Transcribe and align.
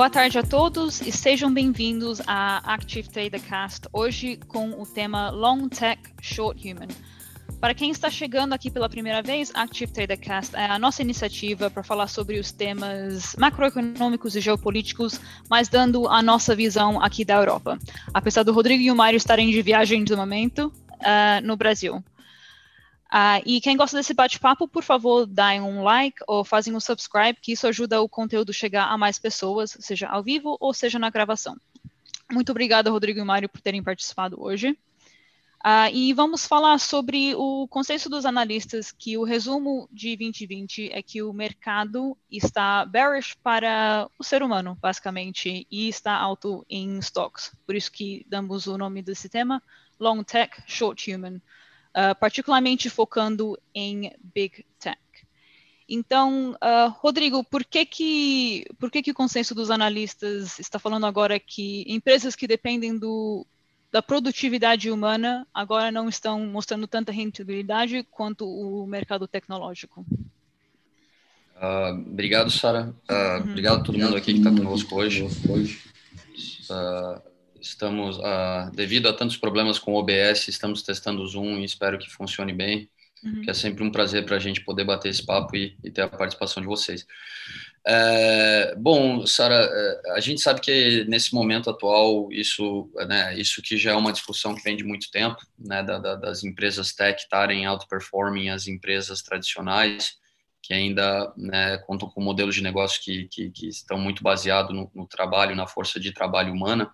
Boa 0.00 0.08
tarde 0.08 0.38
a 0.38 0.42
todos 0.42 1.02
e 1.02 1.12
sejam 1.12 1.52
bem-vindos 1.52 2.22
à 2.26 2.72
Active 2.72 3.06
Trader 3.06 3.42
Cast, 3.42 3.86
hoje 3.92 4.38
com 4.48 4.70
o 4.80 4.86
tema 4.86 5.28
Long 5.28 5.68
Tech, 5.68 6.00
Short 6.22 6.58
Human. 6.66 6.88
Para 7.60 7.74
quem 7.74 7.90
está 7.90 8.08
chegando 8.08 8.54
aqui 8.54 8.70
pela 8.70 8.88
primeira 8.88 9.20
vez, 9.20 9.52
Active 9.54 9.92
Trader 9.92 10.18
Cast 10.18 10.56
é 10.56 10.64
a 10.64 10.78
nossa 10.78 11.02
iniciativa 11.02 11.68
para 11.68 11.82
falar 11.82 12.06
sobre 12.06 12.38
os 12.38 12.50
temas 12.50 13.36
macroeconômicos 13.38 14.34
e 14.36 14.40
geopolíticos, 14.40 15.20
mas 15.50 15.68
dando 15.68 16.08
a 16.08 16.22
nossa 16.22 16.56
visão 16.56 16.98
aqui 17.02 17.22
da 17.22 17.34
Europa. 17.34 17.78
Apesar 18.14 18.42
do 18.42 18.54
Rodrigo 18.54 18.82
e 18.82 18.90
o 18.90 18.96
Mário 18.96 19.18
estarem 19.18 19.50
de 19.50 19.60
viagem 19.60 20.02
no 20.08 20.16
momento 20.16 20.72
uh, 21.00 21.44
no 21.44 21.58
Brasil. 21.58 22.02
Uh, 23.12 23.42
e 23.44 23.60
quem 23.60 23.76
gosta 23.76 23.96
desse 23.96 24.14
bate-papo, 24.14 24.68
por 24.68 24.84
favor, 24.84 25.26
dêem 25.26 25.60
um 25.60 25.82
like 25.82 26.18
ou 26.28 26.44
fazem 26.44 26.74
um 26.76 26.80
subscribe, 26.80 27.40
que 27.42 27.52
isso 27.52 27.66
ajuda 27.66 28.00
o 28.00 28.08
conteúdo 28.08 28.52
chegar 28.52 28.84
a 28.84 28.96
mais 28.96 29.18
pessoas, 29.18 29.76
seja 29.80 30.06
ao 30.06 30.22
vivo 30.22 30.56
ou 30.60 30.72
seja 30.72 30.96
na 30.96 31.10
gravação. 31.10 31.56
Muito 32.30 32.50
obrigada, 32.50 32.88
Rodrigo 32.88 33.18
e 33.18 33.24
Mário, 33.24 33.48
por 33.48 33.60
terem 33.60 33.82
participado 33.82 34.40
hoje. 34.40 34.78
Uh, 35.62 35.92
e 35.92 36.12
vamos 36.14 36.46
falar 36.46 36.78
sobre 36.78 37.34
o 37.34 37.66
consenso 37.68 38.08
dos 38.08 38.24
analistas, 38.24 38.92
que 38.92 39.18
o 39.18 39.24
resumo 39.24 39.88
de 39.92 40.16
2020 40.16 40.90
é 40.92 41.02
que 41.02 41.20
o 41.20 41.32
mercado 41.32 42.16
está 42.30 42.86
bearish 42.86 43.34
para 43.42 44.08
o 44.18 44.24
ser 44.24 44.42
humano, 44.42 44.78
basicamente, 44.80 45.66
e 45.68 45.88
está 45.88 46.14
alto 46.14 46.64
em 46.70 46.96
stocks. 47.00 47.52
Por 47.66 47.74
isso 47.74 47.90
que 47.90 48.24
damos 48.28 48.68
o 48.68 48.78
nome 48.78 49.02
desse 49.02 49.28
tema, 49.28 49.60
Long 49.98 50.22
Tech, 50.22 50.62
Short 50.66 51.12
Human 51.12 51.42
uh, 51.96 52.14
particularmente 52.18 52.90
focando 52.90 53.58
em 53.74 54.12
Big 54.34 54.64
Tech. 54.78 54.98
Então, 55.88 56.52
uh, 56.52 56.88
Rodrigo, 57.00 57.42
por 57.42 57.64
que 57.64 57.84
que, 57.84 58.64
por 58.78 58.90
que 58.90 59.02
que 59.02 59.10
o 59.10 59.14
consenso 59.14 59.54
dos 59.54 59.70
analistas 59.70 60.60
está 60.60 60.78
falando 60.78 61.04
agora 61.04 61.40
que 61.40 61.84
empresas 61.88 62.36
que 62.36 62.46
dependem 62.46 62.96
do, 62.96 63.44
da 63.90 64.00
produtividade 64.00 64.88
humana 64.88 65.46
agora 65.52 65.90
não 65.90 66.08
estão 66.08 66.46
mostrando 66.46 66.86
tanta 66.86 67.10
rentabilidade 67.10 68.06
quanto 68.10 68.48
o 68.48 68.86
mercado 68.86 69.26
tecnológico? 69.26 70.06
Uh, 71.60 71.92
obrigado, 72.08 72.50
Sara. 72.50 72.94
Uh, 73.08 73.12
uhum. 73.12 73.50
Obrigado 73.50 73.80
a 73.80 73.82
todo 73.82 73.98
mundo 73.98 74.16
aqui 74.16 74.32
que 74.32 74.38
está 74.38 74.50
conosco 74.50 74.94
hoje. 74.94 75.24
Uh, 76.70 77.29
Estamos, 77.60 78.18
uh, 78.18 78.70
devido 78.74 79.08
a 79.08 79.12
tantos 79.12 79.36
problemas 79.36 79.78
com 79.78 79.92
o 79.92 79.96
OBS, 79.96 80.48
estamos 80.48 80.82
testando 80.82 81.22
o 81.22 81.26
Zoom 81.26 81.58
e 81.58 81.64
espero 81.64 81.98
que 81.98 82.10
funcione 82.10 82.52
bem. 82.52 82.88
Uhum. 83.22 83.42
Que 83.42 83.50
é 83.50 83.54
sempre 83.54 83.84
um 83.84 83.90
prazer 83.90 84.24
para 84.24 84.36
a 84.36 84.38
gente 84.38 84.62
poder 84.62 84.84
bater 84.84 85.10
esse 85.10 85.24
papo 85.24 85.54
e, 85.54 85.76
e 85.84 85.90
ter 85.90 86.00
a 86.00 86.08
participação 86.08 86.62
de 86.62 86.66
vocês. 86.66 87.06
É, 87.86 88.74
bom, 88.76 89.26
Sara, 89.26 89.54
é, 89.54 90.12
a 90.12 90.20
gente 90.20 90.40
sabe 90.40 90.60
que 90.60 91.04
nesse 91.04 91.34
momento 91.34 91.70
atual 91.70 92.30
isso, 92.30 92.90
né, 93.08 93.38
isso 93.38 93.62
que 93.62 93.76
já 93.76 93.92
é 93.92 93.94
uma 93.94 94.12
discussão 94.12 94.54
que 94.54 94.62
vem 94.62 94.76
de 94.76 94.84
muito 94.84 95.10
tempo, 95.10 95.36
né, 95.58 95.82
da, 95.82 95.98
da, 95.98 96.14
das 96.14 96.44
empresas 96.44 96.94
tech 96.94 97.20
estarem 97.20 97.66
outperforming 97.66 98.50
as 98.50 98.66
empresas 98.66 99.22
tradicionais, 99.22 100.14
que 100.62 100.74
ainda 100.74 101.32
né, 101.36 101.78
contam 101.86 102.08
com 102.08 102.22
modelos 102.22 102.54
de 102.54 102.62
negócio 102.62 103.02
que, 103.02 103.28
que, 103.28 103.50
que 103.50 103.68
estão 103.68 103.98
muito 103.98 104.22
baseados 104.22 104.74
no, 104.74 104.90
no 104.94 105.06
trabalho, 105.06 105.56
na 105.56 105.66
força 105.66 105.98
de 105.98 106.12
trabalho 106.12 106.52
humana 106.52 106.90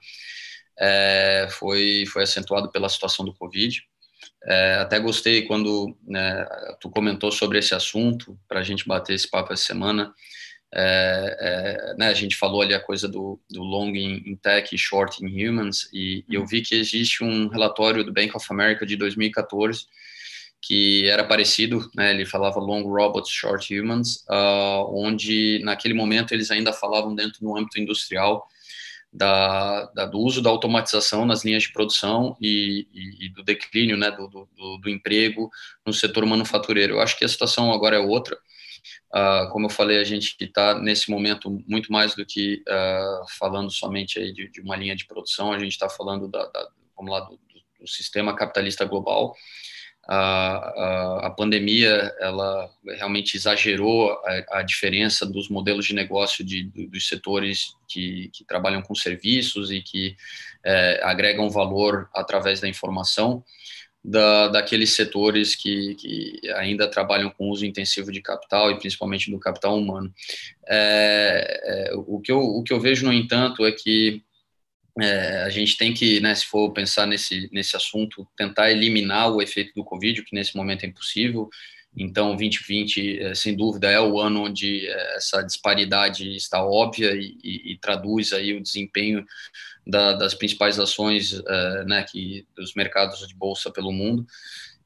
é, 0.78 1.48
foi, 1.50 2.04
foi 2.06 2.22
acentuado 2.22 2.70
pela 2.70 2.88
situação 2.88 3.24
do 3.24 3.34
Covid. 3.34 3.82
É, 4.44 4.74
até 4.74 4.98
gostei 4.98 5.42
quando 5.42 5.96
né, 6.06 6.46
tu 6.80 6.88
comentou 6.90 7.32
sobre 7.32 7.58
esse 7.58 7.74
assunto, 7.74 8.38
para 8.48 8.60
a 8.60 8.62
gente 8.62 8.86
bater 8.86 9.14
esse 9.14 9.28
papo 9.28 9.52
essa 9.52 9.64
semana. 9.64 10.14
É, 10.74 11.36
é, 11.40 11.94
né, 11.96 12.08
a 12.08 12.14
gente 12.14 12.36
falou 12.36 12.60
ali 12.60 12.74
a 12.74 12.80
coisa 12.80 13.08
do, 13.08 13.40
do 13.50 13.62
long 13.62 13.94
in, 13.94 14.22
in 14.26 14.36
tech 14.36 14.74
e 14.74 14.78
short 14.78 15.24
in 15.24 15.48
humans, 15.48 15.88
e, 15.92 16.24
e, 16.28 16.34
eu 16.34 16.44
vi 16.44 16.60
que 16.60 16.74
existe 16.74 17.22
um 17.24 17.48
relatório 17.48 18.04
do 18.04 18.12
Bank 18.12 18.36
of 18.36 18.46
America 18.50 18.84
de 18.84 18.96
2014 18.96 19.86
que 20.60 21.08
era 21.08 21.22
parecido, 21.22 21.88
né, 21.94 22.10
ele 22.10 22.26
falava 22.26 22.58
long 22.58 22.82
robots, 22.82 23.30
short 23.30 23.72
humans, 23.72 24.24
uh, 24.28 24.84
onde 24.90 25.60
naquele 25.62 25.94
momento 25.94 26.32
eles 26.32 26.50
ainda 26.50 26.72
falavam 26.72 27.14
dentro 27.14 27.40
do 27.40 27.56
âmbito 27.56 27.78
industrial 27.78 28.48
da, 29.16 29.86
da, 29.94 30.04
do 30.04 30.18
uso 30.18 30.42
da 30.42 30.50
automatização 30.50 31.24
nas 31.24 31.44
linhas 31.44 31.62
de 31.62 31.72
produção 31.72 32.36
e, 32.40 32.86
e, 32.92 33.26
e 33.26 33.28
do 33.30 33.42
declínio 33.42 33.96
né, 33.96 34.10
do, 34.10 34.28
do, 34.28 34.78
do, 34.78 34.90
emprego 34.90 35.50
no 35.86 35.92
setor 35.92 36.26
manufatureiro. 36.26 36.94
Eu 36.94 37.00
acho 37.00 37.18
que 37.18 37.24
a 37.24 37.28
situação 37.28 37.72
agora 37.72 37.96
é 37.96 37.98
outra. 37.98 38.36
Uh, 39.14 39.50
como 39.50 39.66
eu 39.66 39.70
falei, 39.70 39.98
a 39.98 40.04
gente 40.04 40.36
está 40.38 40.78
nesse 40.78 41.10
momento 41.10 41.50
muito 41.66 41.90
mais 41.90 42.14
do 42.14 42.26
que 42.26 42.62
uh, 42.68 43.26
falando 43.38 43.70
somente 43.70 44.18
aí 44.18 44.32
de, 44.32 44.50
de, 44.50 44.60
uma 44.60 44.76
linha 44.76 44.94
de 44.94 45.06
produção, 45.06 45.50
a 45.50 45.58
gente 45.58 45.72
está 45.72 45.88
falando 45.88 46.28
da, 46.28 46.44
da, 46.46 46.68
vamos 46.94 47.10
lá, 47.10 47.20
do, 47.20 47.38
do 47.80 47.88
sistema 47.88 48.36
capitalista 48.36 48.84
global 48.84 49.34
a, 50.08 51.26
a, 51.26 51.30
pandemia 51.30 52.14
ela 52.20 52.70
realmente 52.96 53.36
exagerou 53.36 54.12
a, 54.12 54.58
a, 54.58 54.62
diferença 54.62 55.26
dos 55.26 55.48
modelos 55.48 55.84
de 55.84 55.94
negócio 55.94 56.44
de, 56.44 56.64
dos 56.88 57.08
setores 57.08 57.74
que, 57.88 58.30
que 58.32 58.44
trabalham 58.44 58.82
com 58.82 58.94
serviços 58.94 59.70
e 59.70 59.82
que 59.82 60.16
é, 60.64 61.00
agregam 61.02 61.50
valor 61.50 62.08
através 62.14 62.60
da 62.60 62.68
informação 62.68 63.42
da, 64.06 64.46
daqueles 64.46 64.94
setores 64.94 65.56
que, 65.56 65.96
que 65.96 66.40
ainda 66.54 66.88
trabalham 66.88 67.28
com 67.28 67.50
uso 67.50 67.66
intensivo 67.66 68.12
de 68.12 68.22
capital 68.22 68.70
e 68.70 68.78
principalmente 68.78 69.30
do 69.30 69.40
capital 69.40 69.76
humano. 69.76 70.14
É, 70.68 71.88
é, 71.90 71.94
o, 71.96 72.20
que 72.20 72.30
eu, 72.30 72.38
o 72.38 72.62
que 72.62 72.72
eu 72.72 72.78
vejo, 72.78 73.04
no 73.04 73.12
entanto, 73.12 73.66
é 73.66 73.72
que 73.72 74.22
é, 75.00 75.42
a 75.42 75.50
gente 75.50 75.76
tem 75.76 75.92
que, 75.92 76.20
né, 76.20 76.34
se 76.34 76.46
for 76.46 76.72
pensar 76.72 77.06
nesse, 77.06 77.48
nesse 77.52 77.76
assunto, 77.76 78.26
tentar 78.36 78.70
eliminar 78.70 79.30
o 79.30 79.42
efeito 79.42 79.72
do 79.74 79.84
Covid, 79.84 80.22
que 80.22 80.34
nesse 80.34 80.56
momento 80.56 80.84
é 80.84 80.86
impossível. 80.86 81.50
Então, 81.94 82.36
2020, 82.36 83.20
é, 83.20 83.34
sem 83.34 83.54
dúvida, 83.54 83.90
é 83.90 84.00
o 84.00 84.18
ano 84.20 84.44
onde 84.44 84.86
é, 84.86 85.16
essa 85.16 85.42
disparidade 85.42 86.34
está 86.34 86.64
óbvia 86.64 87.14
e, 87.14 87.36
e, 87.42 87.72
e 87.72 87.78
traduz 87.78 88.32
aí 88.32 88.54
o 88.54 88.62
desempenho 88.62 89.24
da, 89.86 90.12
das 90.14 90.34
principais 90.34 90.78
ações 90.78 91.42
é, 91.46 91.84
né, 91.84 92.02
que, 92.02 92.46
dos 92.56 92.74
mercados 92.74 93.26
de 93.26 93.34
bolsa 93.34 93.70
pelo 93.70 93.92
mundo. 93.92 94.26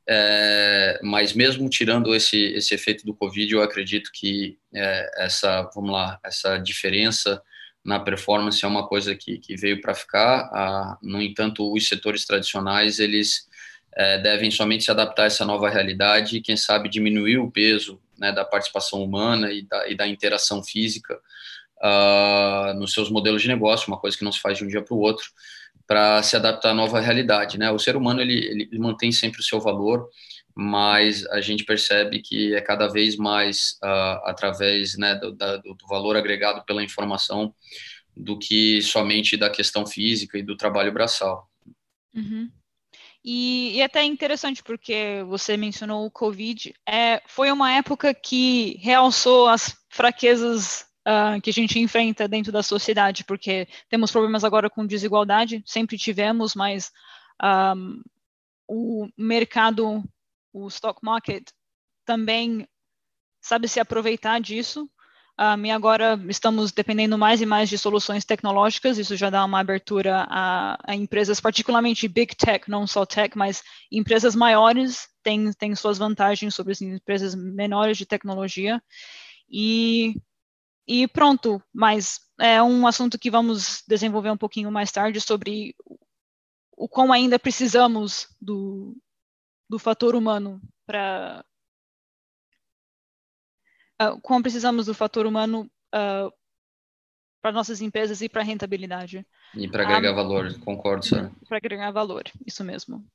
É, 0.09 0.99
mas 1.05 1.33
mesmo 1.33 1.69
tirando 1.69 2.15
esse, 2.15 2.37
esse 2.37 2.75
efeito 2.75 3.07
do 3.07 3.15
Covid, 3.15 3.53
eu 3.53 3.63
acredito 3.63 4.11
que 4.13 4.59
é, 4.75 5.25
essa, 5.25 5.63
vamos 5.75 5.93
lá, 5.93 6.19
essa 6.25 6.59
diferença 6.59 7.41
na 7.85 7.99
performance 7.99 8.65
é 8.65 8.69
uma 8.69 8.87
coisa 8.87 9.15
que, 9.15 9.39
que 9.39 9.57
veio 9.57 9.81
para 9.81 9.95
ficar. 9.95 10.51
Ah, 10.53 10.99
no 11.03 11.21
entanto, 11.21 11.73
os 11.73 11.89
setores 11.89 12.25
tradicionais 12.25 12.99
eles 12.99 13.49
é, 13.97 14.19
devem 14.19 14.51
somente 14.51 14.85
se 14.85 14.91
adaptar 14.91 15.25
a 15.25 15.27
essa 15.27 15.45
nova 15.45 15.69
realidade 15.69 16.37
e, 16.37 16.41
quem 16.41 16.57
sabe, 16.57 16.89
diminuir 16.89 17.39
o 17.39 17.51
peso 17.51 18.01
né, 18.19 18.33
da 18.33 18.45
participação 18.45 19.03
humana 19.03 19.51
e 19.51 19.63
da, 19.63 19.89
e 19.89 19.97
da 19.97 20.07
interação 20.07 20.63
física 20.63 21.19
ah, 21.83 22.75
nos 22.77 22.93
seus 22.93 23.11
modelos 23.11 23.43
de 23.43 23.49
negócio, 23.49 23.89
uma 23.89 23.99
coisa 23.99 24.17
que 24.17 24.25
não 24.25 24.33
se 24.33 24.41
faz 24.41 24.59
de 24.59 24.65
um 24.65 24.69
dia 24.69 24.83
para 24.83 24.95
o 24.95 25.01
outro, 25.01 25.27
para 25.87 26.23
se 26.23 26.37
adaptar 26.37 26.71
à 26.71 26.75
nova 26.75 27.01
realidade. 27.01 27.59
Né? 27.59 27.71
O 27.71 27.79
ser 27.79 27.97
humano 27.97 28.21
ele, 28.21 28.67
ele 28.71 28.79
mantém 28.79 29.11
sempre 29.11 29.41
o 29.41 29.45
seu 29.45 29.61
valor 29.61 30.09
mas 30.55 31.27
a 31.27 31.41
gente 31.41 31.65
percebe 31.65 32.21
que 32.21 32.55
é 32.55 32.61
cada 32.61 32.89
vez 32.89 33.17
mais 33.17 33.79
uh, 33.83 34.21
através 34.25 34.97
né, 34.97 35.15
do, 35.15 35.33
da, 35.33 35.57
do, 35.57 35.77
valor 35.89 36.17
agregado 36.17 36.65
pela 36.65 36.83
informação 36.83 37.55
do 38.17 38.39
que 38.39 38.83
somente 38.83 39.37
da 39.37 39.49
questão 39.49 39.87
física 39.87 40.39
e 40.39 40.43
do 40.43 40.57
trabalho 40.57 40.93
braçal. 40.93 41.49
Uhum. 42.15 42.51
E, 43.25 43.73
e 43.75 43.81
é 43.81 43.85
até 43.85 44.03
interessante 44.03 44.63
porque 44.63 45.23
você 45.27 45.57
mencionou 45.57 46.07
o 46.07 46.11
Covid, 46.11 46.75
é, 46.89 47.23
foi 47.27 47.53
uma 47.53 47.73
época 47.73 48.15
que 48.15 48.79
realçou 48.81 49.47
as 49.47 49.77
fraquezas 49.91 50.87
uh, 51.07 51.41
que 51.41 51.51
a 51.51 51.53
gente 51.53 51.79
enfrenta 51.79 52.27
dentro 52.27 52.51
da 52.51 52.63
sociedade, 52.63 53.25
porque 53.25 53.69
temos 53.89 54.11
problemas 54.11 54.43
agora 54.43 54.71
com 54.71 54.87
desigualdade, 54.87 55.63
sempre 55.67 55.99
tivemos, 55.99 56.55
mas 56.55 56.91
um, 57.43 57.47
ah, 57.47 57.75
o 58.67 59.09
mercado 59.19 60.03
o 60.53 60.67
stock 60.69 61.01
market 61.03 61.49
também 62.05 62.69
sabe 63.41 63.69
se 63.69 63.81
aproveitar 63.81 64.41
disso. 64.41 64.89
Um, 65.39 65.65
e 65.65 65.71
agora 65.71 66.21
estamos 66.29 66.71
dependendo 66.71 67.17
mais 67.17 67.41
e 67.41 67.47
mais 67.47 67.71
de 67.71 67.79
soluções 67.79 68.27
tecnológicas, 68.27 68.99
isso 68.99 69.17
já 69.17 69.31
dá 69.31 69.43
uma 69.43 69.61
abertura 69.61 70.27
a, 70.29 70.77
a 70.87 70.95
empresas, 70.95 71.41
particularmente 71.41 72.07
big 72.07 72.37
tech, 72.37 72.69
não 72.69 72.87
só 72.87 73.07
tech, 73.07 73.39
mas 73.39 73.63
empresas 73.91 74.35
maiores 74.35 75.09
têm, 75.23 75.51
têm 75.55 75.75
suas 75.75 75.97
vantagens 75.97 76.55
sobre 76.55 76.73
as 76.73 76.83
empresas 76.83 77.35
menores 77.35 77.97
de 77.97 78.05
tecnologia. 78.05 78.83
E, 79.51 80.15
e 80.87 81.09
pronto, 81.09 81.63
mas 81.73 82.21
é 82.39 82.63
um 82.63 82.87
assunto 82.87 83.19
que 83.19 83.31
vamos 83.31 83.83
desenvolver 83.89 84.31
um 84.31 84.37
pouquinho 84.37 84.71
mais 84.71 84.93
tarde 84.93 85.23
sobre 85.23 85.75
o 86.77 86.87
quão 86.87 87.15
ainda 87.15 87.39
precisamos 87.39 88.27
do, 88.39 88.95
do 89.71 89.79
fator 89.79 90.17
humano 90.17 90.61
para 90.85 91.45
uh, 94.03 94.05
ah, 94.05 94.19
como 94.21 94.43
precisamos 94.43 94.87
do 94.87 94.95
fator 94.95 95.27
humano 95.27 95.71
uh, 95.95 96.33
para 97.41 97.53
nossas 97.53 97.81
empresas 97.81 98.21
e 98.21 98.29
para 98.29 98.43
rentabilidade. 98.43 99.25
E 99.55 99.69
para 99.69 99.85
agregar 99.85 100.11
um, 100.11 100.17
valor, 100.17 100.59
concordo, 100.65 101.07
Sara. 101.07 101.33
Para 101.49 101.59
agregar 101.59 101.93
valor, 101.93 102.25
isso 102.45 102.65
mesmo. 102.65 103.07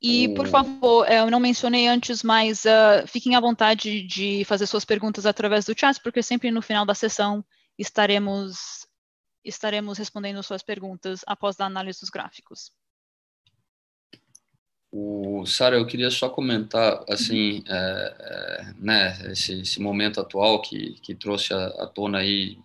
E, 0.00 0.34
por 0.34 0.48
favor, 0.48 1.06
eu 1.10 1.30
não 1.30 1.40
mencionei 1.40 1.88
antes, 1.88 2.22
mas 2.22 2.64
uh, 2.64 3.06
fiquem 3.06 3.36
à 3.36 3.40
vontade 3.40 4.02
de 4.02 4.44
fazer 4.46 4.66
suas 4.66 4.84
perguntas 4.84 5.26
através 5.26 5.66
do 5.66 5.78
chat, 5.78 6.00
porque 6.00 6.22
sempre 6.22 6.50
no 6.50 6.62
final 6.62 6.86
da 6.86 6.94
sessão 6.94 7.44
estaremos, 7.78 8.86
estaremos 9.44 9.98
respondendo 9.98 10.42
suas 10.42 10.62
perguntas 10.62 11.20
após 11.26 11.60
a 11.60 11.66
análise 11.66 12.00
dos 12.00 12.10
gráficos. 12.10 12.72
O 14.98 15.44
Sara, 15.44 15.76
eu 15.76 15.86
queria 15.86 16.10
só 16.10 16.28
comentar 16.28 17.04
assim, 17.08 17.62
é, 17.68 18.14
é, 18.18 18.74
né, 18.78 19.18
esse, 19.30 19.60
esse, 19.60 19.80
momento 19.80 20.20
atual 20.20 20.62
que, 20.62 20.94
que 21.02 21.14
trouxe 21.14 21.52
à, 21.52 21.66
à 21.66 21.86
tona 21.86 22.18
aí 22.18 22.56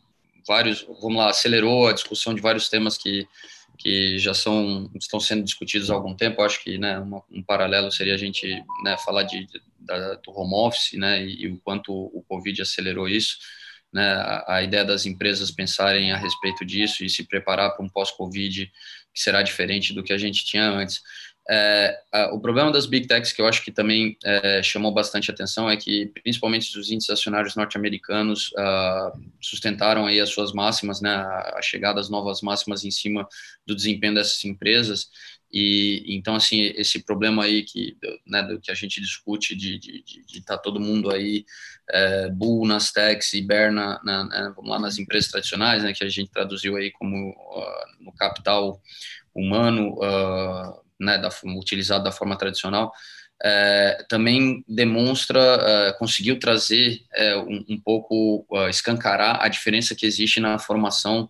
vários, 0.47 0.81
vamos 1.01 1.17
lá, 1.17 1.29
acelerou 1.29 1.87
a 1.87 1.93
discussão 1.93 2.33
de 2.33 2.41
vários 2.41 2.69
temas 2.69 2.97
que 2.97 3.27
que 3.81 4.19
já 4.19 4.33
são 4.33 4.91
estão 4.95 5.19
sendo 5.19 5.43
discutidos 5.43 5.89
há 5.89 5.95
algum 5.95 6.15
tempo. 6.15 6.43
Acho 6.43 6.63
que 6.63 6.77
né, 6.77 6.99
uma, 6.99 7.23
um 7.31 7.41
paralelo 7.41 7.91
seria 7.91 8.13
a 8.13 8.17
gente 8.17 8.47
né, 8.83 8.95
falar 9.03 9.23
de, 9.23 9.47
da, 9.79 10.13
do 10.15 10.31
home 10.31 10.53
office 10.53 10.93
né, 10.93 11.25
e, 11.25 11.45
e, 11.45 11.47
o 11.47 11.57
quanto 11.57 11.91
o 11.91 12.23
Covid 12.27 12.61
acelerou 12.61 13.09
isso. 13.09 13.39
Né, 13.91 14.05
a, 14.05 14.55
a, 14.57 14.63
ideia 14.63 14.85
das 14.85 15.07
empresas 15.07 15.49
pensarem 15.49 16.11
a 16.11 16.17
respeito 16.17 16.63
disso 16.63 17.03
e 17.03 17.09
se 17.09 17.23
preparar 17.23 17.71
para 17.71 17.83
um 17.83 17.89
pós-Covid 17.89 18.71
que 19.13 19.19
será 19.19 19.41
diferente 19.41 19.93
do 19.93 20.03
que 20.03 20.13
a 20.13 20.17
gente 20.17 20.45
tinha 20.45 20.69
antes. 20.69 21.01
É, 21.49 21.99
a, 22.11 22.33
o 22.33 22.39
problema 22.39 22.71
das 22.71 22.85
big 22.85 23.07
techs 23.07 23.33
que 23.33 23.41
eu 23.41 23.47
acho 23.47 23.63
que 23.63 23.71
também 23.71 24.17
é, 24.23 24.61
chamou 24.61 24.93
bastante 24.93 25.31
atenção 25.31 25.69
é 25.69 25.75
que, 25.75 26.07
principalmente 26.23 26.77
os 26.77 26.91
índices 26.91 27.09
acionários 27.09 27.55
norte-americanos 27.55 28.51
uh, 28.51 29.19
sustentaram 29.41 30.05
aí 30.05 30.19
as 30.19 30.29
suas 30.29 30.53
máximas, 30.53 31.01
né, 31.01 31.13
a, 31.13 31.59
chegada 31.61 31.99
às 31.99 32.09
novas 32.09 32.41
máximas 32.41 32.85
em 32.85 32.91
cima 32.91 33.27
do 33.65 33.75
desempenho 33.75 34.13
dessas 34.13 34.43
empresas. 34.45 35.09
E 35.53 36.05
então, 36.07 36.35
assim, 36.35 36.61
esse 36.75 37.03
problema 37.03 37.43
aí 37.43 37.63
que, 37.63 37.97
né, 38.25 38.41
do 38.43 38.59
que 38.59 38.71
a 38.71 38.75
gente 38.75 39.01
discute 39.01 39.55
de 39.55 40.03
estar 40.33 40.55
tá 40.55 40.61
todo 40.61 40.79
mundo 40.79 41.11
aí 41.11 41.43
é, 41.89 42.29
bull 42.29 42.65
nas 42.65 42.91
techs 42.91 43.33
e 43.33 43.41
bear 43.41 43.71
na, 43.71 44.01
na, 44.03 44.23
na, 44.23 44.49
vamos 44.51 44.69
lá, 44.69 44.79
nas 44.79 44.97
empresas 44.97 45.29
tradicionais, 45.29 45.83
né, 45.83 45.91
que 45.93 46.03
a 46.03 46.09
gente 46.09 46.31
traduziu 46.31 46.77
aí 46.77 46.91
como 46.91 47.31
uh, 47.31 48.03
no 48.03 48.13
capital 48.13 48.81
humano, 49.35 49.95
uh, 49.95 50.81
né, 51.01 51.17
da, 51.17 51.29
utilizado 51.57 52.03
da 52.03 52.11
forma 52.11 52.37
tradicional, 52.37 52.93
é, 53.43 54.05
também 54.07 54.63
demonstra, 54.67 55.39
é, 55.39 55.93
conseguiu 55.93 56.39
trazer 56.39 57.01
é, 57.13 57.35
um, 57.37 57.65
um, 57.69 57.79
pouco, 57.79 58.45
uh, 58.51 58.69
escancarar 58.69 59.41
a 59.41 59.47
diferença 59.47 59.95
que 59.95 60.05
existe 60.05 60.39
na 60.39 60.59
formação 60.59 61.27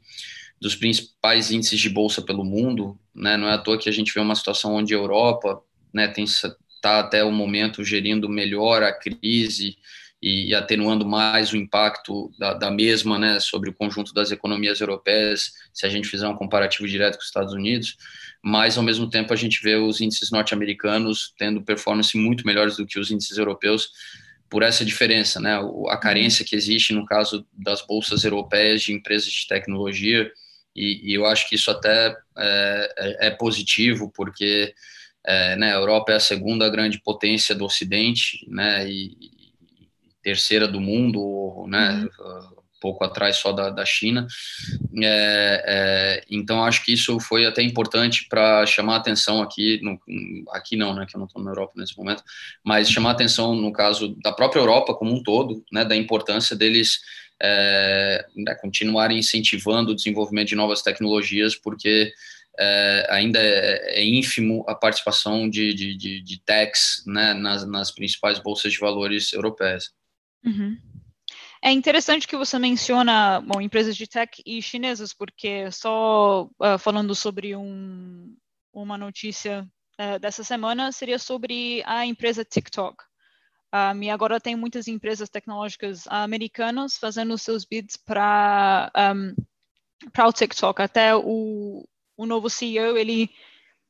dos 0.60 0.76
principais 0.76 1.52
índices 1.52 1.80
de 1.80 1.90
bolsa 1.90 2.22
pelo 2.22 2.44
mundo, 2.44 3.00
né, 3.16 3.38
não 3.38 3.48
é 3.48 3.54
à 3.54 3.58
toa 3.58 3.78
que 3.78 3.90
a 3.90 3.92
gente 3.94 4.14
vê 4.14 4.20
uma 4.20 4.36
situação 4.36 4.76
onde 4.76 4.94
a 4.94 4.98
Europa, 4.98 5.62
né, 5.94 6.14
está 6.18 7.00
até 7.00 7.24
o 7.24 7.32
momento 7.32 7.84
gerindo 7.84 8.28
melhor 8.28 8.84
a 8.84 8.92
crise 8.92 9.78
e, 10.22 10.54
atenuando 10.54 11.06
mais 11.06 11.52
o 11.52 11.58
impacto 11.58 12.32
da, 12.38 12.54
da, 12.54 12.70
mesma 12.70 13.18
né, 13.18 13.40
sobre 13.40 13.70
o 13.70 13.74
conjunto 13.74 14.14
das 14.14 14.32
economias 14.32 14.80
europeias, 14.80 15.54
se 15.74 15.86
a 15.86 15.90
gente 15.90 16.08
fizer 16.08 16.28
um 16.28 16.36
comparativo 16.36 16.88
direto 16.88 17.16
com 17.16 17.22
os 17.22 17.28
Estados 17.28 17.54
Unidos 17.54 17.98
mas 18.42 18.78
ao 18.78 18.84
mesmo 18.84 19.10
tempo 19.10 19.34
a 19.34 19.36
gente 19.36 19.62
vê 19.62 19.76
os 19.76 20.02
índices 20.02 20.32
norte-americanos 20.32 21.34
tendo 21.38 21.62
performance 21.62 22.18
muito 22.18 22.46
melhores 22.46 22.76
do 22.76 22.86
que 22.86 23.00
os 23.00 23.12
índices 23.12 23.38
europeus 23.38 23.92
por 24.50 24.64
essa 24.64 24.84
diferença, 24.84 25.40
né? 25.40 25.58
A 25.90 25.98
carência 25.98 26.44
que 26.44 26.56
existe 26.56 26.92
no 26.92 27.06
caso 27.06 27.46
das 27.54 27.86
bolsas 27.86 28.24
europeias 28.24 28.82
de 28.82 28.94
empresas 28.94 29.32
de 29.32 29.48
tecnologia 29.48 30.32
e, 30.76 31.12
e 31.12 31.14
eu 31.14 31.26
acho 31.26 31.48
que 31.48 31.56
isso 31.56 31.70
até 31.70 32.16
é, 32.38 32.94
é, 32.98 33.28
é 33.28 33.30
positivo 33.30 34.12
porque 34.14 34.74
é, 35.24 35.56
né, 35.56 35.72
a 35.72 35.76
Europa 35.76 36.12
é 36.12 36.16
a 36.16 36.20
segunda 36.20 36.68
grande 36.68 37.00
potência 37.00 37.54
do 37.54 37.66
Ocidente, 37.66 38.44
né? 38.50 38.90
E 38.90 39.31
terceira 40.22 40.68
do 40.68 40.80
mundo, 40.80 41.66
né? 41.68 42.08
Uhum 42.20 42.62
pouco 42.82 43.04
atrás 43.06 43.38
só 43.38 43.54
da, 43.54 43.70
da 43.70 43.86
China. 43.86 44.28
É, 45.02 45.64
é, 45.66 46.24
então, 46.30 46.66
acho 46.66 46.84
que 46.84 46.92
isso 46.92 47.20
foi 47.20 47.46
até 47.46 47.62
importante 47.62 48.26
para 48.28 48.66
chamar 48.66 48.98
atenção 48.98 49.42
aqui, 49.42 49.80
no, 49.84 49.98
aqui 50.50 50.76
não, 50.76 50.94
né, 50.96 51.06
que 51.08 51.16
eu 51.16 51.20
não 51.20 51.28
estou 51.28 51.42
na 51.42 51.52
Europa 51.52 51.74
nesse 51.78 51.96
momento, 51.96 52.24
mas 52.66 52.90
chamar 52.90 53.12
atenção 53.12 53.56
no 53.56 53.72
caso 53.72 54.16
da 54.22 54.34
própria 54.34 54.60
Europa 54.60 54.96
como 54.96 55.14
um 55.14 55.22
todo, 55.22 55.64
né, 55.72 55.86
da 55.86 55.96
importância 55.96 56.56
deles 56.56 57.00
é, 57.40 58.26
né, 58.36 58.56
continuarem 58.56 59.20
incentivando 59.20 59.92
o 59.92 59.96
desenvolvimento 59.96 60.50
de 60.50 60.56
novas 60.56 60.82
tecnologias, 60.82 61.56
porque 61.56 62.12
é, 62.60 63.08
ainda 63.10 63.40
é, 63.40 64.02
é, 64.02 64.04
ínfimo 64.04 64.66
a 64.68 64.76
participação 64.76 65.50
de, 65.50 65.74
de, 65.74 65.96
de, 65.96 66.22
de 66.22 66.42
techs 66.44 67.04
né, 67.06 67.34
nas, 67.34 67.66
nas 67.66 67.92
principais 67.92 68.40
bolsas 68.40 68.74
de 68.74 68.80
valores 68.80 69.32
europeias. 69.34 69.92
Uhum. 70.46 70.78
É 71.64 71.72
interessante 71.72 72.28
que 72.28 72.36
você 72.36 72.58
menciona 72.58 73.40
bom, 73.42 73.62
empresas 73.62 73.96
de 73.96 74.08
tech 74.08 74.42
e 74.46 74.62
chinesas, 74.62 75.14
porque 75.14 75.72
só 75.72 76.50
uh, 76.60 76.78
falando 76.80 77.14
sobre 77.14 77.56
um, 77.56 78.36
uma 78.74 78.98
notícia 78.98 79.68
uh, 80.00 80.20
dessa 80.20 80.44
semana 80.44 80.92
seria 80.92 81.20
sobre 81.20 81.84
a 81.86 82.06
empresa 82.06 82.44
TikTok. 82.44 83.04
Um, 83.74 84.04
e 84.04 84.10
agora 84.10 84.42
tem 84.42 84.56
muitas 84.56 84.88
empresas 84.88 85.30
tecnológicas 85.30 86.06
americanas 86.08 86.98
fazendo 86.98 87.38
seus 87.38 87.64
bids 87.64 87.96
para 87.96 88.92
um, 89.16 89.36
para 90.12 90.28
o 90.28 90.34
TikTok. 90.34 90.82
Até 90.82 91.16
o, 91.16 91.88
o 92.18 92.26
novo 92.26 92.50
CEO 92.50 92.98
ele 92.98 93.30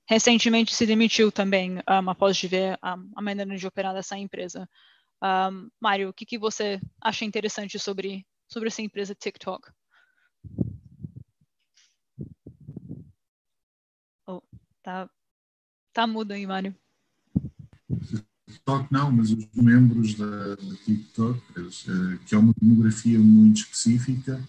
recentemente 0.07 0.75
se 0.75 0.85
demitiu 0.85 1.31
também 1.31 1.77
um, 1.77 2.09
após 2.09 2.37
de 2.37 2.47
ver 2.47 2.77
a, 2.81 2.97
a 3.15 3.21
maneira 3.21 3.55
de 3.57 3.65
operar 3.65 3.93
dessa 3.93 4.17
empresa. 4.17 4.69
Um, 5.23 5.69
Mário, 5.79 6.09
o 6.09 6.13
que, 6.13 6.25
que 6.25 6.39
você 6.39 6.81
acha 6.99 7.23
interessante 7.23 7.77
sobre, 7.77 8.25
sobre 8.47 8.69
essa 8.69 8.81
empresa 8.81 9.13
TikTok? 9.13 9.69
Oh, 14.27 14.41
tá, 14.81 15.07
tá 15.93 16.07
mudo 16.07 16.31
aí, 16.31 16.47
Mário. 16.47 16.75
TikTok 18.47 18.91
não, 18.91 19.11
mas 19.11 19.31
os 19.31 19.47
membros 19.53 20.15
da, 20.15 20.55
da 20.55 20.75
TikTok, 20.85 21.39
eh, 21.57 22.17
que 22.25 22.33
é 22.33 22.37
uma 22.37 22.53
demografia 22.59 23.19
muito 23.19 23.57
específica, 23.57 24.41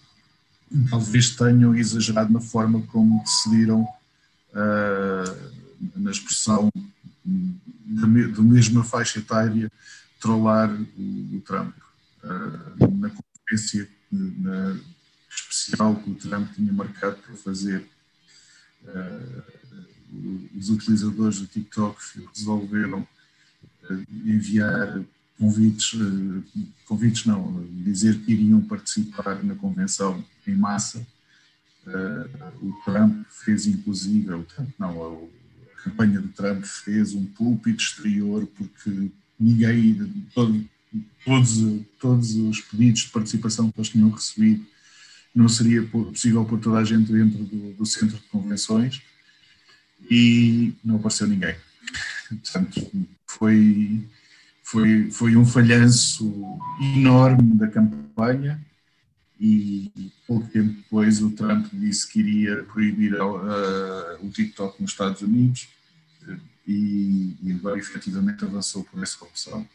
talvez 0.89 1.35
tenham 1.35 1.75
exagerado 1.75 2.33
na 2.33 2.41
forma 2.41 2.81
como 2.87 3.21
decidiram 3.23 3.83
uh, 4.53 5.51
na 5.95 6.09
expressão 6.09 6.71
da, 7.23 8.07
da 8.07 8.41
mesma 8.41 8.83
faixa 8.83 9.19
etária 9.19 9.71
trollar 10.23 10.71
o, 10.71 11.35
o 11.35 11.41
Trump. 11.41 11.75
Uh, 12.23 12.97
na 12.97 13.09
conferência 13.09 13.89
na, 14.09 14.79
especial 15.29 15.97
que 15.97 16.11
o 16.11 16.15
Trump 16.15 16.53
tinha 16.53 16.71
marcado 16.71 17.17
para 17.17 17.35
fazer, 17.35 17.85
uh, 18.83 19.43
os 20.57 20.69
utilizadores 20.69 21.41
do 21.41 21.47
TikTok 21.47 21.99
resolveram 22.33 23.05
uh, 23.89 24.05
enviar 24.25 25.03
convites, 25.37 25.99
convites 26.85 27.25
não, 27.25 27.67
dizer 27.83 28.17
que 28.21 28.31
iriam 28.31 28.61
participar 28.61 29.43
na 29.43 29.55
convenção 29.55 30.23
em 30.47 30.55
massa. 30.55 31.05
o 32.61 32.71
Trump 32.85 33.25
fez 33.29 33.65
inclusive, 33.65 34.31
o 34.31 34.43
Trump, 34.43 34.69
não, 34.79 35.29
a 35.75 35.81
campanha 35.81 36.21
do 36.21 36.29
Trump 36.29 36.63
fez 36.63 37.13
um 37.13 37.25
púlpito 37.25 37.83
exterior 37.83 38.47
porque 38.55 39.11
ninguém, 39.39 40.27
todo, 40.33 40.65
todos, 41.25 41.59
todos 41.99 42.35
os 42.35 42.61
pedidos 42.61 43.01
de 43.01 43.09
participação 43.09 43.71
que 43.71 43.79
eles 43.79 43.89
tinham 43.89 44.09
recebido, 44.09 44.65
não 45.33 45.49
seria 45.49 45.83
possível 45.83 46.45
pôr 46.45 46.59
toda 46.59 46.77
a 46.77 46.83
gente 46.83 47.11
dentro 47.11 47.43
do, 47.43 47.73
do 47.73 47.85
centro 47.85 48.17
de 48.17 48.23
convenções 48.23 49.01
e 50.09 50.73
não 50.83 50.97
apareceu 50.97 51.27
ninguém. 51.27 51.55
Portanto, 52.29 53.07
foi, 53.25 54.07
foi, 54.63 55.11
foi 55.11 55.35
um 55.35 55.45
falhanço 55.45 56.59
enorme 56.95 57.55
da 57.55 57.67
campanha 57.67 58.59
e 59.39 59.91
pouco 60.27 60.47
tempo 60.47 60.73
depois 60.73 61.21
o 61.21 61.31
Trump 61.31 61.67
disse 61.73 62.09
que 62.09 62.19
iria 62.19 62.63
proibir 62.63 63.13
uh, 63.15 64.25
o 64.25 64.29
TikTok 64.29 64.81
nos 64.81 64.91
Estados 64.91 65.21
Unidos 65.21 65.67
e, 66.67 67.35
e 67.41 67.51
agora 67.51 67.77
efetivamente 67.77 68.43
avançou 68.43 68.83
por 68.83 69.01
essa 69.01 69.23
opção. 69.23 69.67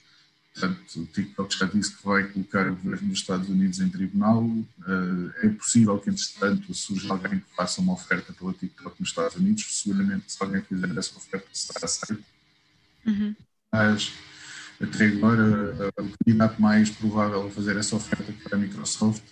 Portanto, 0.53 1.01
o 1.01 1.07
TikTok 1.07 1.57
já 1.57 1.67
disse 1.67 1.97
que 1.97 2.05
vai 2.05 2.25
colocar 2.25 2.67
o 2.67 2.75
governo 2.75 3.09
dos 3.09 3.21
Estados 3.21 3.49
Unidos 3.49 3.79
em 3.81 3.89
tribunal. 3.89 4.43
Uh, 4.43 5.33
é 5.43 5.49
possível 5.51 5.99
que, 5.99 6.11
entretanto, 6.11 6.75
surja 6.75 7.13
alguém 7.13 7.39
que 7.39 7.47
faça 7.55 7.81
uma 7.81 7.93
oferta 7.93 8.33
pela 8.33 8.53
TikTok 8.53 8.99
nos 8.99 9.11
Estados 9.11 9.37
Unidos. 9.37 9.67
Seguramente, 9.71 10.33
se 10.33 10.43
alguém 10.43 10.63
fizer 10.63 10.97
essa 10.97 11.17
oferta, 11.17 11.47
será 11.53 11.85
aceito. 11.85 12.25
Uhum. 13.07 13.37
Mas, 13.71 14.13
até 14.81 15.07
agora, 15.07 15.93
o 15.97 16.25
candidato 16.25 16.61
mais 16.61 16.91
provável 16.91 17.47
a 17.47 17.51
fazer 17.51 17.77
essa 17.77 17.95
oferta 17.95 18.33
para 18.43 18.57
a 18.57 18.61
Microsoft 18.61 19.23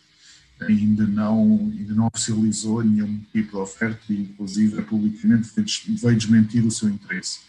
ainda 0.60 1.06
não, 1.06 1.70
ainda 1.76 1.94
não 1.94 2.06
oficializou 2.06 2.82
nenhum 2.82 3.20
tipo 3.32 3.50
de 3.50 3.56
oferta 3.56 4.00
e, 4.08 4.22
inclusive, 4.22 4.82
publicamente 4.82 5.50
veio 5.88 6.16
desmentir 6.16 6.64
o 6.64 6.70
seu 6.70 6.88
interesse. 6.88 7.40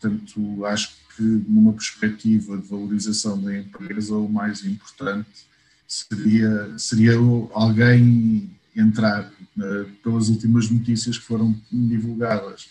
Portanto, 0.00 0.64
acho 0.66 0.96
que, 1.16 1.22
numa 1.22 1.72
perspectiva 1.72 2.58
de 2.58 2.68
valorização 2.68 3.40
da 3.40 3.56
empresa, 3.56 4.14
o 4.16 4.28
mais 4.28 4.64
importante 4.64 5.46
seria, 5.86 6.78
seria 6.78 7.12
alguém 7.52 8.50
entrar, 8.74 9.32
uh, 9.56 9.84
pelas 10.02 10.28
últimas 10.28 10.68
notícias 10.68 11.16
que 11.16 11.24
foram 11.24 11.56
divulgadas. 11.72 12.68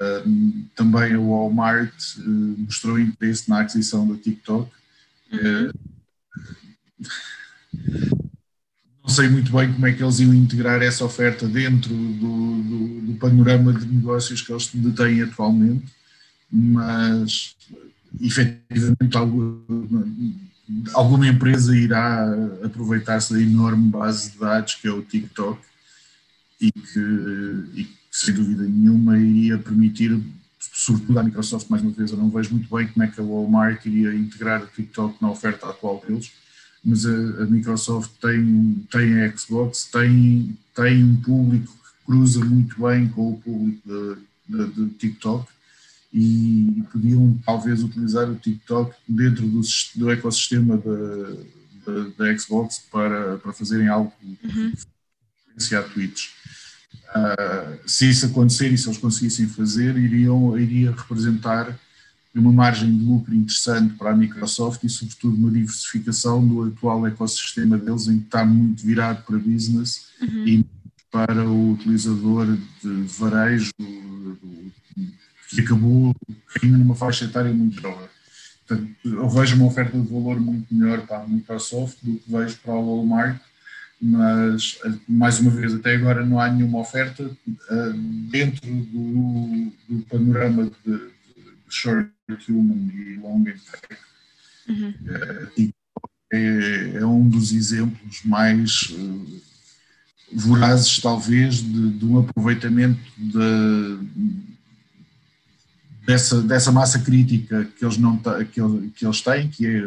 Uh, 0.00 0.66
também 0.74 1.14
a 1.14 1.18
Walmart 1.18 1.92
uh, 2.18 2.54
mostrou 2.58 2.98
interesse 2.98 3.48
na 3.48 3.60
aquisição 3.60 4.06
da 4.06 4.16
TikTok. 4.16 4.70
Uhum. 5.32 5.70
Não 9.06 9.14
sei 9.14 9.28
muito 9.28 9.52
bem 9.52 9.72
como 9.72 9.86
é 9.86 9.92
que 9.92 10.02
eles 10.02 10.18
iam 10.18 10.34
integrar 10.34 10.82
essa 10.82 11.04
oferta 11.04 11.46
dentro 11.46 11.94
do, 11.94 12.62
do, 12.62 13.00
do 13.02 13.14
panorama 13.20 13.72
de 13.72 13.86
negócios 13.86 14.42
que 14.42 14.52
eles 14.52 14.68
detêm 14.74 15.22
atualmente, 15.22 15.86
mas 16.50 17.54
efetivamente 18.20 19.16
alguma 20.92 21.28
empresa 21.28 21.76
irá 21.76 22.26
aproveitar-se 22.64 23.32
da 23.32 23.40
enorme 23.40 23.88
base 23.90 24.32
de 24.32 24.38
dados 24.38 24.74
que 24.74 24.88
é 24.88 24.90
o 24.90 25.02
TikTok 25.02 25.60
e 26.60 26.72
que, 26.72 26.98
e 27.74 27.84
que 27.84 27.96
sem 28.10 28.34
dúvida 28.34 28.64
nenhuma 28.64 29.16
iria 29.16 29.56
permitir, 29.56 30.20
sobretudo 30.58 31.20
à 31.20 31.22
Microsoft, 31.22 31.68
mais 31.70 31.80
uma 31.80 31.92
vez, 31.92 32.10
eu 32.10 32.18
não 32.18 32.28
vejo 32.28 32.50
muito 32.50 32.74
bem 32.74 32.88
como 32.88 33.04
é 33.04 33.06
que 33.06 33.20
a 33.20 33.24
Walmart 33.24 33.86
iria 33.86 34.12
integrar 34.12 34.64
o 34.64 34.66
TikTok 34.66 35.22
na 35.22 35.30
oferta 35.30 35.70
atual 35.70 36.02
deles, 36.04 36.32
mas 36.86 37.04
a, 37.04 37.10
a 37.10 37.46
Microsoft 37.46 38.12
tem, 38.22 38.86
tem 38.92 39.20
a 39.22 39.36
Xbox, 39.36 39.88
tem, 39.90 40.56
tem 40.72 41.02
um 41.02 41.16
público 41.16 41.72
que 41.72 42.06
cruza 42.06 42.44
muito 42.44 42.80
bem 42.80 43.08
com 43.08 43.32
o 43.32 43.38
público 43.40 44.16
do 44.48 44.88
TikTok 44.90 45.48
e, 46.14 46.84
podiam 46.92 47.36
talvez 47.44 47.82
utilizar 47.82 48.30
o 48.30 48.36
TikTok 48.36 48.94
dentro 49.08 49.44
do, 49.48 49.60
do 49.96 50.10
ecossistema 50.12 50.76
da, 50.78 51.92
da, 51.92 52.08
da, 52.16 52.38
Xbox 52.38 52.80
para, 52.90 53.38
para 53.38 53.52
fazerem 53.52 53.88
algo 53.88 54.12
uhum. 54.44 54.72
a 55.72 55.82
Twitch. 55.82 56.28
Uh, 57.08 57.78
se 57.88 58.08
isso 58.08 58.26
acontecer 58.26 58.72
e 58.72 58.78
se 58.78 58.88
eles 58.88 58.98
conseguissem 58.98 59.48
fazer, 59.48 59.96
iriam, 59.96 60.56
iria 60.56 60.92
representar 60.92 61.76
uma 62.38 62.52
margem 62.52 62.96
de 62.96 63.04
lucro 63.04 63.34
interessante 63.34 63.94
para 63.94 64.10
a 64.10 64.16
Microsoft 64.16 64.84
e, 64.84 64.88
sobretudo, 64.88 65.36
uma 65.36 65.50
diversificação 65.50 66.46
do 66.46 66.64
atual 66.64 67.06
ecossistema 67.06 67.78
deles, 67.78 68.08
em 68.08 68.18
que 68.18 68.26
está 68.26 68.44
muito 68.44 68.84
virado 68.84 69.24
para 69.24 69.38
business 69.38 70.08
uhum. 70.20 70.46
e 70.46 70.66
para 71.10 71.48
o 71.48 71.72
utilizador 71.72 72.46
de 72.82 73.02
varejo, 73.18 73.70
que 75.48 75.60
acabou 75.60 76.14
caindo 76.54 76.78
numa 76.78 76.94
faixa 76.94 77.24
etária 77.24 77.52
muito 77.52 77.80
jovem. 77.80 78.08
Portanto, 78.66 78.90
eu 79.04 79.28
vejo 79.30 79.56
uma 79.56 79.66
oferta 79.66 79.98
de 79.98 80.12
valor 80.12 80.40
muito 80.40 80.74
melhor 80.74 81.06
para 81.06 81.22
a 81.22 81.26
Microsoft 81.26 81.98
do 82.02 82.18
que 82.18 82.30
vejo 82.30 82.58
para 82.58 82.74
a 82.74 82.76
Walmart, 82.76 83.40
mas, 84.00 84.78
mais 85.08 85.40
uma 85.40 85.50
vez, 85.50 85.72
até 85.72 85.94
agora 85.94 86.24
não 86.24 86.38
há 86.38 86.50
nenhuma 86.50 86.80
oferta 86.80 87.24
uh, 87.24 87.92
dentro 88.30 88.68
do, 88.68 89.72
do 89.88 90.02
panorama 90.06 90.64
de, 90.84 90.92
de, 90.92 91.10
short 91.70 92.10
human 92.48 92.90
e 92.92 93.16
long 93.16 93.44
tech. 93.44 93.98
Uhum. 94.68 94.90
Uh, 94.90 95.72
é, 96.32 96.96
é, 96.96 97.06
um 97.06 97.28
dos 97.28 97.52
exemplos 97.52 98.22
mais 98.24 98.90
uh, 98.90 99.42
vorazes, 100.32 100.98
talvez, 100.98 101.56
de, 101.56 101.90
de 101.90 102.04
um 102.04 102.18
aproveitamento 102.18 103.00
de, 103.16 103.98
dessa, 106.04 106.42
dessa 106.42 106.72
massa 106.72 106.98
crítica 106.98 107.64
que 107.64 107.84
eles, 107.84 107.96
não, 107.96 108.16
que, 108.18 108.60
eles, 108.60 108.92
que 108.94 109.06
eles 109.06 109.20
têm, 109.20 109.48
que 109.48 109.66
é 109.66 109.82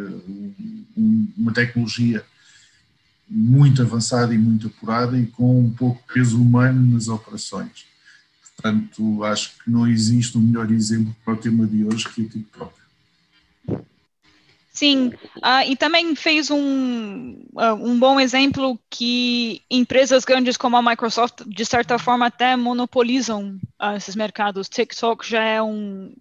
uma 1.38 1.53
tecnologia 1.53 2.24
muito 3.29 3.81
avançada 3.81 4.34
e 4.34 4.38
muito 4.38 4.67
apurada 4.67 5.17
e 5.19 5.27
com 5.27 5.60
um 5.60 5.72
pouco 5.72 6.01
peso 6.13 6.41
humano 6.41 6.93
nas 6.93 7.08
operações. 7.10 7.88
Portanto, 8.62 9.24
acho 9.24 9.58
que 9.58 9.72
não 9.72 9.88
existe 9.88 10.38
um 10.38 10.42
melhor 10.42 10.70
exemplo 10.70 11.16
para 11.24 11.34
o 11.34 11.38
tema 11.38 11.66
de 11.66 11.86
hoje 11.86 12.10
que 12.10 12.22
o 12.22 12.30
TikTok. 12.30 12.74
Sim, 14.70 15.13
uh, 15.38 15.63
e 15.66 15.78
também 15.78 16.13
fez 16.13 16.51
um, 16.51 17.42
uh, 17.54 17.74
um 17.75 17.98
bom 17.98 18.20
exemplo 18.20 18.78
que 18.89 19.62
empresas 19.70 20.25
grandes 20.25 20.58
como 20.58 20.75
a 20.75 20.82
Microsoft, 20.82 21.44
de 21.46 21.66
certa 21.66 21.98
forma, 21.98 22.25
até 22.25 22.56
monopolizam 22.56 23.60
uh, 23.82 23.96
esses 23.96 24.16
mercados. 24.16 24.68
TikTok 24.68 25.28
já 25.28 25.44
é 25.44 25.62
um, 25.62 26.13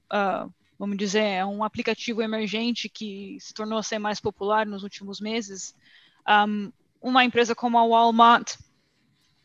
vamos 0.78 0.96
dizer, 0.96 1.22
é 1.22 1.44
um 1.44 1.64
aplicativo 1.64 2.22
emergente 2.22 2.88
que 2.88 3.36
se 3.40 3.52
tornou 3.52 3.78
a 3.78 3.82
ser 3.82 3.98
mais 3.98 4.20
popular 4.20 4.64
nos 4.64 4.84
últimos 4.84 5.20
meses. 5.20 5.74
Um, 6.28 6.72
uma 7.02 7.24
empresa 7.24 7.54
como 7.54 7.78
a 7.78 7.84
Walmart 7.84 8.56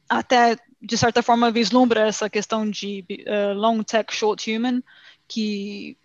até, 0.09 0.57
de 0.83 0.97
certa 0.97 1.23
forma, 1.23 1.49
vislumbra 1.49 2.07
essa 2.07 2.29
questão 2.29 2.69
de 2.69 3.05
long 3.55 3.81
tech, 3.81 4.13
short 4.13 4.51
human, 4.51 4.83
que 5.27 5.97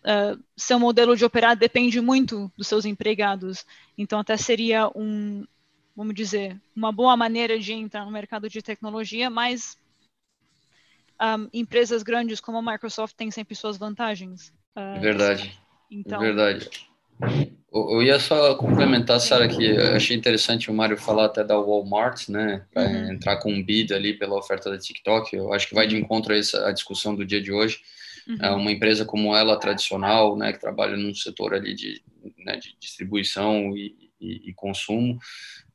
uh, 0.00 0.42
seu 0.56 0.78
modelo 0.80 1.16
de 1.16 1.24
operar 1.24 1.56
depende 1.56 2.00
muito 2.00 2.50
dos 2.56 2.66
seus 2.66 2.84
empregados. 2.84 3.64
Então, 3.96 4.18
até 4.18 4.36
seria 4.36 4.90
um, 4.96 5.46
vamos 5.94 6.14
dizer, 6.14 6.60
uma 6.74 6.90
boa 6.90 7.16
maneira 7.16 7.58
de 7.58 7.72
entrar 7.72 8.04
no 8.04 8.10
mercado 8.10 8.48
de 8.48 8.60
tecnologia, 8.60 9.30
mas 9.30 9.78
um, 11.20 11.48
empresas 11.52 12.02
grandes 12.02 12.40
como 12.40 12.58
a 12.58 12.72
Microsoft 12.72 13.14
têm 13.14 13.30
sempre 13.30 13.54
suas 13.54 13.76
vantagens. 13.76 14.52
Uh, 14.76 15.00
verdade. 15.00 15.56
Então, 15.90 16.20
verdade. 16.20 16.68
Eu 17.72 18.02
ia 18.02 18.18
só 18.18 18.56
complementar, 18.56 19.20
Sara, 19.20 19.46
que 19.46 19.64
eu 19.64 19.94
achei 19.94 20.16
interessante 20.16 20.68
o 20.68 20.74
Mário 20.74 20.96
falar 20.96 21.26
até 21.26 21.44
da 21.44 21.56
Walmart, 21.56 22.28
né, 22.28 22.66
para 22.74 22.82
uhum. 22.82 23.12
entrar 23.12 23.36
com 23.36 23.52
um 23.52 23.62
bid 23.62 23.94
ali 23.94 24.14
pela 24.14 24.36
oferta 24.36 24.68
da 24.68 24.76
TikTok. 24.76 25.36
Eu 25.36 25.52
acho 25.52 25.68
que 25.68 25.74
vai 25.74 25.86
de 25.86 25.96
encontro 25.96 26.32
a 26.32 26.36
essa 26.36 26.66
a 26.66 26.72
discussão 26.72 27.14
do 27.14 27.24
dia 27.24 27.40
de 27.40 27.52
hoje. 27.52 27.78
Uhum. 28.26 28.36
É 28.42 28.50
uma 28.50 28.72
empresa 28.72 29.04
como 29.04 29.36
ela, 29.36 29.56
tradicional, 29.56 30.36
né, 30.36 30.52
que 30.52 30.58
trabalha 30.58 30.96
num 30.96 31.14
setor 31.14 31.54
ali 31.54 31.72
de, 31.72 32.02
né, 32.44 32.56
de 32.56 32.74
distribuição 32.80 33.76
e, 33.76 33.94
e, 34.20 34.50
e 34.50 34.52
consumo, 34.52 35.18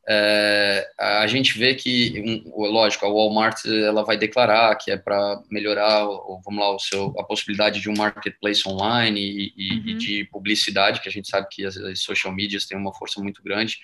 é, 0.08 0.88
a 1.00 1.26
gente 1.26 1.58
vê 1.58 1.74
que, 1.74 2.44
um, 2.46 2.62
lógico, 2.68 3.06
a 3.06 3.10
Walmart 3.10 3.66
ela 3.66 4.04
vai 4.04 4.16
declarar 4.18 4.76
que 4.76 4.92
é 4.92 4.98
para 4.98 5.42
melhorar, 5.50 6.06
vamos 6.44 6.60
lá, 6.60 6.76
o 6.76 6.80
seu, 6.80 7.14
a 7.20 7.24
possibilidade 7.24 7.82
de 7.82 7.90
um 7.90 7.96
marketplace 7.96 8.68
online 8.68 9.20
e, 9.20 9.54
e, 9.58 9.72
uhum. 9.72 9.88
e, 9.88 9.94
de 9.96 10.24
publicidade, 10.26 11.02
que 11.02 11.10
a 11.10 11.12
gente 11.12 11.28
sabe 11.28 11.48
que 11.50 11.66
as, 11.66 11.76
as, 11.78 12.02
social 12.02 12.34
medias 12.34 12.66
têm 12.66 12.78
uma 12.78 12.94
força 12.94 13.20
muito 13.20 13.42
grande 13.42 13.80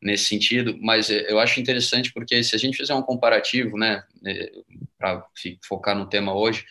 nesse 0.00 0.26
sentido, 0.26 0.78
mas 0.80 1.10
eu 1.10 1.40
acho 1.40 1.58
interessante 1.58 2.12
porque 2.12 2.44
se 2.44 2.54
a 2.54 2.58
gente 2.58 2.76
fizer 2.76 2.94
um 2.94 3.02
comparativo, 3.02 3.76
né, 3.76 4.04
é, 4.24 4.52
para 4.98 5.24
focar 5.66 5.96
no 5.96 6.06
tema 6.06 6.32
hoje, 6.34 6.64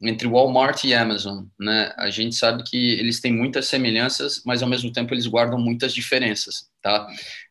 entre 0.00 0.28
Walmart 0.28 0.84
e 0.84 0.94
Amazon, 0.94 1.44
né, 1.58 1.92
a 1.96 2.08
gente 2.08 2.36
sabe 2.36 2.62
que 2.62 2.92
eles 2.92 3.20
têm 3.20 3.32
muitas 3.32 3.66
semelhanças, 3.66 4.42
mas 4.44 4.62
ao 4.62 4.68
mesmo 4.68 4.92
tempo 4.92 5.12
eles 5.12 5.26
guardam 5.26 5.58
muitas 5.58 5.92
diferenças, 5.92 6.68
tá? 6.82 7.06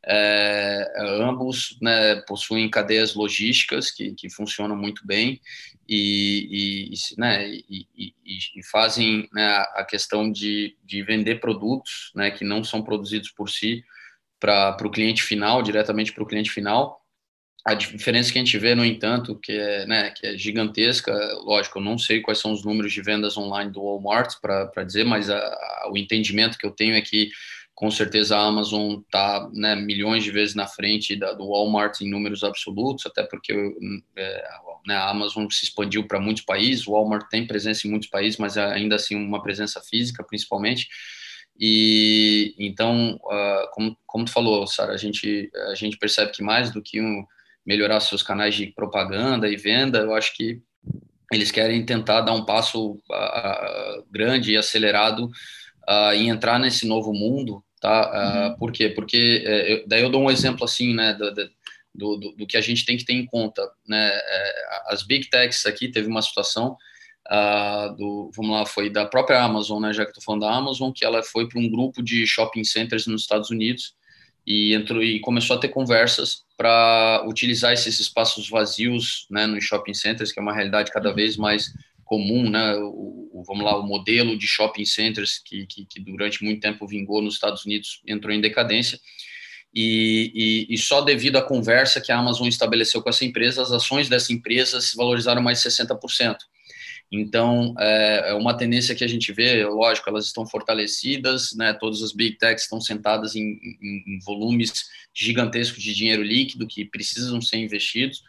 É, 0.06 0.94
ambos 1.20 1.78
né, 1.82 2.16
possuem 2.28 2.70
cadeias 2.70 3.14
logísticas 3.14 3.92
que, 3.92 4.14
que 4.14 4.30
funcionam 4.30 4.76
muito 4.76 5.06
bem 5.06 5.42
e, 5.88 6.90
e, 6.92 7.20
né, 7.20 7.48
e, 7.50 7.88
e 8.28 8.64
fazem 8.70 9.28
né, 9.34 9.48
a 9.76 9.86
questão 9.88 10.32
de, 10.32 10.76
de 10.84 11.04
vender 11.04 11.40
produtos 11.40 12.12
né, 12.16 12.32
que 12.32 12.44
não 12.44 12.64
são 12.64 12.82
produzidos 12.82 13.32
por 13.32 13.50
si 13.50 13.84
para 14.40 14.78
o 14.84 14.92
cliente 14.92 15.24
final, 15.24 15.62
diretamente 15.64 16.14
para 16.14 16.24
o 16.24 16.28
cliente 16.28 16.52
final. 16.52 17.02
A 17.66 17.74
diferença 17.74 18.32
que 18.32 18.38
a 18.38 18.42
gente 18.42 18.58
vê, 18.58 18.74
no 18.76 18.86
entanto, 18.86 19.38
que 19.38 19.52
é, 19.52 19.86
né, 19.86 20.12
que 20.12 20.26
é 20.26 20.38
gigantesca, 20.38 21.12
lógico, 21.42 21.80
eu 21.80 21.84
não 21.84 21.98
sei 21.98 22.22
quais 22.22 22.40
são 22.40 22.54
os 22.54 22.64
números 22.64 22.94
de 22.94 23.02
vendas 23.02 23.38
online 23.38 23.72
do 23.72 23.82
Walmart 23.82 24.36
para 24.42 24.84
dizer, 24.86 25.04
mas 25.04 25.30
a, 25.30 25.38
a, 25.38 25.90
o 25.92 25.98
entendimento 25.98 26.58
que 26.58 26.66
eu 26.66 26.72
tenho 26.72 26.96
é 26.96 27.02
que 27.02 27.30
com 27.78 27.92
certeza 27.92 28.36
a 28.36 28.44
Amazon 28.44 29.02
está 29.02 29.48
né, 29.54 29.76
milhões 29.76 30.24
de 30.24 30.32
vezes 30.32 30.56
na 30.56 30.66
frente 30.66 31.16
da, 31.16 31.34
do 31.34 31.48
Walmart 31.48 32.02
em 32.02 32.10
números 32.10 32.44
absolutos, 32.44 33.06
até 33.06 33.22
porque 33.22 33.54
é, 34.16 34.44
né, 34.88 34.96
a 34.96 35.12
Amazon 35.12 35.46
se 35.48 35.66
expandiu 35.66 36.08
para 36.08 36.20
muitos 36.20 36.42
países, 36.42 36.88
o 36.88 36.94
Walmart 36.94 37.30
tem 37.30 37.46
presença 37.46 37.86
em 37.86 37.92
muitos 37.92 38.10
países, 38.10 38.40
mas 38.40 38.58
ainda 38.58 38.96
assim 38.96 39.16
uma 39.16 39.44
presença 39.44 39.80
física 39.80 40.24
principalmente. 40.24 40.88
E 41.60 42.56
então, 42.58 43.20
uh, 43.24 43.70
como, 43.72 43.96
como 44.08 44.26
tu 44.26 44.32
falou, 44.32 44.66
Sara, 44.66 44.94
a 44.94 44.98
gente, 44.98 45.48
a 45.70 45.76
gente 45.76 46.00
percebe 46.00 46.32
que 46.32 46.42
mais 46.42 46.72
do 46.72 46.82
que 46.82 47.00
um, 47.00 47.24
melhorar 47.64 48.00
seus 48.00 48.24
canais 48.24 48.56
de 48.56 48.66
propaganda 48.74 49.48
e 49.48 49.56
venda, 49.56 50.00
eu 50.00 50.16
acho 50.16 50.36
que 50.36 50.64
eles 51.32 51.52
querem 51.52 51.86
tentar 51.86 52.22
dar 52.22 52.34
um 52.34 52.44
passo 52.44 52.94
uh, 52.94 54.04
grande 54.10 54.54
e 54.54 54.58
acelerado 54.58 55.30
uh, 55.88 56.14
em 56.16 56.30
entrar 56.30 56.58
nesse 56.58 56.88
novo 56.88 57.14
mundo, 57.14 57.64
tá? 57.80 58.54
Uh. 58.54 58.60
Por 58.60 58.72
quê? 58.72 58.90
Porque 58.90 59.44
uh, 59.46 59.50
eu, 59.50 59.88
daí 59.88 60.02
eu 60.02 60.10
dou 60.10 60.22
um 60.22 60.32
exemplo 60.32 60.64
assim, 60.64 60.94
né, 60.94 61.14
do, 61.14 61.34
do, 61.94 62.18
do, 62.38 62.48
que 62.48 62.58
a 62.58 62.62
gente 62.62 62.86
tem 62.86 62.98
que 62.98 63.06
ter 63.06 63.14
em 63.14 63.26
conta, 63.26 63.70
né? 63.88 64.10
Uh, 64.10 64.94
as 64.94 65.04
big 65.04 65.30
techs 65.30 65.66
aqui 65.66 65.90
teve 65.90 66.08
uma 66.08 66.22
situação 66.22 66.78
uh, 67.32 67.96
do, 67.96 68.32
vamos 68.36 68.52
lá, 68.52 68.66
foi 68.66 68.90
da 68.90 69.06
própria 69.06 69.42
Amazon, 69.42 69.82
né? 69.82 69.94
Já 69.94 70.04
que 70.04 70.12
estou 70.12 70.24
falando 70.24 70.42
da 70.42 70.54
Amazon, 70.54 70.92
que 70.92 71.06
ela 71.06 71.24
foi 71.24 71.48
para 71.48 71.60
um 71.60 71.70
grupo 71.70 72.02
de 72.04 72.26
shopping 72.26 72.64
centers 72.64 73.08
nos 73.08 73.22
Estados 73.22 73.50
Unidos 73.50 73.96
e 74.46 74.74
entrou 74.74 75.04
e 75.04 75.20
começou 75.20 75.58
a 75.58 75.60
ter 75.60 75.68
conversas 75.68 76.46
para 76.56 77.24
utilizar 77.28 77.74
esses 77.74 78.00
espaços 78.00 78.50
vazios, 78.50 79.28
né, 79.30 79.46
nos 79.46 79.64
shopping 79.66 79.94
centers, 79.94 80.32
que 80.32 80.40
é 80.40 80.42
uma 80.42 80.54
realidade 80.54 80.92
cada 80.92 81.10
uhum. 81.10 81.16
vez 81.16 81.36
mais 81.36 81.74
comum, 82.08 82.50
né? 82.50 82.76
O, 82.78 83.30
o, 83.34 83.44
vamos 83.46 83.64
lá, 83.64 83.78
o 83.78 83.86
modelo 83.86 84.38
de 84.38 84.48
shopping 84.48 84.86
centers 84.86 85.40
que, 85.40 85.68
que, 85.68 85.86
que, 85.86 86.00
durante 86.00 86.44
muito 86.44 86.62
tempo 86.62 86.88
vingou 86.88 87.22
nos 87.22 87.36
Estados 87.36 87.66
Unidos 87.66 88.02
entrou 88.08 88.34
em 88.34 88.42
decadência. 88.42 89.00
E, 89.76 90.66
e, 90.70 90.74
e, 90.74 90.78
só 90.78 91.02
devido 91.02 91.36
à 91.36 91.42
conversa 91.42 92.02
que 92.02 92.12
a 92.12 92.18
Amazon 92.18 92.48
estabeleceu 92.48 93.02
com 93.02 93.10
essa 93.10 93.26
empresa, 93.26 93.62
as 93.62 93.72
ações 93.72 94.10
dessa 94.10 94.34
empresa 94.34 94.82
se 94.82 94.96
valorizaram 94.96 95.42
mais 95.42 95.60
60%. 95.60 96.38
Então, 97.12 97.76
é, 97.78 98.32
é 98.32 98.34
uma 98.34 98.58
tendência 98.58 98.96
que 98.96 99.04
a 99.04 99.08
gente 99.08 99.32
vê, 99.32 99.64
lógico, 99.66 100.10
elas 100.10 100.26
estão 100.26 100.48
fortalecidas, 100.48 101.54
né? 101.54 101.74
Todas 101.74 102.02
as 102.02 102.12
big 102.12 102.38
techs 102.38 102.64
estão 102.64 102.82
sentadas 102.82 103.36
em, 103.36 103.42
em, 103.42 104.04
em 104.08 104.20
volumes 104.26 104.86
gigantescos 105.14 105.84
de 105.84 105.94
dinheiro 105.94 106.24
líquido 106.24 106.68
que 106.68 106.86
precisam 106.86 107.42
ser 107.42 107.58
investidos 107.58 108.24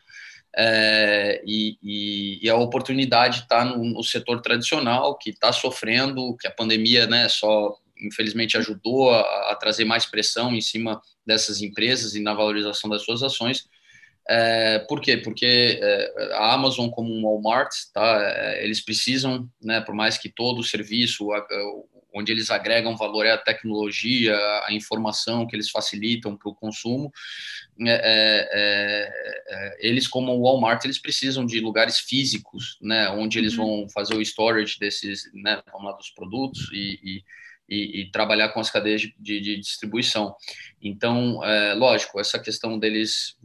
é, 0.56 1.42
e, 1.46 2.40
e, 2.42 2.48
a 2.48 2.56
oportunidade 2.56 3.40
está 3.40 3.64
no, 3.64 3.84
no, 3.84 4.02
setor 4.02 4.40
tradicional, 4.40 5.16
que 5.16 5.30
está 5.30 5.52
sofrendo, 5.52 6.36
que 6.36 6.46
a 6.46 6.50
pandemia 6.50 7.06
né, 7.06 7.28
só, 7.28 7.76
infelizmente, 8.00 8.56
ajudou 8.56 9.10
a, 9.10 9.52
a, 9.52 9.56
trazer 9.56 9.84
mais 9.84 10.06
pressão 10.06 10.54
em 10.54 10.60
cima 10.60 11.00
dessas 11.26 11.60
empresas 11.60 12.14
e 12.14 12.20
na 12.20 12.34
valorização 12.34 12.88
das 12.88 13.02
suas 13.02 13.22
ações. 13.22 13.68
É, 14.28 14.80
por 14.80 15.00
quê? 15.00 15.16
Porque 15.16 15.78
é, 15.80 16.32
a 16.34 16.54
Amazon, 16.54 16.88
como 16.88 17.12
um 17.12 17.22
Walmart, 17.22 17.70
tá, 17.92 18.18
é, 18.20 18.64
eles 18.64 18.80
precisam, 18.80 19.48
né, 19.62 19.80
por 19.80 19.94
mais 19.94 20.18
que 20.18 20.28
todo 20.28 20.58
o 20.58 20.64
serviço, 20.64 21.30
a, 21.32 21.46
onde 22.14 22.32
eles 22.32 22.50
agregam 22.50 22.96
valor 22.96 23.26
é 23.26 23.32
a 23.32 23.38
tecnologia, 23.38 24.34
a 24.64 24.72
informação 24.72 25.46
que 25.46 25.54
eles 25.54 25.70
facilitam 25.70 26.36
para 26.36 26.50
o 26.50 26.54
consumo. 26.54 27.12
É, 27.80 27.90
é, 27.90 28.48
é, 28.52 29.42
é, 29.48 29.76
eles, 29.88 30.08
como 30.08 30.32
o 30.32 30.42
Walmart, 30.42 30.84
eles 30.84 30.98
precisam 30.98 31.44
de 31.44 31.60
lugares 31.60 31.98
físicos, 31.98 32.78
né, 32.80 33.08
onde 33.10 33.38
eles 33.38 33.56
uhum. 33.56 33.82
vão 33.82 33.88
fazer 33.90 34.14
o 34.14 34.22
storage 34.22 34.78
desses, 34.78 35.30
né, 35.34 35.62
vamos 35.70 35.90
lá, 35.90 35.96
dos 35.96 36.10
produtos 36.10 36.70
e, 36.72 36.98
e 37.02 37.24
e, 37.70 38.00
e, 38.00 38.10
trabalhar 38.10 38.48
com 38.48 38.60
as 38.60 38.70
cadeias 38.70 39.02
de, 39.02 39.14
de, 39.18 39.40
de 39.40 39.56
distribuição. 39.58 40.34
Então, 40.80 41.44
é, 41.44 41.74
lógico, 41.74 42.18
essa 42.18 42.38
questão 42.38 42.78
deles 42.78 43.36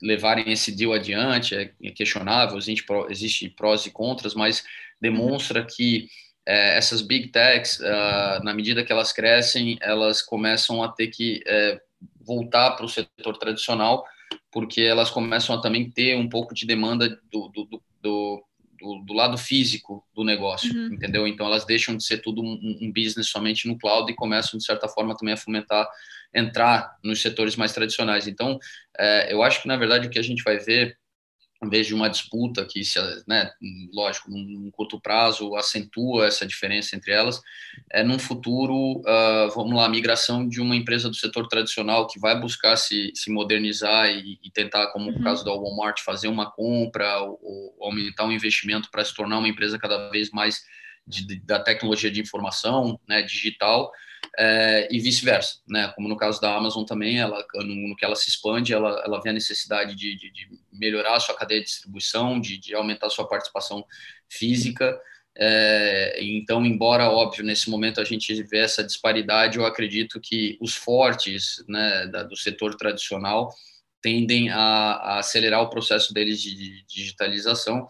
levarem 0.00 0.52
esse 0.52 0.70
deal 0.70 0.92
adiante 0.92 1.54
é, 1.54 1.90
questionável, 1.90 2.56
existe, 2.56 2.84
existe 3.10 3.50
prós 3.50 3.84
e 3.86 3.90
contras, 3.90 4.34
mas 4.34 4.64
demonstra 5.00 5.64
que 5.64 6.08
é, 6.46 6.76
essas 6.76 7.02
big 7.02 7.28
techs, 7.28 7.80
uh, 7.80 8.42
na 8.44 8.54
medida 8.54 8.84
que 8.84 8.92
elas 8.92 9.12
crescem, 9.12 9.76
elas 9.80 10.22
começam 10.22 10.82
a 10.82 10.88
ter 10.88 11.08
que 11.08 11.42
é, 11.46 11.80
voltar 12.20 12.72
para 12.72 12.86
o 12.86 12.88
setor 12.88 13.36
tradicional, 13.36 14.04
porque 14.52 14.80
elas 14.80 15.10
começam 15.10 15.56
a 15.56 15.60
também 15.60 15.90
ter 15.90 16.16
um 16.16 16.28
pouco 16.28 16.54
de 16.54 16.64
demanda 16.64 17.08
do, 17.30 17.48
do, 17.48 17.64
do, 17.64 17.82
do, 18.00 18.44
do 19.04 19.12
lado 19.12 19.36
físico 19.36 20.04
do 20.14 20.22
negócio, 20.22 20.72
uhum. 20.72 20.94
entendeu? 20.94 21.26
Então 21.26 21.46
elas 21.46 21.64
deixam 21.64 21.96
de 21.96 22.04
ser 22.04 22.18
tudo 22.18 22.42
um, 22.42 22.78
um, 22.80 22.92
business 22.92 23.28
somente 23.28 23.66
no 23.66 23.76
cloud 23.76 24.10
e 24.10 24.14
começam, 24.14 24.56
de 24.56 24.64
certa 24.64 24.88
forma, 24.88 25.16
também 25.16 25.34
a 25.34 25.38
fomentar, 25.38 25.88
entrar 26.32 26.96
nos 27.02 27.20
setores 27.20 27.56
mais 27.56 27.72
tradicionais. 27.72 28.28
Então, 28.28 28.58
é, 28.96 29.32
eu 29.32 29.42
acho 29.42 29.62
que, 29.62 29.68
na 29.68 29.76
verdade, 29.76 30.06
o 30.06 30.10
que 30.10 30.18
a 30.18 30.22
gente 30.22 30.44
vai 30.44 30.58
ver 30.58 30.96
em 31.64 31.68
vez 31.70 31.86
de 31.86 31.94
uma 31.94 32.08
disputa 32.10 32.64
que, 32.66 32.84
se, 32.84 32.98
né, 33.26 33.50
lógico, 33.92 34.30
num 34.30 34.70
curto 34.70 35.00
prazo 35.00 35.56
acentua 35.56 36.26
essa 36.26 36.46
diferença 36.46 36.94
entre 36.94 37.12
elas, 37.12 37.40
é 37.90 38.02
num 38.02 38.18
futuro, 38.18 39.00
uh, 39.00 39.50
vamos 39.54 39.74
lá, 39.74 39.86
a 39.86 39.88
migração 39.88 40.46
de 40.46 40.60
uma 40.60 40.76
empresa 40.76 41.08
do 41.08 41.14
setor 41.14 41.48
tradicional 41.48 42.06
que 42.06 42.20
vai 42.20 42.38
buscar 42.38 42.76
se, 42.76 43.10
se 43.14 43.30
modernizar 43.30 44.10
e, 44.10 44.38
e 44.42 44.50
tentar, 44.50 44.88
como 44.88 45.06
uhum. 45.06 45.18
no 45.18 45.24
caso 45.24 45.44
da 45.44 45.52
Walmart, 45.52 46.00
fazer 46.00 46.28
uma 46.28 46.50
compra 46.50 47.20
ou, 47.20 47.40
ou 47.42 47.86
aumentar 47.86 48.24
o 48.24 48.28
um 48.28 48.32
investimento 48.32 48.90
para 48.90 49.04
se 49.04 49.14
tornar 49.14 49.38
uma 49.38 49.48
empresa 49.48 49.78
cada 49.78 50.10
vez 50.10 50.30
mais 50.30 50.62
de, 51.06 51.26
de, 51.26 51.36
da 51.40 51.58
tecnologia 51.58 52.10
de 52.10 52.20
informação, 52.20 53.00
né, 53.08 53.22
digital, 53.22 53.90
é, 54.38 54.88
e 54.90 55.00
vice-versa, 55.00 55.60
né? 55.68 55.92
Como 55.94 56.08
no 56.08 56.16
caso 56.16 56.40
da 56.40 56.54
Amazon 56.54 56.84
também, 56.84 57.18
ela, 57.18 57.44
no, 57.54 57.88
no 57.88 57.96
que 57.96 58.04
ela 58.04 58.16
se 58.16 58.28
expande, 58.28 58.72
ela, 58.72 59.02
ela 59.04 59.20
vê 59.20 59.30
a 59.30 59.32
necessidade 59.32 59.94
de, 59.94 60.16
de, 60.16 60.30
de 60.30 60.48
melhorar 60.72 61.16
a 61.16 61.20
sua 61.20 61.36
cadeia 61.36 61.60
de 61.60 61.66
distribuição, 61.66 62.40
de, 62.40 62.58
de 62.58 62.74
aumentar 62.74 63.06
a 63.06 63.10
sua 63.10 63.28
participação 63.28 63.84
física. 64.28 64.98
É, 65.38 66.18
então, 66.22 66.64
embora 66.64 67.10
óbvio 67.10 67.44
nesse 67.44 67.68
momento 67.68 68.00
a 68.00 68.04
gente 68.04 68.42
vê 68.44 68.58
essa 68.58 68.82
disparidade, 68.82 69.58
eu 69.58 69.66
acredito 69.66 70.18
que 70.18 70.56
os 70.60 70.74
fortes, 70.74 71.62
né, 71.68 72.06
da, 72.06 72.22
do 72.22 72.36
setor 72.36 72.74
tradicional 72.74 73.50
tendem 74.00 74.50
a, 74.50 74.58
a 74.58 75.18
acelerar 75.18 75.60
o 75.62 75.68
processo 75.68 76.14
deles 76.14 76.40
de 76.40 76.84
digitalização 76.86 77.86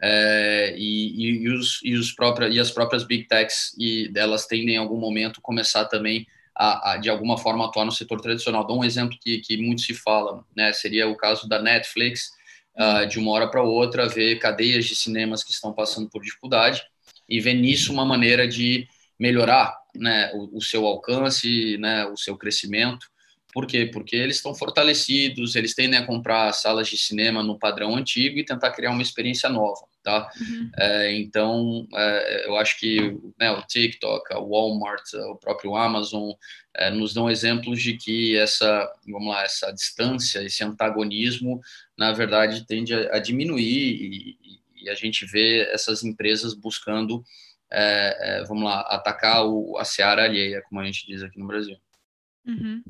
é, 0.00 0.74
e, 0.76 1.42
e, 1.44 1.48
os, 1.48 1.80
e, 1.82 1.94
os 1.94 2.12
próprias, 2.12 2.54
e 2.54 2.60
as 2.60 2.70
próprias 2.70 3.04
big 3.04 3.24
techs 3.24 3.74
e 3.78 4.08
delas 4.08 4.46
tendem 4.46 4.74
em 4.74 4.78
algum 4.78 4.98
momento 4.98 5.40
começar 5.40 5.86
também 5.86 6.26
a, 6.54 6.92
a, 6.92 6.96
de 6.96 7.08
alguma 7.08 7.38
forma 7.38 7.66
atuar 7.66 7.84
no 7.84 7.92
setor 7.92 8.20
tradicional. 8.20 8.66
Dou 8.66 8.80
um 8.80 8.84
exemplo 8.84 9.18
que, 9.20 9.38
que 9.38 9.56
muito 9.56 9.82
se 9.82 9.94
fala, 9.94 10.44
né? 10.54 10.72
Seria 10.72 11.08
o 11.08 11.16
caso 11.16 11.48
da 11.48 11.60
Netflix, 11.60 12.30
uh, 12.76 13.06
de 13.06 13.18
uma 13.18 13.32
hora 13.32 13.48
para 13.48 13.62
outra 13.62 14.08
ver 14.08 14.38
cadeias 14.38 14.84
de 14.86 14.94
cinemas 14.94 15.42
que 15.42 15.52
estão 15.52 15.72
passando 15.72 16.08
por 16.08 16.22
dificuldade 16.22 16.82
e 17.28 17.40
ver 17.40 17.54
nisso 17.54 17.92
uma 17.92 18.04
maneira 18.04 18.46
de 18.46 18.88
melhorar, 19.18 19.76
né, 19.94 20.30
o, 20.34 20.58
o 20.58 20.62
seu 20.62 20.86
alcance, 20.86 21.78
né, 21.78 22.04
o 22.06 22.16
seu 22.16 22.36
crescimento 22.36 23.06
por 23.56 23.66
quê? 23.66 23.86
Porque 23.90 24.14
eles 24.14 24.36
estão 24.36 24.54
fortalecidos, 24.54 25.56
eles 25.56 25.74
tendem 25.74 25.98
a 25.98 26.04
comprar 26.04 26.52
salas 26.52 26.88
de 26.88 26.98
cinema 26.98 27.42
no 27.42 27.58
padrão 27.58 27.96
antigo 27.96 28.38
e 28.38 28.44
tentar 28.44 28.70
criar 28.72 28.90
uma 28.90 29.00
experiência 29.00 29.48
nova, 29.48 29.80
tá? 30.02 30.30
Uhum. 30.38 30.70
É, 30.78 31.16
então, 31.16 31.88
é, 31.94 32.48
eu 32.48 32.56
acho 32.58 32.78
que 32.78 33.18
né, 33.40 33.50
o 33.50 33.62
TikTok, 33.62 34.34
o 34.34 34.50
Walmart, 34.50 35.10
o 35.30 35.36
próprio 35.36 35.74
Amazon 35.74 36.32
é, 36.74 36.90
nos 36.90 37.14
dão 37.14 37.30
exemplos 37.30 37.80
de 37.80 37.96
que 37.96 38.36
essa, 38.36 38.92
vamos 39.08 39.28
lá, 39.28 39.42
essa 39.42 39.72
distância, 39.72 40.42
esse 40.42 40.62
antagonismo, 40.62 41.58
na 41.96 42.12
verdade, 42.12 42.66
tende 42.66 42.92
a, 42.92 43.16
a 43.16 43.18
diminuir 43.18 43.64
e, 43.64 44.38
e, 44.82 44.90
a 44.90 44.94
gente 44.94 45.24
vê 45.24 45.62
essas 45.72 46.04
empresas 46.04 46.52
buscando, 46.52 47.24
é, 47.72 48.18
é, 48.20 48.44
vamos 48.44 48.64
lá, 48.64 48.82
atacar 48.82 49.46
o, 49.46 49.78
a 49.78 49.84
seara 49.86 50.24
alheia, 50.24 50.62
como 50.68 50.78
a 50.78 50.84
gente 50.84 51.06
diz 51.06 51.22
aqui 51.22 51.38
no 51.38 51.46
Brasil. 51.46 51.78
Uhum. 52.46 52.82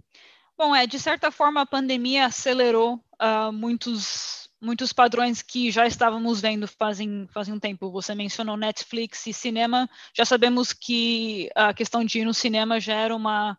Bom, 0.59 0.75
é, 0.75 0.87
de 0.87 0.99
certa 0.99 1.31
forma 1.31 1.61
a 1.61 1.67
pandemia 1.67 2.27
acelerou 2.27 2.95
uh, 3.21 3.53
muitos, 3.53 4.49
muitos 4.59 4.91
padrões 4.91 5.43
que 5.43 5.71
já 5.71 5.87
estávamos 5.87 6.41
vendo 6.41 6.67
fazem, 6.67 7.29
fazem 7.31 7.53
um 7.53 7.61
tempo. 7.61 7.91
Você 7.91 8.15
mencionou 8.15 8.57
Netflix 8.57 9.27
e 9.27 9.35
cinema, 9.35 9.89
já 10.15 10.25
sabemos 10.25 10.73
que 10.73 11.51
a 11.55 11.75
questão 11.75 12.03
de 12.03 12.21
ir 12.21 12.25
no 12.25 12.33
cinema 12.33 12.81
já 12.81 12.95
era 12.95 13.15
uma 13.15 13.59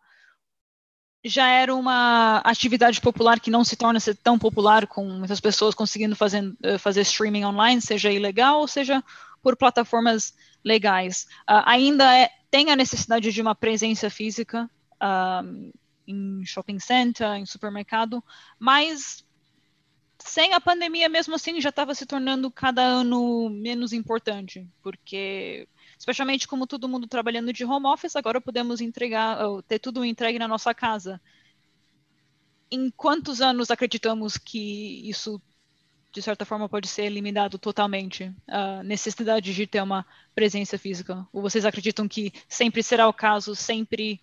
já 1.24 1.48
era 1.48 1.74
uma 1.74 2.38
atividade 2.38 3.00
popular 3.00 3.40
que 3.40 3.50
não 3.50 3.64
se 3.64 3.76
torna 3.76 3.98
tão 4.22 4.38
popular 4.38 4.86
com 4.86 5.04
muitas 5.04 5.40
pessoas 5.40 5.74
conseguindo 5.74 6.14
fazer, 6.14 6.56
eh, 6.62 6.78
fazer 6.78 7.00
streaming 7.02 7.44
online, 7.44 7.82
seja 7.82 8.10
ilegal 8.10 8.60
ou 8.60 8.68
seja 8.68 9.02
por 9.42 9.56
plataformas 9.56 10.32
legais. 10.64 11.26
Uh, 11.42 11.62
ainda 11.64 12.16
é, 12.16 12.30
tem 12.50 12.70
a 12.70 12.76
necessidade 12.76 13.32
de 13.32 13.42
uma 13.42 13.54
presença 13.54 14.08
física 14.08 14.70
uh, 14.94 15.72
em 16.08 16.44
shopping 16.44 16.78
center, 16.78 17.34
em 17.34 17.46
supermercado, 17.46 18.24
mas 18.58 19.24
sem 20.18 20.52
a 20.52 20.60
pandemia 20.60 21.08
mesmo 21.08 21.34
assim 21.34 21.60
já 21.60 21.68
estava 21.68 21.94
se 21.94 22.04
tornando 22.04 22.50
cada 22.50 22.82
ano 22.82 23.48
menos 23.50 23.92
importante, 23.92 24.66
porque 24.82 25.68
especialmente 25.98 26.48
como 26.48 26.66
todo 26.66 26.88
mundo 26.88 27.06
trabalhando 27.06 27.52
de 27.52 27.64
home 27.64 27.86
office, 27.86 28.16
agora 28.16 28.40
podemos 28.40 28.80
entregar, 28.80 29.38
ter 29.68 29.78
tudo 29.78 30.04
entregue 30.04 30.38
na 30.38 30.48
nossa 30.48 30.74
casa. 30.74 31.20
Em 32.70 32.90
quantos 32.90 33.40
anos 33.40 33.70
acreditamos 33.70 34.36
que 34.36 35.08
isso 35.08 35.40
de 36.12 36.22
certa 36.22 36.44
forma 36.44 36.68
pode 36.68 36.88
ser 36.88 37.04
eliminado 37.04 37.58
totalmente 37.58 38.34
a 38.48 38.82
necessidade 38.82 39.54
de 39.54 39.66
ter 39.66 39.82
uma 39.82 40.06
presença 40.34 40.78
física? 40.78 41.26
Ou 41.32 41.42
vocês 41.42 41.64
acreditam 41.64 42.08
que 42.08 42.32
sempre 42.48 42.82
será 42.82 43.06
o 43.08 43.12
caso, 43.12 43.54
sempre 43.54 44.20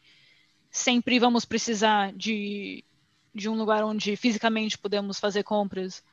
sempre 0.76 1.18
vamos 1.20 1.46
precisar 1.46 2.12
de, 2.14 2.84
de 3.34 3.48
um 3.48 3.56
lugar 3.56 3.84
onde 3.84 4.16
fisicamente 4.18 4.78
podemos 4.78 5.18
fazer 5.18 5.42
compras? 5.42 6.04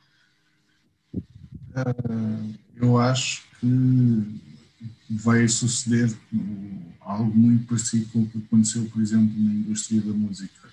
Uh, 1.13 2.53
eu 2.77 2.97
acho 2.97 3.43
que 3.59 4.41
vai 5.09 5.47
suceder 5.49 6.15
algo 7.01 7.35
muito 7.35 7.67
parecido 7.67 8.05
com 8.11 8.21
o 8.21 8.29
que 8.29 8.37
aconteceu, 8.37 8.85
por 8.85 9.01
exemplo, 9.01 9.33
na 9.37 9.53
indústria 9.53 10.01
da 10.01 10.13
música. 10.13 10.69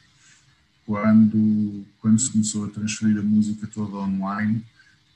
Quando, 0.86 1.84
quando 2.00 2.18
se 2.20 2.30
começou 2.30 2.66
a 2.66 2.68
transferir 2.68 3.18
a 3.18 3.22
música 3.22 3.66
toda 3.66 3.96
online, 3.96 4.64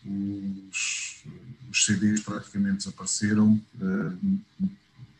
os, 0.04 1.22
os 1.70 1.84
CDs 1.84 2.20
praticamente 2.20 2.78
desapareceram, 2.78 3.60
uh, 3.80 4.68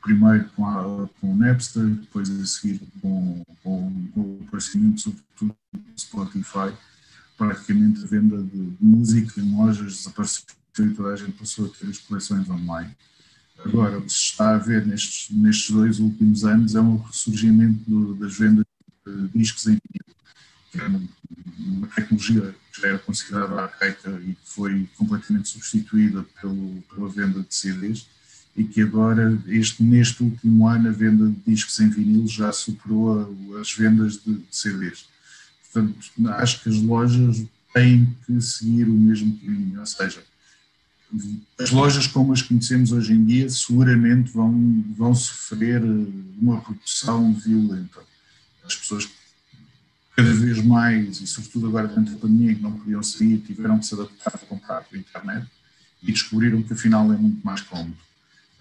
primeiro 0.05 0.45
com, 0.51 0.67
a, 0.67 1.09
com 1.19 1.33
o 1.33 1.37
Napster, 1.37 1.83
depois 1.83 2.31
a 2.31 2.47
seguir 2.47 2.81
com, 3.01 3.43
com, 3.63 4.09
com 4.13 4.21
o 4.21 4.45
aparecimento, 4.47 5.01
sobretudo, 5.01 5.57
do 5.73 6.01
Spotify, 6.01 6.73
praticamente 7.39 8.05
a 8.05 8.07
venda 8.07 8.43
de, 8.43 8.77
música 8.79 9.41
em 9.41 9.57
lojas 9.57 9.97
desapareceu 9.97 10.45
e 10.79 10.91
toda 10.91 11.15
a 11.15 11.17
gente 11.17 11.33
passou 11.33 11.67
a 11.67 11.69
ter 11.71 11.89
as 11.89 11.99
coleções 11.99 12.49
online. 12.51 12.95
Agora, 13.65 13.99
o 13.99 14.03
que 14.03 14.13
se 14.13 14.19
está 14.19 14.55
a 14.55 14.59
ver 14.59 14.87
nestes, 14.87 15.31
nestes 15.31 15.71
dois 15.71 15.99
últimos 15.99 16.45
anos 16.45 16.75
é 16.75 16.81
um 16.81 16.99
ressurgimento 16.99 17.79
do, 17.89 18.15
das 18.15 18.37
vendas 18.37 18.65
de 19.07 19.29
discos 19.29 19.67
em 19.67 19.79
vinil, 19.79 20.17
que 20.71 20.81
é 20.81 20.87
uma 20.87 21.87
tecnologia 21.89 22.55
que 22.73 22.81
já 22.81 22.89
era 22.89 22.99
considerada 22.99 23.63
arcaica 23.63 24.11
e 24.21 24.35
que 24.35 24.45
foi 24.45 24.89
completamente 24.97 25.49
substituída 25.49 26.27
pelo, 26.41 26.83
pela 26.95 27.09
venda 27.09 27.41
de 27.41 27.55
CDs 27.55 28.07
e 28.57 28.65
que 28.65 28.83
agora, 28.83 29.37
este, 29.49 29.83
neste 29.83 30.23
último 30.23 30.69
ano, 30.69 30.89
a 30.89 30.93
venda 30.93 31.27
de 31.27 31.37
discos 31.47 31.79
em 31.81 31.89
vinil 31.89 32.27
já 32.29 32.53
superou 32.53 33.37
as 33.61 33.73
vendas 33.73 34.21
de, 34.25 34.41
CDs. 34.51 35.07
Portanto, 35.73 35.99
acho 36.35 36.63
que 36.63 36.69
as 36.69 36.77
lojas 36.77 37.45
têm 37.73 38.17
que 38.25 38.41
seguir 38.41 38.89
o 38.89 38.93
mesmo 38.93 39.37
caminho, 39.39 39.81
ou 39.81 39.87
seja, 39.87 40.23
as 41.59 41.71
lojas 41.71 42.07
como 42.07 42.33
as 42.33 42.43
conhecemos 42.43 42.93
hoje 42.93 43.13
em 43.13 43.25
dia 43.25 43.49
seguramente 43.49 44.31
vão, 44.33 44.85
vão 44.97 45.15
sofrer 45.15 45.83
uma 46.41 46.61
redução 46.61 47.33
violenta. 47.35 48.01
As 48.65 48.75
pessoas 48.75 49.09
cada 50.17 50.33
vez 50.33 50.65
mais, 50.65 51.21
e 51.21 51.27
sobretudo 51.27 51.67
agora 51.67 51.89
durante 51.89 52.13
a 52.13 52.17
pandemia, 52.17 52.55
que 52.55 52.63
não 52.63 52.73
podiam 52.73 53.03
sair, 53.03 53.39
tiveram 53.39 53.79
que 53.79 53.87
se 53.87 53.95
adaptar 53.95 54.35
a 54.35 54.39
comprar 54.39 54.85
pela 54.85 55.01
internet 55.01 55.47
e 56.03 56.13
descobriram 56.13 56.63
que 56.63 56.73
afinal 56.73 57.13
é 57.13 57.17
muito 57.17 57.45
mais 57.45 57.61
cómodo. 57.63 57.97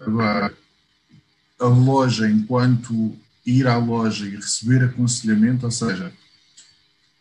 Agora, 0.06 0.54
a 1.58 1.66
loja, 1.66 2.28
enquanto 2.28 3.16
ir 3.44 3.66
à 3.66 3.76
loja 3.76 4.26
e 4.26 4.36
receber 4.36 4.84
aconselhamento, 4.84 5.66
ou 5.66 5.72
seja, 5.72 6.12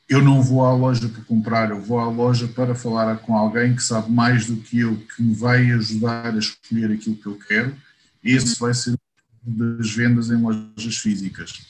eu 0.07 0.21
não 0.21 0.41
vou 0.41 0.65
à 0.65 0.73
loja 0.73 1.07
para 1.07 1.23
comprar, 1.23 1.71
eu 1.71 1.81
vou 1.81 1.99
à 1.99 2.09
loja 2.09 2.47
para 2.47 2.75
falar 2.75 3.17
com 3.17 3.35
alguém 3.35 3.75
que 3.75 3.83
sabe 3.83 4.11
mais 4.11 4.45
do 4.45 4.57
que 4.57 4.79
eu, 4.79 4.97
que 4.97 5.23
me 5.23 5.33
vai 5.33 5.71
ajudar 5.71 6.33
a 6.33 6.37
escolher 6.37 6.91
aquilo 6.91 7.15
que 7.15 7.25
eu 7.25 7.39
quero. 7.47 7.75
Esse 8.23 8.59
vai 8.59 8.73
ser 8.73 8.97
das 9.41 9.91
vendas 9.91 10.29
em 10.29 10.35
lojas 10.35 10.97
físicas. 10.97 11.61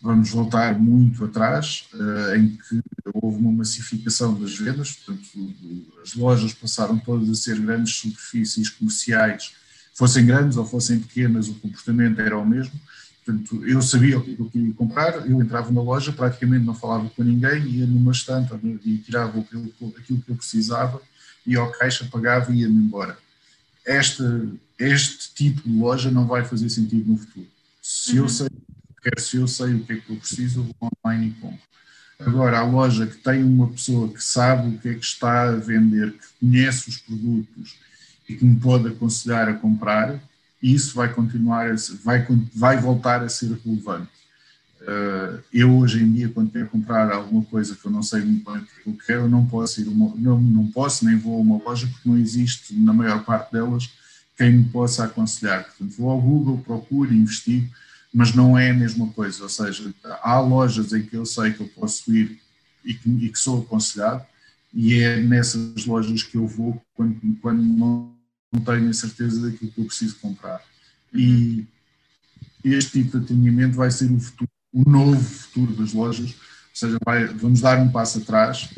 Vamos 0.00 0.30
voltar 0.30 0.78
muito 0.78 1.24
atrás, 1.24 1.86
uh, 1.94 2.34
em 2.36 2.56
que 2.56 2.82
houve 3.14 3.38
uma 3.38 3.52
massificação 3.52 4.38
das 4.38 4.58
vendas, 4.58 4.92
portanto, 4.92 5.54
as 6.02 6.14
lojas 6.14 6.52
passaram 6.52 6.98
todas 6.98 7.30
a 7.30 7.34
ser 7.34 7.60
grandes 7.60 7.94
superfícies 7.94 8.68
comerciais 8.68 9.52
fossem 9.94 10.24
grandes 10.24 10.56
ou 10.56 10.64
fossem 10.64 10.98
pequenas, 10.98 11.48
o 11.48 11.54
comportamento 11.54 12.20
era 12.20 12.38
o 12.38 12.46
mesmo. 12.46 12.72
Portanto, 13.24 13.64
eu 13.64 13.80
sabia 13.80 14.18
o 14.18 14.22
que 14.22 14.36
eu 14.38 14.50
queria 14.50 14.74
comprar, 14.74 15.28
eu 15.28 15.40
entrava 15.40 15.70
na 15.70 15.80
loja, 15.80 16.12
praticamente 16.12 16.64
não 16.64 16.74
falava 16.74 17.08
com 17.10 17.22
ninguém, 17.22 17.62
ia 17.68 17.86
numa 17.86 18.10
estante 18.10 18.52
e 18.84 18.98
tirava 18.98 19.38
aquilo, 19.38 19.72
aquilo 19.96 20.20
que 20.20 20.30
eu 20.30 20.36
precisava, 20.36 21.00
ia 21.46 21.60
ao 21.60 21.70
caixa, 21.70 22.08
pagava 22.10 22.52
e 22.52 22.62
ia-me 22.62 22.74
embora. 22.74 23.16
Este, 23.86 24.24
este 24.78 25.34
tipo 25.34 25.68
de 25.68 25.76
loja 25.76 26.10
não 26.10 26.26
vai 26.26 26.44
fazer 26.44 26.68
sentido 26.68 27.12
no 27.12 27.16
futuro. 27.16 27.46
Se 27.80 28.16
eu 28.16 28.24
uhum. 28.24 28.28
sei 28.28 28.48
se 29.18 29.36
eu 29.36 29.48
sei 29.48 29.74
o 29.74 29.84
que 29.84 29.92
é 29.94 29.96
que 29.96 30.10
eu 30.10 30.16
preciso, 30.16 30.60
eu 30.60 30.76
vou 30.80 30.90
online 31.04 31.28
e 31.28 31.40
compro. 31.40 31.72
Agora, 32.20 32.60
a 32.60 32.64
loja 32.64 33.06
que 33.06 33.16
tem 33.16 33.42
uma 33.42 33.68
pessoa 33.68 34.08
que 34.08 34.22
sabe 34.22 34.68
o 34.68 34.78
que 34.78 34.88
é 34.90 34.94
que 34.94 35.04
está 35.04 35.48
a 35.48 35.56
vender, 35.56 36.12
que 36.12 36.26
conhece 36.40 36.88
os 36.88 36.98
produtos 36.98 37.74
e 38.32 38.36
que 38.36 38.44
me 38.44 38.58
pode 38.58 38.88
aconselhar 38.88 39.48
a 39.48 39.54
comprar, 39.54 40.18
isso 40.62 40.94
vai 40.94 41.12
continuar, 41.12 41.70
a 41.70 41.74
vai, 42.02 42.26
vai 42.54 42.80
voltar 42.80 43.22
a 43.22 43.28
ser 43.28 43.58
relevante. 43.64 44.08
Uh, 44.80 45.40
eu 45.52 45.76
hoje 45.76 46.02
em 46.02 46.12
dia, 46.12 46.28
quando 46.28 46.50
quero 46.50 46.68
comprar 46.68 47.12
alguma 47.12 47.44
coisa 47.44 47.76
que 47.76 47.86
eu 47.86 47.90
não 47.90 48.02
sei 48.02 48.22
muito 48.22 48.50
bem 48.50 48.60
o 48.60 48.66
que 48.66 48.88
eu 48.88 48.98
quero, 49.06 49.28
não 49.28 49.46
posso 49.46 49.80
ir 49.80 49.86
uma, 49.86 50.12
não, 50.16 50.40
não 50.40 50.66
posso 50.68 51.04
nem 51.04 51.16
vou 51.16 51.36
a 51.36 51.40
uma 51.40 51.62
loja 51.62 51.86
porque 51.86 52.08
não 52.08 52.18
existe 52.18 52.74
na 52.74 52.92
maior 52.92 53.24
parte 53.24 53.52
delas 53.52 53.88
quem 54.36 54.50
me 54.50 54.64
possa 54.64 55.04
aconselhar. 55.04 55.64
Portanto, 55.64 55.94
vou 55.96 56.10
ao 56.10 56.20
Google, 56.20 56.58
procuro, 56.58 57.14
investigo, 57.14 57.68
mas 58.12 58.34
não 58.34 58.58
é 58.58 58.70
a 58.70 58.74
mesma 58.74 59.06
coisa. 59.08 59.44
Ou 59.44 59.48
seja, 59.48 59.92
há 60.22 60.40
lojas 60.40 60.92
em 60.92 61.02
que 61.02 61.16
eu 61.16 61.24
sei 61.24 61.52
que 61.52 61.60
eu 61.60 61.68
posso 61.68 62.12
ir 62.12 62.40
e 62.84 62.94
que, 62.94 63.08
e 63.08 63.28
que 63.28 63.38
sou 63.38 63.60
aconselhado, 63.60 64.24
e 64.74 64.94
é 65.00 65.20
nessas 65.20 65.86
lojas 65.86 66.24
que 66.24 66.36
eu 66.36 66.46
vou 66.46 66.82
quando, 66.96 67.20
quando 67.40 68.11
não 68.52 68.60
tenho 68.60 68.90
a 68.90 68.92
certeza 68.92 69.40
daquilo 69.40 69.72
que 69.72 69.80
eu 69.80 69.86
preciso 69.86 70.16
comprar. 70.16 70.62
E 71.12 71.66
este 72.62 73.02
tipo 73.02 73.18
de 73.18 73.24
atendimento 73.24 73.74
vai 73.74 73.90
ser 73.90 74.10
o, 74.10 74.20
futuro, 74.20 74.50
o 74.72 74.88
novo 74.88 75.22
futuro 75.22 75.74
das 75.74 75.92
lojas, 75.92 76.30
ou 76.30 76.36
seja, 76.74 76.98
vai, 77.04 77.26
vamos 77.26 77.60
dar 77.60 77.78
um 77.80 77.90
passo 77.90 78.18
atrás 78.18 78.68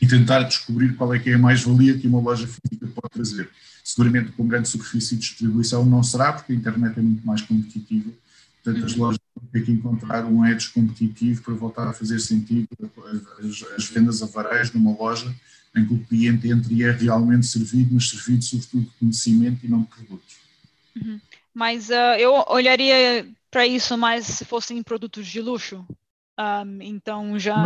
e 0.00 0.06
tentar 0.06 0.42
descobrir 0.44 0.94
qual 0.96 1.14
é 1.14 1.18
que 1.18 1.30
é 1.30 1.34
a 1.34 1.38
mais-valia 1.38 1.98
que 1.98 2.06
uma 2.06 2.20
loja 2.20 2.46
física 2.46 2.86
pode 2.86 3.12
trazer. 3.12 3.50
Seguramente 3.84 4.32
com 4.32 4.46
grande 4.46 4.68
superfície 4.68 5.16
de 5.16 5.22
distribuição 5.22 5.84
não 5.84 6.02
será, 6.02 6.32
porque 6.32 6.52
a 6.52 6.56
internet 6.56 6.98
é 6.98 7.02
muito 7.02 7.26
mais 7.26 7.42
competitiva, 7.42 8.10
portanto 8.62 8.84
as 8.84 8.94
lojas 8.94 9.20
vão 9.34 9.48
ter 9.50 9.64
que 9.64 9.72
encontrar 9.72 10.24
um 10.24 10.44
edge 10.46 10.70
competitivo 10.70 11.42
para 11.42 11.54
voltar 11.54 11.88
a 11.88 11.92
fazer 11.92 12.20
sentido 12.20 12.68
as, 13.42 13.64
as 13.76 13.88
vendas 13.88 14.22
a 14.22 14.26
varejo 14.26 14.72
numa 14.74 14.96
loja 14.96 15.34
em 15.76 15.84
que 15.84 15.94
o 15.94 16.04
cliente 16.04 16.48
entre 16.48 16.74
e 16.74 16.82
é 16.82 16.90
realmente 16.90 17.46
servido, 17.46 17.94
mas 17.94 18.08
servido 18.08 18.42
sobretudo 18.42 18.84
de 18.84 18.90
conhecimento 18.98 19.64
e 19.64 19.68
não 19.68 19.82
de 19.82 19.88
produtos. 19.88 20.36
Uhum. 20.96 21.20
Mas 21.54 21.88
uh, 21.88 22.16
eu 22.18 22.44
olharia 22.48 23.26
para 23.50 23.66
isso 23.66 23.96
mais 23.96 24.26
se 24.26 24.44
fossem 24.44 24.82
produtos 24.82 25.26
de 25.26 25.40
luxo. 25.40 25.84
Um, 26.38 26.82
então 26.82 27.38
já. 27.38 27.56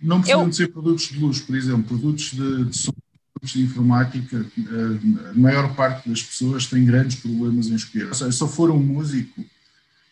Não, 0.00 0.16
não 0.16 0.20
precisam 0.20 0.42
eu... 0.44 0.48
de 0.48 0.56
ser 0.56 0.68
produtos 0.68 1.08
de 1.08 1.18
luxo, 1.18 1.46
por 1.46 1.56
exemplo, 1.56 1.84
produtos 1.84 2.30
de, 2.30 2.64
de 2.64 2.82
produtos 2.82 3.52
de 3.52 3.62
informática. 3.62 4.46
Uh, 4.58 5.30
a 5.30 5.34
maior 5.34 5.74
parte 5.74 6.08
das 6.08 6.22
pessoas 6.22 6.66
tem 6.66 6.84
grandes 6.84 7.16
problemas 7.16 7.66
em 7.66 7.74
escolher. 7.74 8.08
Ou 8.08 8.14
seja, 8.14 8.32
se 8.32 8.42
eu 8.42 8.48
for 8.48 8.70
um 8.70 8.78
músico 8.78 9.44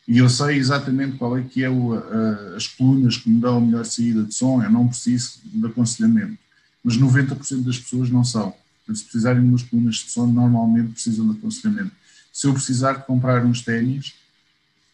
e 0.07 0.19
eu 0.19 0.29
sei 0.29 0.57
exatamente 0.57 1.17
qual 1.17 1.39
é 1.39 1.43
que 1.43 1.63
é 1.63 1.71
o, 1.71 1.95
uh, 1.95 2.57
as 2.57 2.67
colunas 2.67 3.17
que 3.17 3.31
me 3.31 3.41
dão 3.41 3.59
a 3.59 3.61
melhor 3.61 3.85
saída 3.85 4.25
de 4.25 4.35
som, 4.35 4.63
eu 4.63 4.71
não 4.71 4.89
preciso 4.89 5.41
de 5.45 5.67
aconselhamento 5.67 6.43
mas 6.83 6.97
90% 6.97 7.63
das 7.65 7.79
pessoas 7.79 8.11
não 8.11 8.25
são. 8.25 8.55
se 8.93 9.05
precisarem 9.05 9.43
de 9.43 9.49
umas 9.49 9.63
colunas 9.63 9.97
de 9.97 10.11
som, 10.11 10.27
normalmente 10.27 10.93
precisam 10.93 11.31
de 11.31 11.39
aconselhamento. 11.39 11.93
Se 12.33 12.47
eu 12.47 12.53
precisar 12.53 12.95
de 12.95 13.07
comprar 13.07 13.45
uns 13.45 13.63
ténis, 13.63 14.15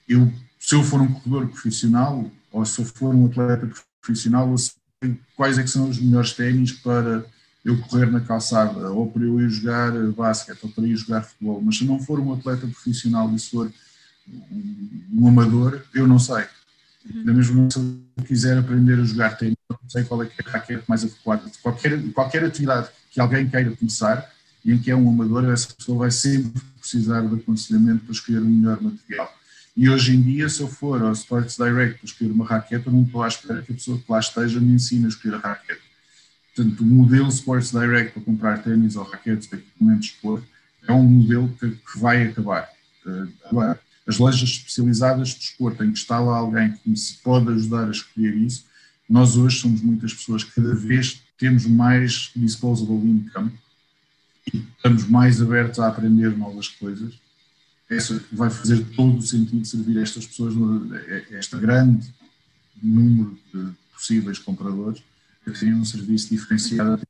eu, 0.09 0.33
se 0.59 0.75
eu 0.75 0.83
for 0.83 1.01
um 1.01 1.13
corredor 1.13 1.49
profissional, 1.49 2.31
ou 2.53 2.65
se 2.65 2.81
eu 2.81 2.85
for 2.85 3.15
um 3.15 3.27
atleta 3.27 3.71
profissional, 4.01 4.51
eu 4.51 4.59
sei 4.59 5.19
quais 5.37 5.59
é 5.59 5.63
que 5.63 5.71
são 5.71 5.89
os 5.89 5.99
melhores 5.99 6.33
ténis 6.33 6.73
para 6.73 7.25
eu 7.65 7.79
correr 7.83 8.11
na 8.11 8.21
calçada, 8.21 8.91
ou 8.91 9.11
para 9.11 9.23
eu 9.23 9.41
ir 9.41 9.51
jogar 9.51 9.93
basquete, 10.13 10.59
ou 10.63 10.71
para 10.71 10.87
ir 10.87 10.97
jogar 10.97 11.23
futebol. 11.23 11.61
Mas 11.61 11.79
se 11.79 11.85
não 11.85 12.01
for 12.01 12.19
um 12.19 12.33
atleta 12.33 12.67
profissional 12.67 13.33
e 13.35 13.39
se 13.39 13.51
for 13.51 13.71
um 15.13 15.29
amador, 15.29 15.83
eu 15.95 16.07
não 16.07 16.19
sei. 16.19 16.45
Uhum. 17.05 17.25
Da 17.25 17.33
mesma 17.33 17.55
maneira, 17.55 17.71
se 17.71 17.79
eu 17.79 18.25
quiser 18.25 18.59
aprender 18.59 18.99
a 18.99 19.05
jogar 19.05 19.37
ténis, 19.37 19.58
não 19.71 19.91
sei 19.91 20.05
qual 20.05 20.23
é, 20.23 20.27
que 20.27 20.41
é 20.41 20.49
a 20.49 20.51
raquete 20.53 20.85
mais 20.89 21.05
adequada. 21.05 21.51
Qualquer, 21.63 22.13
qualquer 22.13 22.45
atividade 22.45 22.89
que 23.11 23.21
alguém 23.21 23.49
queira 23.49 23.75
começar 23.77 24.31
e 24.65 24.73
em 24.73 24.79
que 24.79 24.91
é 24.91 24.97
um 24.97 25.09
amador, 25.09 25.45
essa 25.51 25.73
pessoa 25.73 25.99
vai 25.99 26.11
sempre 26.11 26.61
precisar 26.79 27.21
de 27.21 27.35
aconselhamento 27.35 28.05
para 28.05 28.13
escolher 28.13 28.39
o 28.39 28.45
melhor 28.45 28.81
material. 28.81 29.33
E 29.77 29.89
hoje 29.89 30.17
em 30.17 30.23
dia, 30.23 30.49
se 30.49 30.61
eu 30.61 30.69
for 30.69 31.01
ao 31.03 31.13
Sports 31.13 31.57
Direct 31.57 31.99
para 31.99 32.07
escolher 32.07 32.31
uma 32.33 32.45
raquete, 32.45 32.87
eu 32.87 32.93
não 32.93 33.03
estou 33.03 33.23
à 33.23 33.29
espera 33.29 33.63
que 33.63 33.73
a 33.73 33.75
pessoa 33.75 33.99
que 33.99 34.11
lá 34.11 34.19
esteja 34.19 34.59
me 34.59 34.73
ensine 34.73 35.05
a 35.05 35.09
escolher 35.09 35.37
a 35.37 35.39
raquete. 35.39 35.83
Portanto, 36.55 36.81
o 36.81 36.85
modelo 36.85 37.29
Sports 37.29 37.71
Direct 37.71 38.13
para 38.13 38.23
comprar 38.23 38.63
ténis 38.63 38.97
ou 38.97 39.05
raquetes 39.05 39.49
de 39.49 39.57
equipamento 39.57 40.01
de 40.01 40.07
esporte 40.07 40.47
é 40.89 40.93
um 40.93 41.05
modelo 41.05 41.49
que, 41.61 41.71
que 41.71 41.99
vai 41.99 42.25
acabar. 42.25 42.69
Uh, 43.07 43.29
agora, 43.45 43.81
as 44.07 44.19
lojas 44.19 44.43
especializadas 44.43 45.29
de 45.29 45.39
desporto, 45.39 45.85
em 45.85 45.93
que 45.93 45.99
está 45.99 46.19
lá 46.19 46.39
alguém 46.39 46.73
que 46.73 46.97
se 46.97 47.15
pode 47.19 47.49
ajudar 47.53 47.87
a 47.87 47.91
escolher 47.91 48.35
isso, 48.35 48.65
nós 49.09 49.37
hoje 49.37 49.59
somos 49.59 49.81
muitas 49.81 50.13
pessoas, 50.13 50.45
cada 50.45 50.75
vez 50.75 51.23
temos 51.39 51.65
mais 51.67 52.31
disposable 52.37 52.97
income 52.97 53.53
e 54.53 54.59
estamos 54.59 55.09
mais 55.09 55.41
abertos 55.41 55.79
a 55.79 55.89
aprender 55.89 56.37
novas 56.37 56.69
coisas. 56.69 57.15
Isso 57.91 58.21
vai 58.31 58.51
fazer 58.51 58.85
todo 58.95 59.19
o 59.19 59.23
sentido 59.23 59.65
servir 59.65 59.97
estas 59.99 60.27
pessoas, 60.27 60.55
este 61.31 61.57
grande 61.57 62.13
número 62.83 63.39
de 63.53 63.73
possíveis 63.95 64.39
compradores, 64.39 65.03
que 65.45 65.51
tenham 65.53 65.79
um 65.79 65.85
serviço 65.85 66.29
diferenciado. 66.29 67.01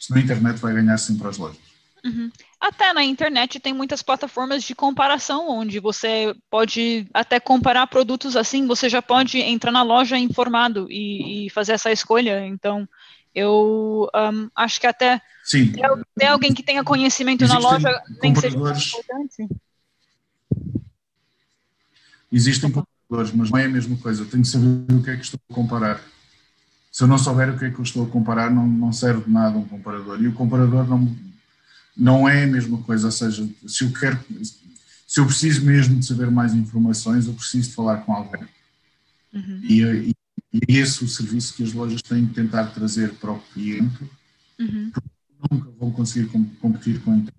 Se 0.00 0.10
na 0.10 0.20
internet 0.20 0.58
vai 0.58 0.72
ganhar 0.74 0.96
sempre 0.96 1.28
as 1.28 1.36
lojas. 1.36 1.75
Uhum. 2.06 2.30
até 2.60 2.92
na 2.92 3.02
internet 3.02 3.58
tem 3.58 3.74
muitas 3.74 4.00
plataformas 4.00 4.62
de 4.62 4.76
comparação 4.76 5.50
onde 5.50 5.80
você 5.80 6.32
pode 6.48 7.08
até 7.12 7.40
comparar 7.40 7.86
produtos 7.88 8.36
assim, 8.36 8.64
você 8.64 8.88
já 8.88 9.02
pode 9.02 9.38
entrar 9.38 9.72
na 9.72 9.82
loja 9.82 10.16
informado 10.16 10.86
e, 10.88 11.46
e 11.46 11.50
fazer 11.50 11.72
essa 11.72 11.90
escolha. 11.90 12.46
Então, 12.46 12.88
eu 13.34 14.08
um, 14.14 14.48
acho 14.54 14.80
que 14.80 14.86
até 14.86 15.20
Sim. 15.44 15.72
ter, 15.72 15.82
ter 16.16 16.26
alguém 16.26 16.54
que 16.54 16.62
tenha 16.62 16.84
conhecimento 16.84 17.44
Existem 17.44 17.62
na 17.62 17.68
loja 17.70 18.02
nem 18.22 18.32
que 18.32 18.40
seja 18.40 18.56
importante. 18.56 19.48
Existem 22.32 22.70
compradores, 22.70 23.32
mas 23.32 23.50
não 23.50 23.58
é 23.58 23.64
a 23.64 23.68
mesma 23.68 23.96
coisa. 23.96 24.22
Eu 24.22 24.30
tenho 24.30 24.42
que 24.42 24.48
saber 24.48 24.94
o 24.94 25.02
que 25.02 25.10
é 25.10 25.16
que 25.16 25.24
estou 25.24 25.40
a 25.50 25.54
comparar. 25.54 26.00
Se 26.90 27.04
eu 27.04 27.06
não 27.06 27.18
souber 27.18 27.54
o 27.54 27.58
que 27.58 27.66
é 27.66 27.70
que 27.70 27.78
eu 27.78 27.82
estou 27.82 28.06
a 28.06 28.08
comparar, 28.08 28.50
não, 28.50 28.66
não 28.66 28.92
serve 28.92 29.24
de 29.24 29.30
nada 29.30 29.58
um 29.58 29.68
comparador. 29.68 30.20
E 30.20 30.28
o 30.28 30.32
comparador 30.32 30.88
não, 30.88 31.14
não 31.96 32.28
é 32.28 32.44
a 32.44 32.46
mesma 32.46 32.78
coisa. 32.82 33.06
Ou 33.06 33.12
seja, 33.12 33.48
se 33.66 33.84
eu 33.84 33.92
quero, 33.92 34.18
se 35.06 35.20
eu 35.20 35.26
preciso 35.26 35.64
mesmo 35.64 35.98
de 35.98 36.06
saber 36.06 36.30
mais 36.30 36.52
informações, 36.54 37.26
eu 37.26 37.34
preciso 37.34 37.70
de 37.70 37.74
falar 37.74 37.98
com 37.98 38.12
alguém. 38.12 38.46
Uhum. 39.32 39.60
E, 39.62 39.82
e, 39.82 40.14
e 40.68 40.78
esse 40.78 41.02
é 41.02 41.06
o 41.06 41.08
serviço 41.08 41.54
que 41.54 41.62
as 41.62 41.72
lojas 41.72 42.02
têm 42.02 42.26
que 42.26 42.34
tentar 42.34 42.66
trazer 42.66 43.14
para 43.14 43.32
o 43.32 43.40
cliente, 43.52 44.04
uhum. 44.58 44.90
porque 44.92 45.10
nunca 45.50 45.70
vão 45.78 45.90
conseguir 45.90 46.28
competir 46.60 47.00
com 47.00 47.12
a 47.12 47.16
internet. 47.16 47.36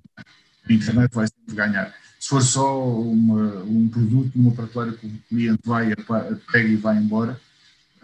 A 0.69 0.73
internet 0.73 1.13
vai 1.13 1.27
sempre 1.27 1.55
ganhar. 1.55 1.95
Se 2.19 2.29
for 2.29 2.41
só 2.41 2.91
uma, 2.91 3.63
um 3.63 3.87
produto 3.87 4.31
numa 4.35 4.51
prateleira 4.51 4.97
que 4.97 5.07
o 5.07 5.21
cliente 5.29 5.61
vai, 5.63 5.95
pega 6.51 6.67
e 6.67 6.75
vai 6.75 6.97
embora, 6.97 7.39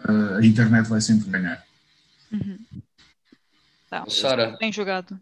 uh, 0.08 0.36
a 0.36 0.46
internet 0.46 0.88
vai 0.88 1.00
sempre 1.00 1.28
ganhar. 1.28 1.62
Uhum. 2.32 2.58
Tá, 3.90 4.04
Sara, 4.08 4.56
bem 4.58 4.72
jogado. 4.72 5.18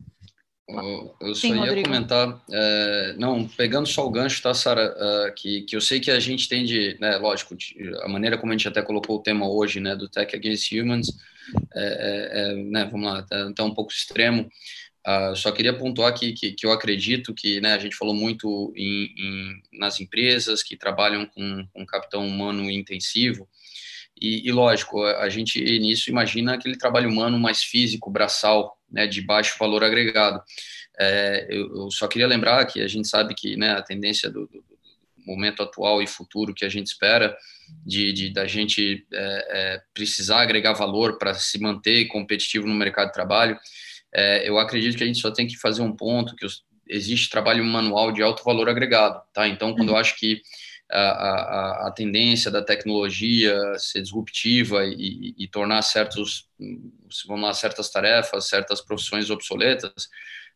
Eu, 1.21 1.35
só 1.35 1.41
Sim, 1.49 1.55
ia 1.55 1.61
Rodrigo. 1.61 1.89
comentar, 1.89 2.43
é, 2.51 3.15
não, 3.19 3.47
pegando 3.47 3.87
só 3.87 4.07
o 4.07 4.11
gancho, 4.11 4.43
tá, 4.43 4.55
Sara, 4.55 4.95
uh, 4.97 5.35
que, 5.35 5.63
que 5.63 5.77
eu 5.77 5.81
sei 5.81 6.01
que 6.01 6.11
a 6.11 6.19
gente 6.19 6.49
tem 6.49 6.65
de, 6.65 6.97
né, 7.01 7.17
lógico, 7.17 7.57
a 8.03 8.09
maneira 8.09 8.39
como 8.39 8.53
a 8.53 8.57
gente 8.57 8.69
até 8.69 8.81
colocou 8.83 9.17
o 9.17 9.23
tema 9.23 9.49
hoje, 9.49 9.81
né, 9.81 9.95
do 9.95 10.09
Tech 10.09 10.35
Against 10.35 10.73
Humans, 10.73 11.09
é, 11.75 12.31
é, 12.33 12.55
né, 12.57 12.85
vamos 12.91 13.11
lá, 13.11 13.23
tá, 13.23 13.53
tá 13.55 13.65
um 13.65 13.75
pouco 13.75 13.93
extremo, 13.93 14.49
uh, 15.07 15.37
só 15.37 15.53
queria 15.53 15.77
pontuar 15.77 16.15
que, 16.15 16.33
que, 16.33 16.53
que, 16.53 16.67
eu 16.67 16.73
acredito 16.73 17.35
que, 17.35 17.61
né, 17.61 17.75
a 17.75 17.79
gente 17.79 17.97
falou 17.97 18.15
muito 18.15 18.73
em, 18.77 19.15
em, 19.19 19.63
nas 19.79 20.01
empresas 20.01 20.63
que 20.63 20.77
trabalham 20.77 21.27
com, 21.27 21.67
com 21.73 21.87
capital 21.87 22.23
humano 22.23 22.71
intensivo, 22.71 23.49
e, 24.21 24.47
e, 24.47 24.53
lógico, 24.53 25.03
a 25.03 25.29
gente 25.29 25.61
nisso 25.81 26.09
imagina 26.09 26.55
aquele 26.55 26.79
trabalho 26.79 27.11
humano 27.11 27.41
mais 27.41 27.61
físico, 27.61 28.09
braçal, 28.09 28.79
né, 28.93 29.07
de 29.07 29.23
baixo 29.23 29.57
valor 29.59 29.83
agregado. 29.83 30.43
É, 31.01 31.47
eu, 31.51 31.75
eu, 31.75 31.91
só 31.91 32.07
queria 32.07 32.27
lembrar 32.27 32.65
que 32.67 32.81
a 32.81 32.89
gente 32.89 33.09
sabe 33.09 33.35
que 33.35 33.57
né, 33.57 33.73
a 33.73 33.83
tendência 33.83 34.31
do, 34.31 34.47
do, 34.47 34.63
momento 35.25 35.63
atual 35.63 36.03
e 36.03 36.07
futuro 36.07 36.53
que 36.53 36.65
a 36.65 36.69
gente 36.69 36.89
espera 36.89 37.37
de, 37.87 38.13
de 38.13 38.33
da 38.33 38.45
gente 38.47 39.07
é, 39.13 39.47
é, 39.51 39.83
precisar 39.95 40.41
agregar 40.41 40.73
valor 40.73 41.17
para 41.17 41.33
se 41.35 41.61
manter 41.61 42.07
competitivo 42.07 42.67
no 42.67 42.75
mercado 42.75 43.07
de 43.07 43.15
trabalho, 43.15 43.57
é, 44.13 44.49
eu 44.49 44.59
acredito 44.59 44.97
que 44.97 45.05
a 45.05 45.07
gente 45.07 45.21
só 45.21 45.31
tem 45.31 45.47
que 45.47 45.57
fazer 45.57 45.81
um 45.81 45.95
ponto 45.95 46.35
que 46.35 46.45
os, 46.45 46.65
existe 46.89 47.31
trabalho 47.31 47.65
manual 47.65 48.13
de 48.13 48.23
alto 48.23 48.45
valor 48.45 48.69
agregado, 48.69 49.23
tá? 49.33 49.49
Então, 49.49 49.75
quando 49.75 49.89
eu 49.89 49.95
uhum. 49.95 50.01
acho 50.01 50.19
que 50.19 50.43
a, 50.93 51.01
a, 51.01 51.89
a, 51.89 51.91
tendência 51.91 52.51
da 52.51 52.63
tecnologia 52.63 53.57
ser 53.79 54.03
disruptiva 54.03 54.85
e, 54.85 55.35
e, 55.39 55.49
tornar 55.49 55.81
certos, 55.83 56.49
vamos 57.27 57.45
lá, 57.45 57.55
certas 57.55 57.91
tarefas, 57.91 58.49
certas 58.49 58.81
profissões 58.81 59.31
obsoletas, 59.31 60.09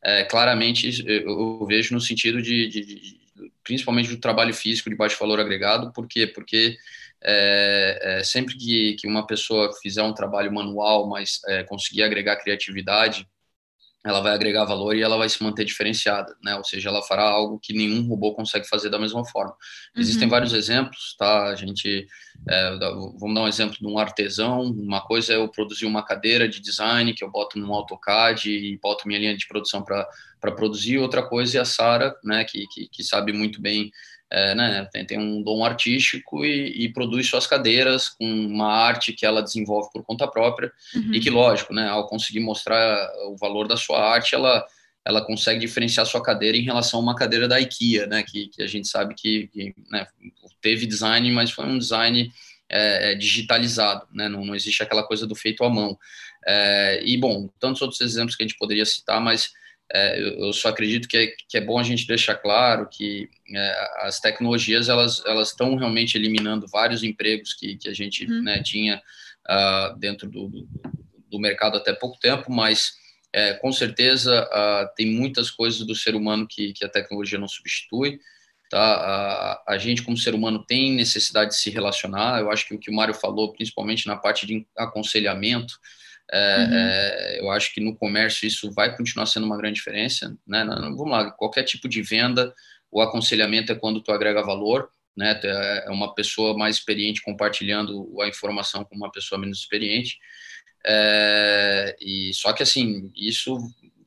é, 0.05 0.25
claramente 0.25 1.03
eu, 1.07 1.65
vejo 1.67 1.95
no 1.95 2.01
sentido 2.01 2.43
de, 2.43 2.69
de, 2.69 2.85
de, 2.85 3.21
principalmente 3.65 4.11
do 4.11 4.21
trabalho 4.21 4.53
físico 4.53 4.91
de 4.91 4.97
baixo 4.97 5.19
valor 5.19 5.41
agregado, 5.41 5.93
por 5.93 6.07
quê? 6.07 6.27
Porque 6.27 6.77
é, 7.25 7.99
é, 8.03 8.25
sempre 8.25 8.57
que, 8.57 8.95
que 8.95 9.09
uma 9.09 9.27
pessoa 9.27 9.73
fizer 9.83 10.03
um 10.03 10.13
trabalho 10.13 10.53
manual, 10.53 11.09
mas 11.09 11.41
é, 11.49 11.65
conseguir 11.65 12.03
agregar 12.03 12.37
criatividade, 12.37 13.27
ela 14.07 14.21
vai 14.21 14.33
agregar 14.33 14.65
valor 14.65 14.95
e 14.95 15.03
ela 15.03 15.17
vai 15.17 15.29
se 15.29 15.43
manter 15.43 15.65
diferenciada, 15.65 16.37
né? 16.41 16.55
Ou 16.55 16.63
seja, 16.63 16.89
ela 16.89 17.03
fará 17.03 17.25
algo 17.25 17.59
que 17.59 17.73
nenhum 17.73 18.07
robô 18.07 18.35
consegue 18.35 18.69
fazer 18.69 18.89
da 18.89 19.01
mesma 19.01 19.25
forma. 19.25 19.51
Uhum. 19.51 20.01
Existem 20.01 20.29
vários 20.29 20.53
exemplos, 20.53 21.17
tá? 21.19 21.49
A 21.49 21.57
gente, 21.57 22.07
é, 22.49 22.71
vamos 23.19 23.35
dar 23.35 23.43
um 23.43 23.49
exemplo 23.49 23.77
de 23.77 23.87
um 23.87 23.99
artesão. 23.99 24.63
Uma 24.63 25.01
coisa 25.01 25.33
é 25.33 25.37
eu 25.37 25.49
produzir 25.49 25.87
uma 25.87 26.05
cadeira 26.05 26.49
de 26.49 26.61
design 26.61 27.13
que 27.15 27.25
eu 27.25 27.31
boto 27.31 27.59
no 27.59 27.75
AutoCAD 27.75 28.49
e 28.49 28.79
boto 28.79 29.09
minha 29.09 29.19
linha 29.19 29.37
de 29.37 29.49
produção 29.49 29.83
para 29.83 30.07
produzir. 30.53 30.99
Outra 30.99 31.27
coisa 31.27 31.59
é 31.59 31.61
a 31.61 31.65
Sara, 31.65 32.15
né? 32.23 32.45
Que, 32.45 32.65
que, 32.69 32.89
que 32.89 33.03
sabe 33.03 33.33
muito 33.33 33.61
bem 33.61 33.91
é, 34.31 34.55
né, 34.55 34.89
tem, 34.93 35.07
tem, 35.07 35.19
um 35.19 35.41
dom 35.43 35.65
artístico 35.65 36.45
e, 36.45 36.85
e, 36.85 36.93
produz 36.93 37.29
suas 37.29 37.47
cadeiras 37.47 38.09
com 38.09 38.25
uma 38.25 38.73
arte 38.73 39.13
que 39.13 39.25
ela 39.25 39.43
desenvolve 39.43 39.89
por 39.93 40.05
conta 40.05 40.27
própria 40.27 40.73
uhum. 40.95 41.15
e 41.15 41.21
que, 41.21 41.31
lógico, 41.31 41.73
né, 41.73 41.89
ao 41.89 42.09
conseguir 42.09 42.41
mostrar 42.41 43.09
o 43.29 43.37
valor 43.37 43.69
da 43.69 43.77
sua 43.77 44.03
arte, 44.03 44.35
ela, 44.35 44.67
ela 45.05 45.25
consegue 45.25 45.61
diferenciar 45.61 46.05
sua 46.07 46.23
cadeira 46.23 46.57
em 46.57 46.63
relação 46.63 46.99
a 46.99 47.03
uma 47.05 47.15
cadeira 47.15 47.47
da 47.47 47.61
IKEA, 47.61 48.07
né, 48.09 48.25
que, 48.25 48.49
que 48.49 48.63
a 48.63 48.67
gente 48.67 48.89
sabe 48.89 49.15
que, 49.15 49.47
que 49.49 49.73
né, 49.91 50.05
teve 50.61 50.87
design, 50.87 51.31
mas 51.31 51.53
foi 51.53 51.65
um 51.65 51.79
design 51.79 52.33
é, 52.69 53.13
é 53.13 53.15
digitalizado, 53.15 54.09
né, 54.13 54.29
não, 54.29 54.45
não 54.45 54.57
existe 54.57 54.83
aquela 54.83 55.05
coisa 55.05 55.25
do 55.25 55.37
feito 55.37 55.63
à 55.63 55.71
mão. 55.71 55.97
É, 56.45 57.01
e, 57.05 57.17
bom, 57.17 57.49
tantos 57.61 57.81
outros 57.81 58.01
exemplos 58.01 58.35
que 58.35 58.43
a 58.43 58.47
gente 58.47 58.59
poderia 58.59 58.85
citar, 58.85 59.21
mas 59.21 59.53
é, 59.93 60.21
eu 60.21 60.53
só 60.53 60.69
acredito 60.69 61.07
que 61.07 61.17
é, 61.17 61.27
que 61.49 61.57
é 61.57 61.61
bom 61.61 61.79
a 61.79 61.83
gente 61.83 62.07
deixar 62.07 62.35
claro 62.35 62.89
que 62.91 63.29
é, 63.55 63.89
as 64.01 64.19
tecnologias 64.19 64.89
elas 64.89 65.25
elas 65.25 65.51
estão 65.51 65.77
realmente 65.77 66.17
eliminando 66.17 66.67
vários 66.67 67.05
empregos 67.05 67.55
que, 67.55 67.77
que 67.77 67.89
a 67.89 67.95
gente 67.95 68.25
uhum. 68.25 68.43
né, 68.43 68.63
tinha 68.63 69.01
uh, 69.49 69.97
dentro 69.99 70.29
do, 70.29 70.49
do, 70.49 70.69
do, 71.31 71.39
mercado 71.39 71.77
até 71.77 71.93
pouco 71.93 72.19
tempo, 72.19 72.51
mas 72.51 72.95
é, 73.33 73.55
com 73.55 73.73
certeza 73.73 74.45
uh, 74.45 74.95
tem 74.97 75.07
muitas 75.07 75.51
coisas 75.51 75.87
do 75.87 75.95
ser 75.95 76.17
humano 76.17 76.47
que, 76.49 76.73
que 76.73 76.85
a 76.85 76.89
tecnologia 76.89 77.39
não 77.39 77.49
substitui. 77.49 78.19
Tá? 78.69 78.81
A, 78.81 79.75
a 79.75 79.79
gente, 79.79 80.03
como 80.03 80.17
ser 80.17 80.35
humano, 80.35 80.65
tem 80.67 80.93
necessidade 80.93 81.51
de 81.51 81.57
se 81.57 81.71
relacionar. 81.71 82.41
Eu 82.41 82.51
acho 82.51 82.67
que 82.67 82.75
o 82.75 82.79
que 82.79 82.91
o 82.91 82.95
Mário 82.95 83.15
falou, 83.15 83.53
principalmente 83.53 84.07
na 84.09 84.17
parte 84.17 84.45
de 84.45 84.67
aconselhamento, 84.77 85.79
é, 86.33 86.57
uhum. 86.59 86.75
é, 86.75 87.41
eu 87.41 87.51
acho 87.51 87.73
que 87.73 87.81
no 87.81 87.95
comércio 87.95 88.47
isso 88.47 88.71
vai 88.73 88.97
continuar 88.97 89.27
sendo 89.27 89.47
uma 89.47 89.57
grande 89.57 89.77
diferença. 89.77 90.37
Né? 90.47 90.65
Vamos 90.65 91.11
lá, 91.11 91.31
qualquer 91.31 91.63
tipo 91.63 91.89
de 91.89 92.03
venda, 92.03 92.55
o 92.91 93.01
aconselhamento 93.01 93.73
é 93.73 93.75
quando 93.75 94.01
tu 94.01 94.11
agrega 94.11 94.43
valor, 94.43 94.91
né? 95.17 95.41
É, 95.43 95.85
é 95.87 95.91
uma 95.91 96.15
pessoa 96.15 96.57
mais 96.57 96.77
experiente 96.77 97.23
compartilhando 97.23 98.21
a 98.21 98.29
informação 98.29 98.85
com 98.85 98.95
uma 98.95 99.11
pessoa 99.11 99.41
menos 99.41 99.61
experiente. 99.61 100.19
É, 100.87 101.97
e 102.01 102.33
só 102.35 102.53
que 102.53 102.63
assim, 102.63 103.11
isso 103.17 103.59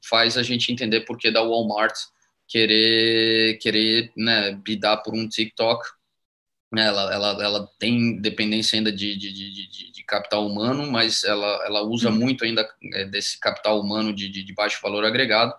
faz 0.08 0.38
a 0.38 0.44
gente 0.44 0.72
entender 0.72 1.02
por 1.02 1.18
que 1.18 1.32
da 1.32 1.42
Walmart 1.42 1.94
querer 2.48 3.58
querer 3.60 4.12
né, 4.16 4.60
lidar 4.66 4.98
por 4.98 5.14
um 5.14 5.28
TikTok 5.28 5.86
ela, 6.78 7.14
ela, 7.14 7.44
ela 7.44 7.70
tem 7.80 8.22
dependência 8.22 8.78
ainda 8.78 8.92
de, 8.92 9.16
de, 9.16 9.32
de, 9.32 9.92
de, 9.92 10.04
capital 10.04 10.46
humano, 10.48 10.92
mas 10.92 11.24
ela, 11.24 11.64
ela 11.66 11.82
usa 11.84 12.10
uhum. 12.10 12.16
muito 12.16 12.44
ainda 12.44 12.68
é, 12.94 13.06
desse 13.06 13.40
capital 13.40 13.80
humano 13.80 14.14
de, 14.14 14.30
de, 14.30 14.54
baixo 14.54 14.80
valor 14.82 15.06
agregado, 15.06 15.54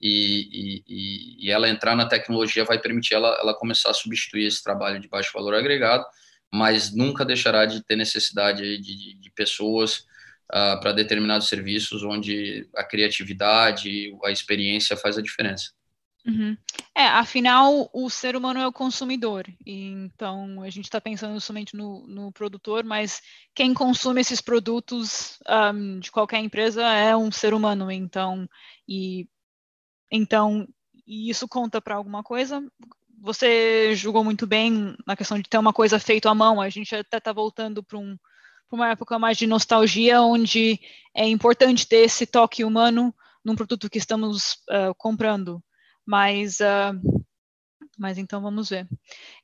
e, 0.00 0.82
e, 0.86 1.46
e, 1.46 1.50
ela 1.50 1.68
entrar 1.68 1.94
na 1.94 2.06
tecnologia 2.06 2.64
vai 2.64 2.78
permitir 2.78 3.14
ela, 3.14 3.38
ela 3.40 3.54
começar 3.54 3.90
a 3.90 3.94
substituir 3.94 4.46
esse 4.46 4.62
trabalho 4.62 4.98
de 4.98 5.08
baixo 5.08 5.30
valor 5.32 5.54
agregado, 5.54 6.04
mas 6.52 6.94
nunca 6.94 7.24
deixará 7.24 7.66
de 7.66 7.82
ter 7.82 7.96
necessidade 7.96 8.78
de, 8.78 9.14
de 9.14 9.30
pessoas 9.30 10.06
uh, 10.50 10.80
para 10.80 10.92
determinados 10.92 11.48
serviços 11.48 12.02
onde 12.02 12.68
a 12.74 12.82
criatividade, 12.82 14.14
a 14.24 14.30
experiência 14.30 14.96
faz 14.96 15.16
a 15.16 15.22
diferença. 15.22 15.72
Uhum. 16.24 16.56
É, 16.94 17.06
afinal, 17.06 17.90
o 17.92 18.08
ser 18.08 18.36
humano 18.36 18.60
é 18.60 18.66
o 18.66 18.72
consumidor, 18.72 19.44
então 19.66 20.62
a 20.62 20.70
gente 20.70 20.84
está 20.84 21.00
pensando 21.00 21.40
somente 21.40 21.74
no, 21.76 22.06
no, 22.06 22.30
produtor, 22.30 22.84
mas 22.84 23.20
quem 23.52 23.74
consome 23.74 24.20
esses 24.20 24.40
produtos 24.40 25.38
um, 25.74 25.98
de 25.98 26.12
qualquer 26.12 26.38
empresa 26.38 26.82
é 26.82 27.16
um 27.16 27.32
ser 27.32 27.54
humano, 27.54 27.90
então, 27.90 28.48
e, 28.86 29.26
então, 30.12 30.68
e 31.04 31.28
isso 31.28 31.48
conta 31.48 31.80
para 31.80 31.96
alguma 31.96 32.22
coisa. 32.22 32.62
Você 33.20 33.94
julgou 33.96 34.22
muito 34.22 34.46
bem 34.46 34.94
na 35.04 35.16
questão 35.16 35.38
de 35.38 35.48
ter 35.48 35.58
uma 35.58 35.72
coisa 35.72 35.98
feita 35.98 36.30
à 36.30 36.34
mão, 36.34 36.60
a 36.60 36.68
gente 36.68 36.94
até 36.94 37.18
está 37.18 37.32
voltando 37.32 37.82
para 37.82 37.98
um, 37.98 38.16
uma 38.70 38.90
época 38.90 39.18
mais 39.18 39.36
de 39.36 39.46
nostalgia, 39.46 40.22
onde 40.22 40.78
é 41.14 41.26
importante 41.26 41.86
ter 41.86 42.04
esse 42.04 42.26
toque 42.26 42.64
humano 42.64 43.14
num 43.44 43.56
produto 43.56 43.90
que 43.90 43.98
estamos 43.98 44.54
uh, 44.70 44.94
comprando. 44.96 45.62
Mas, 46.06 46.58
uh, 46.60 47.22
mas 47.98 48.18
então 48.18 48.40
vamos 48.40 48.68
ver. 48.68 48.88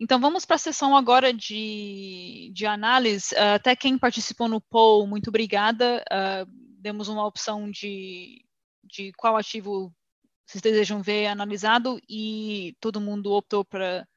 Então 0.01 0.21
vamos 0.21 0.45
para 0.45 0.57
a 0.57 0.59
sessão 0.59 0.97
agora 0.97 1.33
de, 1.33 2.51
de 2.55 2.67
análise. 2.67 3.35
Uh, 3.35 3.55
até 3.55 3.77
quem 3.77 3.99
participou 3.99 4.49
no 4.49 4.61
poll, 4.61 5.07
muito 5.07 5.29
obrigada. 5.29 6.05
Uh, 6.11 6.51
demos 6.81 7.09
uma 7.09 7.27
opção 7.27 7.71
de, 7.71 8.45
de 8.85 9.13
qual 9.13 9.37
ativo 9.37 9.95
vocês 10.47 10.63
desejam 10.63 11.03
ver 11.03 11.27
analisado 11.27 12.01
e 12.09 12.75
todo 12.81 13.01
mundo 13.01 13.33
optou 13.33 13.65
para 13.65 14.09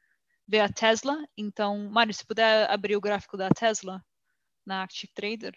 ver 0.48 0.60
a 0.62 0.70
Tesla. 0.70 1.18
Então, 1.38 1.90
Mário, 1.90 2.14
se 2.14 2.26
puder 2.26 2.70
abrir 2.72 2.96
o 2.96 3.02
gráfico 3.02 3.36
da 3.36 3.50
Tesla 3.50 4.04
na 4.66 4.84
Active 4.84 5.12
Trader. 5.14 5.54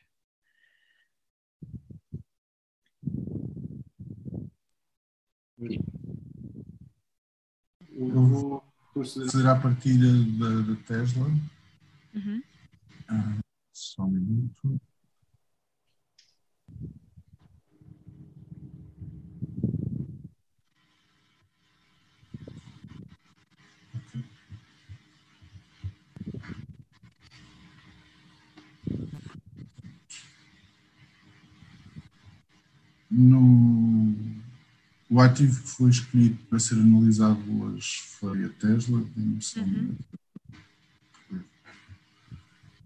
Eu 7.97 8.27
vou 8.27 8.65
proceder 8.93 9.47
à 9.47 9.55
partida 9.55 10.07
da, 10.39 10.73
da 10.73 10.77
Tesla. 10.83 11.27
Uhum. 12.15 12.43
Ah, 13.09 13.39
só 13.73 14.03
um 14.03 14.11
minuto. 14.11 14.81
No, 33.11 33.41
o 35.15 35.21
ativo 35.21 35.63
que 35.63 35.69
foi 35.69 35.91
escolhido 35.91 36.37
para 36.51 36.59
ser 36.59 36.75
analisado 36.75 37.41
hoje 37.63 38.01
foi 38.19 38.47
a 38.47 38.49
Tesla, 38.49 39.01
temos 39.15 39.55
uhum. 39.55 39.97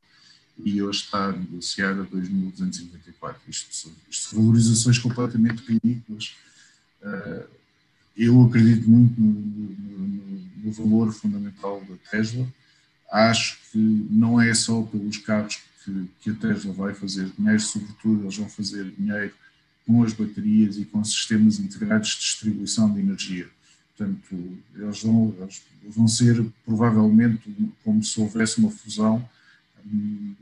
e 0.59 0.83
hoje 0.83 1.05
está 1.05 1.31
negociada 1.31 2.03
a 2.03 2.07
2.294. 2.07 3.37
Isto, 3.49 3.93
isto 4.11 4.31
são 4.31 4.41
valorizações 4.41 4.99
completamente 4.99 5.63
ridículas. 5.63 6.35
Uh, 7.01 7.47
eu 8.17 8.43
acredito 8.43 8.91
muito 8.91 9.21
no, 9.21 9.31
no, 9.31 10.49
no, 10.65 10.73
valor 10.73 11.13
fundamental 11.13 11.81
da 11.89 11.95
Tesla. 12.11 12.47
Acho 13.13 13.57
que 13.71 13.79
não 14.11 14.41
é 14.41 14.53
só 14.53 14.83
pelos 14.83 15.17
carros 15.19 15.61
que, 15.85 16.11
que 16.21 16.31
a 16.31 16.35
Tesla 16.35 16.73
vai 16.73 16.93
fazer 16.93 17.31
dinheiro, 17.39 17.61
sobretudo 17.61 18.25
eles 18.25 18.37
vão 18.37 18.49
fazer 18.49 18.91
dinheiro 18.99 19.33
com 19.91 20.05
as 20.05 20.13
baterias 20.13 20.79
e 20.79 20.85
com 20.85 21.03
sistemas 21.03 21.59
integrados 21.59 22.11
de 22.11 22.21
distribuição 22.21 22.93
de 22.93 23.01
energia. 23.01 23.49
Portanto, 23.97 24.59
eles 24.77 25.03
vão, 25.03 25.35
eles 25.83 25.97
vão 25.97 26.07
ser 26.07 26.47
provavelmente 26.65 27.53
como 27.83 28.03
se 28.05 28.21
houvesse 28.21 28.61
uma 28.61 28.71
fusão 28.71 29.29
hum, 29.85 30.35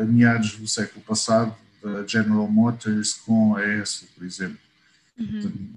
a 0.00 0.04
meados 0.04 0.56
do 0.56 0.68
século 0.68 1.04
passado 1.04 1.52
da 1.82 2.06
General 2.06 2.48
Motors 2.48 3.14
com 3.14 3.56
a 3.56 3.66
ESA, 3.66 4.06
por 4.14 4.24
exemplo. 4.24 4.58
Uhum. 5.18 5.74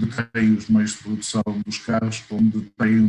detém 0.00 0.54
os 0.54 0.68
meios 0.68 0.92
de 0.92 0.98
produção 0.98 1.42
dos 1.64 1.78
carros, 1.78 2.20
como 2.20 2.50
detém 2.50 3.04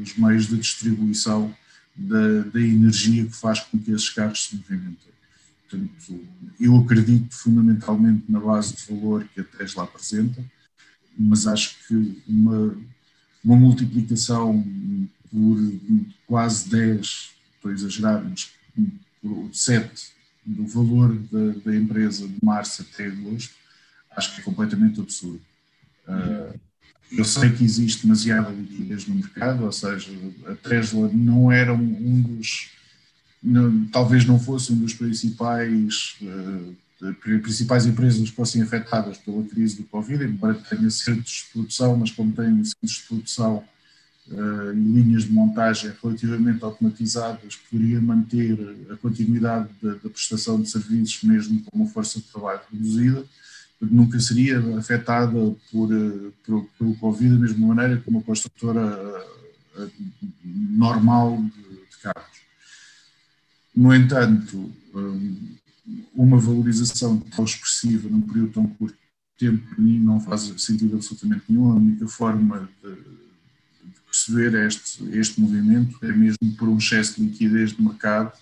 os 0.00 0.16
meios 0.16 0.46
de 0.46 0.56
distribuição 0.56 1.54
da, 1.94 2.40
da 2.42 2.60
energia 2.60 3.26
que 3.26 3.36
faz 3.36 3.60
com 3.60 3.78
que 3.78 3.90
esses 3.90 4.08
carros 4.08 4.46
se 4.46 4.56
movimentem. 4.56 5.15
Portanto, 5.68 6.28
eu 6.60 6.76
acredito 6.76 7.34
fundamentalmente 7.34 8.24
na 8.28 8.38
base 8.38 8.76
de 8.76 8.92
valor 8.92 9.24
que 9.34 9.40
a 9.40 9.44
Tesla 9.44 9.84
apresenta, 9.84 10.44
mas 11.18 11.46
acho 11.46 11.76
que 11.86 12.22
uma, 12.28 12.76
uma 13.44 13.56
multiplicação 13.56 14.64
por 15.30 15.58
quase 16.26 16.68
10, 16.68 17.30
estou 17.54 17.70
a 17.70 17.74
exagerar, 17.74 18.24
mas 18.24 18.52
por 19.20 19.50
7 19.52 20.12
do 20.44 20.66
valor 20.66 21.16
da, 21.32 21.58
da 21.64 21.76
empresa 21.76 22.28
de 22.28 22.38
março 22.42 22.82
até 22.82 23.06
agosto, 23.06 23.54
acho 24.16 24.34
que 24.34 24.40
é 24.40 24.44
completamente 24.44 25.00
absurdo. 25.00 25.40
Uh, 26.06 26.58
eu 27.10 27.24
sei 27.24 27.50
que 27.50 27.64
existe 27.64 28.02
demasiada 28.02 28.50
liquidez 28.50 29.06
no 29.06 29.16
mercado, 29.16 29.64
ou 29.64 29.72
seja, 29.72 30.10
a 30.46 30.54
Tesla 30.54 31.08
não 31.12 31.50
era 31.50 31.74
um, 31.74 31.78
um 31.78 32.22
dos 32.22 32.70
talvez 33.92 34.24
não 34.24 34.38
fosse 34.38 34.72
um 34.72 34.76
dos 34.76 34.94
principais 34.94 36.16
uh, 36.22 36.74
principais 37.42 37.84
empresas 37.86 38.30
que 38.30 38.34
fossem 38.34 38.62
afetadas 38.62 39.18
pela 39.18 39.42
crise 39.44 39.76
do 39.76 39.84
Covid, 39.84 40.24
embora 40.24 40.54
tenha 40.54 40.90
centros 40.90 41.44
de 41.44 41.52
produção, 41.52 41.96
mas 41.96 42.10
como 42.10 42.32
tem 42.32 42.64
centros 42.64 42.92
de 42.92 43.02
produção 43.02 43.64
uh, 44.28 44.72
e 44.72 44.74
linhas 44.74 45.24
de 45.24 45.32
montagem 45.32 45.92
relativamente 46.02 46.64
automatizadas, 46.64 47.56
poderia 47.70 48.00
manter 48.00 48.58
a 48.90 48.96
continuidade 48.96 49.68
da, 49.82 49.94
da 49.94 50.08
prestação 50.08 50.60
de 50.60 50.70
serviços 50.70 51.22
mesmo 51.22 51.62
com 51.64 51.76
uma 51.76 51.88
força 51.88 52.18
de 52.18 52.24
trabalho 52.26 52.60
reduzida, 52.72 53.24
nunca 53.78 54.18
seria 54.18 54.58
afetada 54.78 55.54
por, 55.70 55.92
uh, 55.92 56.32
por, 56.44 56.66
pelo 56.78 56.96
Covid 56.96 57.34
da 57.34 57.40
mesma 57.40 57.74
maneira 57.74 58.00
que 58.00 58.08
uma 58.08 58.22
construtora 58.22 59.26
normal 60.54 61.36
de, 61.36 61.50
de 61.50 61.96
carros. 62.02 62.45
No 63.76 63.94
entanto, 63.94 64.72
hum, 64.94 65.56
uma 66.14 66.38
valorização 66.38 67.18
tão 67.18 67.44
expressiva 67.44 68.08
num 68.08 68.22
período 68.22 68.52
tão 68.52 68.66
curto 68.66 68.96
de 68.96 69.46
tempo, 69.46 69.68
para 69.68 69.84
mim, 69.84 70.00
não 70.00 70.18
faz 70.18 70.52
sentido 70.56 70.96
absolutamente 70.96 71.44
nenhum. 71.48 71.70
A 71.70 71.74
única 71.74 72.08
forma 72.08 72.68
de, 72.82 72.94
de 72.94 74.00
perceber 74.06 74.66
este, 74.66 75.04
este 75.10 75.40
movimento 75.40 75.98
é 76.02 76.10
mesmo 76.10 76.56
por 76.56 76.68
um 76.68 76.78
excesso 76.78 77.16
de 77.16 77.28
liquidez 77.28 77.72
de 77.72 77.82
mercado 77.82 78.32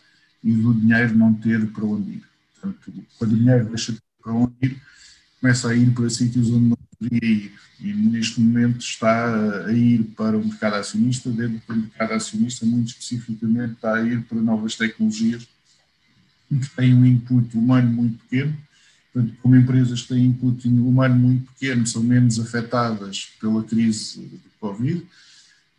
e 0.42 0.52
do 0.52 0.72
dinheiro 0.72 1.16
não 1.16 1.34
ter 1.34 1.66
para 1.72 1.84
onde 1.84 2.12
ir. 2.12 2.24
Portanto, 2.52 2.92
quando 3.18 3.32
o 3.32 3.36
dinheiro 3.36 3.64
deixa 3.66 3.92
de 3.92 3.98
para 4.22 4.32
onde 4.32 4.54
ir, 4.62 4.80
começa 5.40 5.68
a 5.68 5.74
ir 5.74 5.92
para 5.92 6.08
sítios 6.08 6.48
onde 6.50 6.68
não 6.68 6.78
ir. 7.12 7.52
E 7.80 7.92
neste 7.92 8.40
momento 8.40 8.80
está 8.80 9.66
a 9.66 9.72
ir 9.72 10.04
para 10.16 10.36
o 10.36 10.44
mercado 10.44 10.76
acionista, 10.76 11.30
dentro 11.30 11.60
do 11.66 11.80
mercado 11.82 12.12
acionista, 12.12 12.64
muito 12.64 12.88
especificamente, 12.88 13.74
está 13.74 13.94
a 13.94 14.02
ir 14.02 14.22
para 14.22 14.40
novas 14.40 14.76
tecnologias 14.76 15.46
que 16.48 16.76
têm 16.76 16.94
um 16.94 17.04
input 17.04 17.56
humano 17.56 17.90
muito 17.90 18.18
pequeno. 18.24 18.56
Portanto, 19.12 19.36
como 19.42 19.56
empresas 19.56 20.02
que 20.02 20.08
têm 20.08 20.26
input 20.26 20.66
humano 20.68 21.14
muito 21.14 21.52
pequeno, 21.52 21.86
são 21.86 22.02
menos 22.02 22.38
afetadas 22.38 23.28
pela 23.40 23.62
crise 23.62 24.20
do 24.20 24.50
Covid 24.60 25.04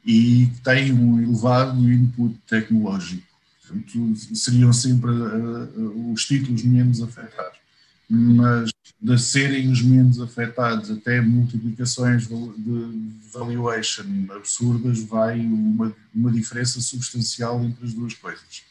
e 0.05 0.51
têm 0.63 0.93
um 0.93 1.21
elevado 1.21 1.91
input 1.91 2.38
tecnológico. 2.47 3.23
Portanto, 3.61 4.15
seriam 4.36 4.71
sempre 4.71 5.11
uh, 5.11 6.13
os 6.13 6.26
títulos 6.26 6.63
menos 6.63 7.01
afetados 7.01 7.64
mas 8.10 8.72
de 9.01 9.18
serem 9.20 9.72
os 9.72 9.82
menos 9.82 10.22
afetados 10.22 10.89
até 10.91 11.22
multiplicações 11.22 12.28
de 12.28 13.20
valuation 13.32 14.03
absurdas, 14.30 15.03
vai 15.03 15.39
uma, 15.39 15.95
uma 16.14 16.32
diferença 16.32 16.80
substancial 16.82 17.64
entre 17.64 17.86
as 17.86 17.93
duas 17.93 18.14
coisas. 18.14 18.64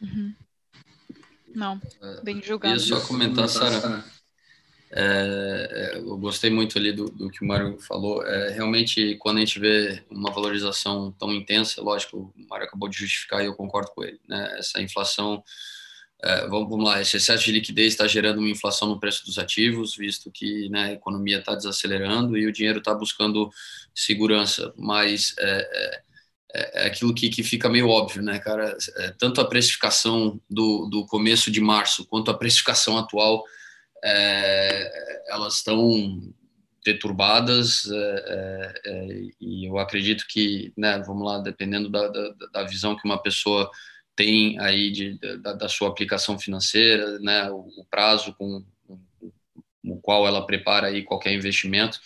Uhum. 0.00 0.32
Não, 1.54 1.80
bem 2.22 2.42
julgado. 2.42 2.74
Eu 2.74 2.80
só 2.80 3.00
comentar, 3.00 3.48
Sara. 3.48 4.04
É, 4.90 5.94
é, 5.94 5.98
eu 5.98 6.16
gostei 6.16 6.48
muito 6.48 6.78
ali 6.78 6.92
do, 6.92 7.06
do 7.06 7.28
que 7.28 7.44
o 7.44 7.46
Mário 7.46 7.78
falou. 7.80 8.24
É, 8.24 8.52
realmente, 8.52 9.16
quando 9.16 9.38
a 9.38 9.40
gente 9.40 9.58
vê 9.58 10.02
uma 10.10 10.30
valorização 10.30 11.12
tão 11.18 11.32
intensa, 11.32 11.82
lógico, 11.82 12.32
o 12.36 12.48
Mário 12.48 12.66
acabou 12.66 12.88
de 12.88 12.96
justificar 12.96 13.42
e 13.42 13.46
eu 13.46 13.54
concordo 13.54 13.90
com 13.92 14.04
ele. 14.04 14.20
Né? 14.28 14.56
Essa 14.58 14.80
inflação 14.80 15.42
é, 16.22 16.46
vamos, 16.48 16.82
lá, 16.82 17.00
esse 17.00 17.18
excesso 17.18 17.44
de 17.44 17.52
liquidez 17.52 17.92
está 17.92 18.06
gerando 18.06 18.38
uma 18.38 18.48
inflação 18.48 18.88
no 18.88 18.98
preço 18.98 19.24
dos 19.26 19.38
ativos, 19.38 19.94
visto 19.94 20.30
que 20.30 20.68
né, 20.70 20.84
a 20.84 20.92
economia 20.92 21.38
está 21.38 21.54
desacelerando 21.54 22.38
e 22.38 22.46
o 22.46 22.52
dinheiro 22.52 22.78
está 22.78 22.94
buscando 22.94 23.50
segurança, 23.94 24.72
mas 24.76 25.34
é, 25.38 26.02
é, 26.54 26.84
é 26.84 26.86
aquilo 26.86 27.14
que, 27.14 27.28
que, 27.28 27.42
fica 27.42 27.68
meio 27.68 27.88
óbvio, 27.88 28.22
né, 28.22 28.38
cara? 28.38 28.76
É, 28.96 29.14
tanto 29.18 29.40
a 29.40 29.48
precificação 29.48 30.40
do, 30.48 30.86
do 30.86 31.06
começo 31.06 31.50
de 31.50 31.60
março 31.60 32.06
quanto 32.06 32.30
a 32.30 32.38
precificação 32.38 32.96
atual, 32.96 33.44
é, 34.02 35.22
elas 35.28 35.56
estão 35.56 36.22
deturbadas 36.84 37.90
é, 37.92 39.20
e 39.40 39.68
eu 39.68 39.76
acredito 39.76 40.24
que, 40.28 40.72
né, 40.76 40.98
vamos 41.04 41.26
lá, 41.26 41.38
dependendo 41.40 41.90
da, 41.90 42.08
da, 42.08 42.34
da 42.52 42.62
visão 42.62 42.96
que 42.96 43.04
uma 43.04 43.20
pessoa 43.20 43.70
tem 44.16 44.58
aí 44.58 44.90
de, 44.90 45.18
da, 45.38 45.52
da, 45.52 45.68
sua 45.68 45.88
aplicação 45.88 46.38
financeira, 46.38 47.18
né, 47.20 47.50
o, 47.50 47.68
o 47.76 47.84
prazo 47.90 48.34
com, 48.34 48.64
o 49.84 50.00
qual 50.00 50.26
ela 50.26 50.44
prepara 50.44 50.88
aí 50.88 51.02
qualquer 51.02 51.32
investimento, 51.32 52.00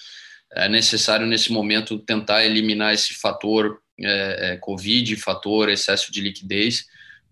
é 0.52 0.68
necessário 0.68 1.26
nesse 1.26 1.52
momento 1.52 1.98
tentar 1.98 2.44
eliminar 2.44 2.92
esse 2.92 3.14
fator 3.14 3.80
é, 3.98 4.52
é, 4.52 4.56
Covid, 4.56 5.16
fator 5.16 5.68
excesso 5.68 6.10
de 6.10 6.20
liquidez, 6.20 6.86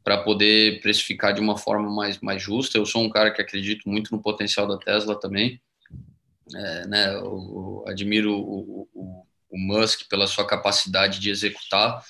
para 0.04 0.22
poder 0.22 0.80
precificar 0.80 1.34
de 1.34 1.40
uma 1.40 1.58
forma 1.58 1.90
mais, 1.90 2.18
mais 2.20 2.40
justa. 2.40 2.78
Eu 2.78 2.86
sou 2.86 3.02
um 3.02 3.10
cara 3.10 3.30
que 3.30 3.42
acredito 3.42 3.86
muito 3.88 4.10
no 4.10 4.22
potencial 4.22 4.66
da 4.66 4.78
Tesla 4.78 5.18
também, 5.18 5.60
é, 6.54 6.86
né, 6.86 7.14
eu, 7.14 7.24
eu 7.24 7.84
admiro 7.86 8.32
o, 8.32 8.88
o, 8.94 9.26
o 9.50 9.58
Musk 9.58 10.08
pela 10.08 10.26
sua 10.26 10.46
capacidade 10.46 11.20
de 11.20 11.28
executar, 11.28 12.02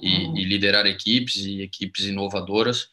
e, 0.00 0.40
e 0.40 0.44
liderar 0.44 0.86
equipes 0.86 1.36
e 1.36 1.62
equipes 1.62 2.04
inovadoras. 2.04 2.88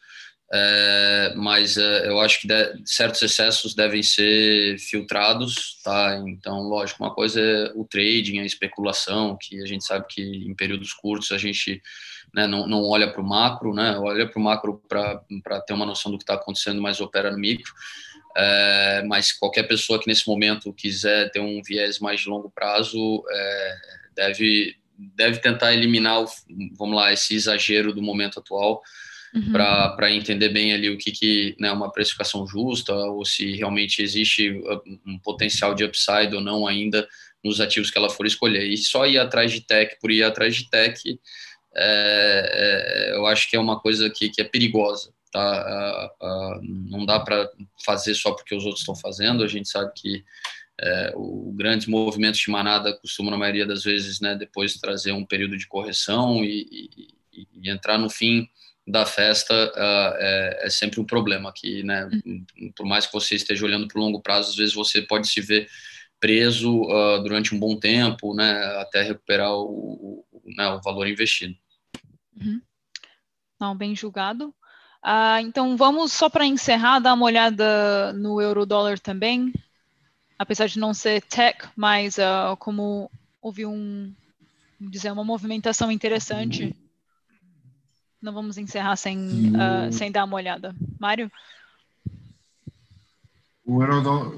É, 0.52 1.32
mas 1.36 1.76
é, 1.76 2.08
eu 2.08 2.20
acho 2.20 2.40
que 2.40 2.46
de, 2.46 2.82
certos 2.84 3.20
excessos 3.22 3.74
devem 3.74 4.02
ser 4.02 4.78
filtrados, 4.78 5.80
tá? 5.82 6.22
Então, 6.28 6.60
lógico, 6.68 7.02
uma 7.02 7.12
coisa 7.12 7.40
é 7.40 7.72
o 7.74 7.84
trading, 7.84 8.38
a 8.38 8.44
especulação, 8.44 9.36
que 9.40 9.60
a 9.60 9.66
gente 9.66 9.84
sabe 9.84 10.06
que 10.08 10.22
em 10.22 10.54
períodos 10.54 10.92
curtos 10.92 11.32
a 11.32 11.38
gente 11.38 11.82
né, 12.32 12.46
não, 12.46 12.68
não 12.68 12.82
olha 12.84 13.10
para 13.10 13.20
o 13.20 13.26
macro, 13.26 13.74
né? 13.74 13.98
Olha 13.98 14.28
para 14.28 14.38
o 14.38 14.42
macro 14.42 14.80
para 14.88 15.60
ter 15.62 15.72
uma 15.72 15.86
noção 15.86 16.12
do 16.12 16.18
que 16.18 16.24
está 16.24 16.34
acontecendo, 16.34 16.80
mas 16.80 17.00
opera 17.00 17.30
no 17.30 17.38
micro. 17.38 17.72
É, 18.36 19.02
mas 19.06 19.32
qualquer 19.32 19.64
pessoa 19.64 20.00
que 20.00 20.08
nesse 20.08 20.28
momento 20.28 20.72
quiser 20.72 21.30
ter 21.30 21.40
um 21.40 21.62
viés 21.62 22.00
mais 22.00 22.20
de 22.20 22.28
longo 22.28 22.50
prazo 22.50 23.24
é, 23.30 23.76
deve 24.14 24.76
deve 24.98 25.38
tentar 25.38 25.72
eliminar, 25.72 26.22
o, 26.22 26.26
vamos 26.76 26.96
lá, 26.96 27.12
esse 27.12 27.34
exagero 27.34 27.92
do 27.92 28.02
momento 28.02 28.38
atual 28.38 28.82
uhum. 29.34 29.52
para 29.52 30.10
entender 30.10 30.48
bem 30.50 30.72
ali 30.72 30.88
o 30.90 30.96
que, 30.96 31.10
que 31.10 31.56
né, 31.58 31.72
uma 31.72 31.90
precificação 31.90 32.46
justa 32.46 32.94
ou 32.94 33.24
se 33.24 33.52
realmente 33.52 34.00
existe 34.00 34.50
uh, 34.50 34.82
um 35.06 35.18
potencial 35.18 35.74
de 35.74 35.84
upside 35.84 36.34
ou 36.34 36.40
não 36.40 36.66
ainda 36.66 37.06
nos 37.42 37.60
ativos 37.60 37.90
que 37.90 37.98
ela 37.98 38.08
for 38.08 38.24
escolher. 38.24 38.66
E 38.66 38.76
só 38.76 39.06
ir 39.06 39.18
atrás 39.18 39.52
de 39.52 39.60
tech 39.60 39.98
por 40.00 40.10
ir 40.10 40.22
atrás 40.22 40.56
de 40.56 40.70
tech, 40.70 40.98
é, 41.76 43.10
é, 43.12 43.16
eu 43.16 43.26
acho 43.26 43.50
que 43.50 43.56
é 43.56 43.60
uma 43.60 43.78
coisa 43.78 44.08
que, 44.08 44.30
que 44.30 44.40
é 44.40 44.44
perigosa. 44.44 45.12
Tá? 45.30 46.10
Não 46.62 47.04
dá 47.04 47.18
para 47.18 47.50
fazer 47.84 48.14
só 48.14 48.32
porque 48.32 48.54
os 48.54 48.64
outros 48.64 48.82
estão 48.82 48.94
fazendo, 48.94 49.42
a 49.42 49.48
gente 49.48 49.68
sabe 49.68 49.92
que 49.94 50.24
é, 50.80 51.12
o 51.14 51.52
grandes 51.52 51.86
movimentos 51.86 52.40
de 52.40 52.50
manada 52.50 52.92
costumam 52.98 53.30
na 53.30 53.38
maioria 53.38 53.66
das 53.66 53.84
vezes, 53.84 54.20
né, 54.20 54.34
depois 54.34 54.74
trazer 54.74 55.12
um 55.12 55.24
período 55.24 55.56
de 55.56 55.66
correção 55.66 56.44
e, 56.44 57.08
e, 57.32 57.48
e 57.52 57.70
entrar 57.70 57.98
no 57.98 58.10
fim 58.10 58.48
da 58.86 59.06
festa 59.06 59.54
uh, 59.54 60.14
é, 60.18 60.66
é, 60.66 60.70
sempre 60.70 61.00
um 61.00 61.04
problema 61.04 61.52
que, 61.54 61.82
né, 61.82 62.08
uhum. 62.12 62.44
por 62.76 62.84
mais 62.84 63.06
que 63.06 63.12
você 63.12 63.34
esteja 63.34 63.64
olhando 63.64 63.88
para 63.88 63.98
o 63.98 64.02
longo 64.02 64.20
prazo, 64.20 64.50
às 64.50 64.56
vezes 64.56 64.74
você 64.74 65.00
pode 65.00 65.28
se 65.28 65.40
ver 65.40 65.68
preso 66.20 66.82
uh, 66.82 67.22
durante 67.22 67.54
um 67.54 67.58
bom 67.58 67.78
tempo, 67.78 68.34
né, 68.34 68.52
até 68.80 69.02
recuperar 69.02 69.52
o, 69.52 70.24
o, 70.32 70.42
né, 70.56 70.68
o 70.68 70.82
valor 70.82 71.08
investido. 71.08 71.54
Uhum. 72.36 72.60
Não, 73.58 73.76
bem 73.76 73.94
julgado. 73.96 74.48
Uh, 75.04 75.40
então 75.42 75.76
vamos 75.76 76.12
só 76.12 76.28
para 76.28 76.46
encerrar 76.46 76.98
dar 76.98 77.14
uma 77.14 77.26
olhada 77.26 78.12
no 78.14 78.40
euro 78.40 78.66
dólar 78.66 78.98
também 78.98 79.52
apesar 80.38 80.66
de 80.66 80.78
não 80.78 80.92
ser 80.92 81.22
tech, 81.22 81.68
mas 81.76 82.18
uh, 82.18 82.56
como 82.58 83.10
houve 83.40 83.66
um, 83.66 84.12
dizer, 84.80 85.10
uma 85.12 85.24
movimentação 85.24 85.90
interessante, 85.90 86.74
não 88.20 88.32
vamos 88.32 88.56
encerrar 88.58 88.96
sem, 88.96 89.18
uh, 89.50 89.92
sem 89.92 90.10
dar 90.10 90.24
uma 90.24 90.36
olhada. 90.36 90.74
Mário? 90.98 91.30
O 93.66 93.82
eurodólar, 93.82 94.32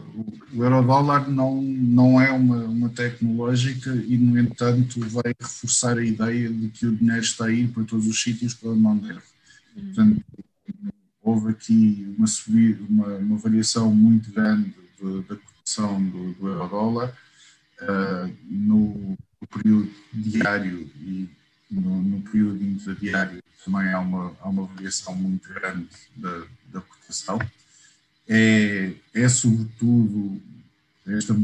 o 0.55 0.65
eurodólar 0.65 1.29
não, 1.29 1.61
não 1.61 2.21
é 2.21 2.31
uma, 2.31 2.65
uma 2.65 2.89
tecnológica 2.91 3.91
e, 3.91 4.17
no 4.17 4.39
entanto, 4.39 5.01
vai 5.09 5.35
reforçar 5.41 5.99
a 5.99 6.05
ideia 6.05 6.49
de 6.49 6.69
que 6.69 6.87
o 6.87 6.95
dinheiro 6.95 7.23
está 7.23 7.47
a 7.47 7.53
ir 7.53 7.69
para 7.69 7.83
todos 7.85 8.07
os 8.07 8.23
sítios 8.23 8.55
para 8.55 8.71
onde 8.71 8.83
não 8.83 8.97
deve. 8.97 9.21
Uhum. 9.77 9.85
Portanto, 9.87 10.25
houve 11.23 11.51
aqui 11.51 12.15
uma, 12.17 12.29
subida, 12.29 12.85
uma, 12.89 13.17
uma 13.17 13.39
variação 13.39 13.93
muito 13.93 14.31
grande 14.31 14.73
da 15.29 15.37
do, 15.75 16.33
do 16.35 16.49
euro-dólar 16.49 17.17
uh, 17.83 18.37
no, 18.45 19.17
no, 19.41 19.49
período 19.49 19.91
diário 20.13 20.91
e 20.97 21.29
no, 21.71 22.03
no, 22.03 22.23
período 22.23 22.63
intradiário 22.63 23.43
também 23.65 23.93
há 23.93 23.99
uma, 23.99 24.37
há 24.41 24.49
uma 24.49 24.67
variação 24.67 25.15
muito 25.15 25.53
grande 25.53 25.89
da, 26.17 26.45
da 26.73 26.81
cotação. 26.81 27.39
É, 28.29 28.93
é 29.13 29.29
sobretudo 29.29 30.41
esta, 31.07 31.35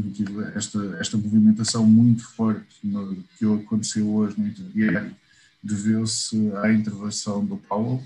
esta, 0.55 0.97
esta 0.99 1.17
movimentação 1.17 1.85
muito 1.85 2.25
forte 2.29 2.75
no, 2.83 3.23
que 3.37 3.45
aconteceu 3.45 4.09
hoje 4.09 4.39
no 4.39 4.47
interdiário 4.47 5.15
deveu-se 5.63 6.51
à 6.57 6.71
intervenção 6.71 7.45
do 7.45 7.55
Powell, 7.55 8.03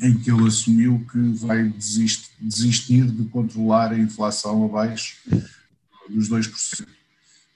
em 0.00 0.16
que 0.18 0.30
ele 0.30 0.46
assumiu 0.46 1.04
que 1.10 1.18
vai 1.18 1.68
desistir, 1.68 2.30
desistir 2.40 3.10
de 3.10 3.24
controlar 3.26 3.92
a 3.92 3.98
inflação 3.98 4.64
abaixo 4.64 5.16
dos 6.08 6.28
2%. 6.28 6.86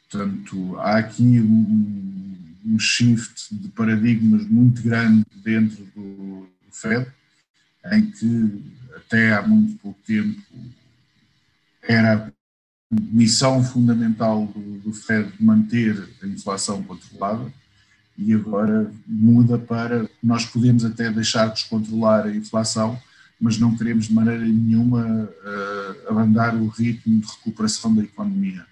Portanto, 0.09 0.77
há 0.79 0.99
aqui 0.99 1.41
um, 1.41 2.37
um 2.67 2.79
shift 2.79 3.55
de 3.55 3.69
paradigmas 3.69 4.47
muito 4.47 4.83
grande 4.83 5.25
dentro 5.45 5.85
do, 5.95 6.49
do 6.67 6.73
Fed, 6.73 7.07
em 7.93 8.11
que 8.11 8.63
até 8.97 9.35
há 9.35 9.43
muito 9.43 9.79
pouco 9.79 9.99
tempo 10.07 10.41
era 11.83 12.33
missão 12.91 13.63
fundamental 13.65 14.47
do, 14.47 14.79
do 14.81 14.93
Fed 14.93 15.33
manter 15.39 16.09
a 16.23 16.27
inflação 16.27 16.83
controlada, 16.83 17.53
e 18.21 18.35
agora 18.35 18.93
muda 19.07 19.59
para 19.59 20.09
nós 20.23 20.45
podemos 20.45 20.85
até 20.85 21.11
deixar 21.11 21.49
descontrolar 21.49 22.27
a 22.27 22.37
inflação, 22.37 23.01
mas 23.41 23.59
não 23.59 23.77
queremos 23.77 24.09
de 24.09 24.15
maneira 24.15 24.45
nenhuma 24.45 25.03
uh, 25.25 26.11
abrandar 26.11 26.55
o 26.55 26.69
ritmo 26.69 27.21
de 27.21 27.27
recuperação 27.27 27.95
da 27.95 28.03
economia. 28.03 28.67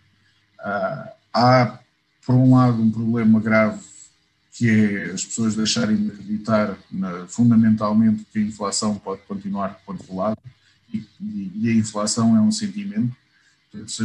Uh, 0.60 1.08
há, 1.32 1.78
por 2.26 2.34
um 2.34 2.54
lado, 2.54 2.82
um 2.82 2.90
problema 2.90 3.40
grave 3.40 3.80
que 4.52 4.68
é 4.68 5.12
as 5.12 5.24
pessoas 5.24 5.54
deixarem 5.54 5.96
de 5.96 6.08
acreditar 6.08 6.76
na, 6.90 7.28
fundamentalmente 7.28 8.26
que 8.32 8.40
a 8.40 8.42
inflação 8.42 8.96
pode 8.96 9.22
continuar 9.22 9.80
controlada 9.86 10.38
e, 10.92 11.06
e, 11.54 11.68
a 11.70 11.74
inflação 11.74 12.36
é 12.36 12.40
um 12.40 12.50
sentimento. 12.50 13.14
Portanto, 13.70 13.92
se 13.92 14.04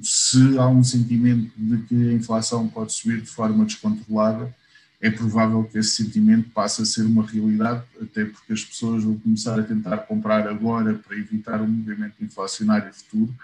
se 0.00 0.58
há 0.58 0.66
um 0.68 0.82
sentimento 0.82 1.50
de 1.56 1.82
que 1.82 1.94
a 1.94 2.12
inflação 2.12 2.68
pode 2.68 2.92
subir 2.92 3.20
de 3.20 3.26
forma 3.26 3.64
descontrolada, 3.64 4.54
é 5.02 5.10
provável 5.10 5.64
que 5.64 5.78
esse 5.78 5.96
sentimento 5.96 6.48
passe 6.50 6.80
a 6.80 6.84
ser 6.84 7.02
uma 7.02 7.26
realidade, 7.26 7.82
até 8.00 8.24
porque 8.24 8.52
as 8.52 8.64
pessoas 8.64 9.02
vão 9.02 9.18
começar 9.18 9.58
a 9.58 9.62
tentar 9.64 9.98
comprar 9.98 10.46
agora 10.46 10.94
para 10.94 11.18
evitar 11.18 11.60
um 11.60 11.66
movimento 11.66 12.14
inflacionário 12.22 12.94
futuro, 12.94 13.34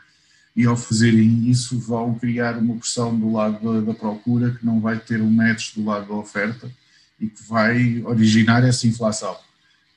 e 0.54 0.64
ao 0.64 0.76
fazerem 0.76 1.48
isso 1.50 1.76
vão 1.78 2.14
criar 2.14 2.56
uma 2.56 2.76
pressão 2.76 3.18
do 3.18 3.32
lado 3.32 3.61
da, 3.61 3.92
da 3.92 3.98
procura 3.98 4.52
que 4.52 4.64
não 4.64 4.80
vai 4.80 4.98
ter 4.98 5.20
um 5.20 5.30
match 5.30 5.74
do 5.74 5.84
lado 5.84 6.06
da 6.06 6.14
oferta 6.14 6.70
e 7.18 7.26
que 7.26 7.42
vai 7.42 8.02
originar 8.04 8.64
essa 8.64 8.86
inflação. 8.86 9.36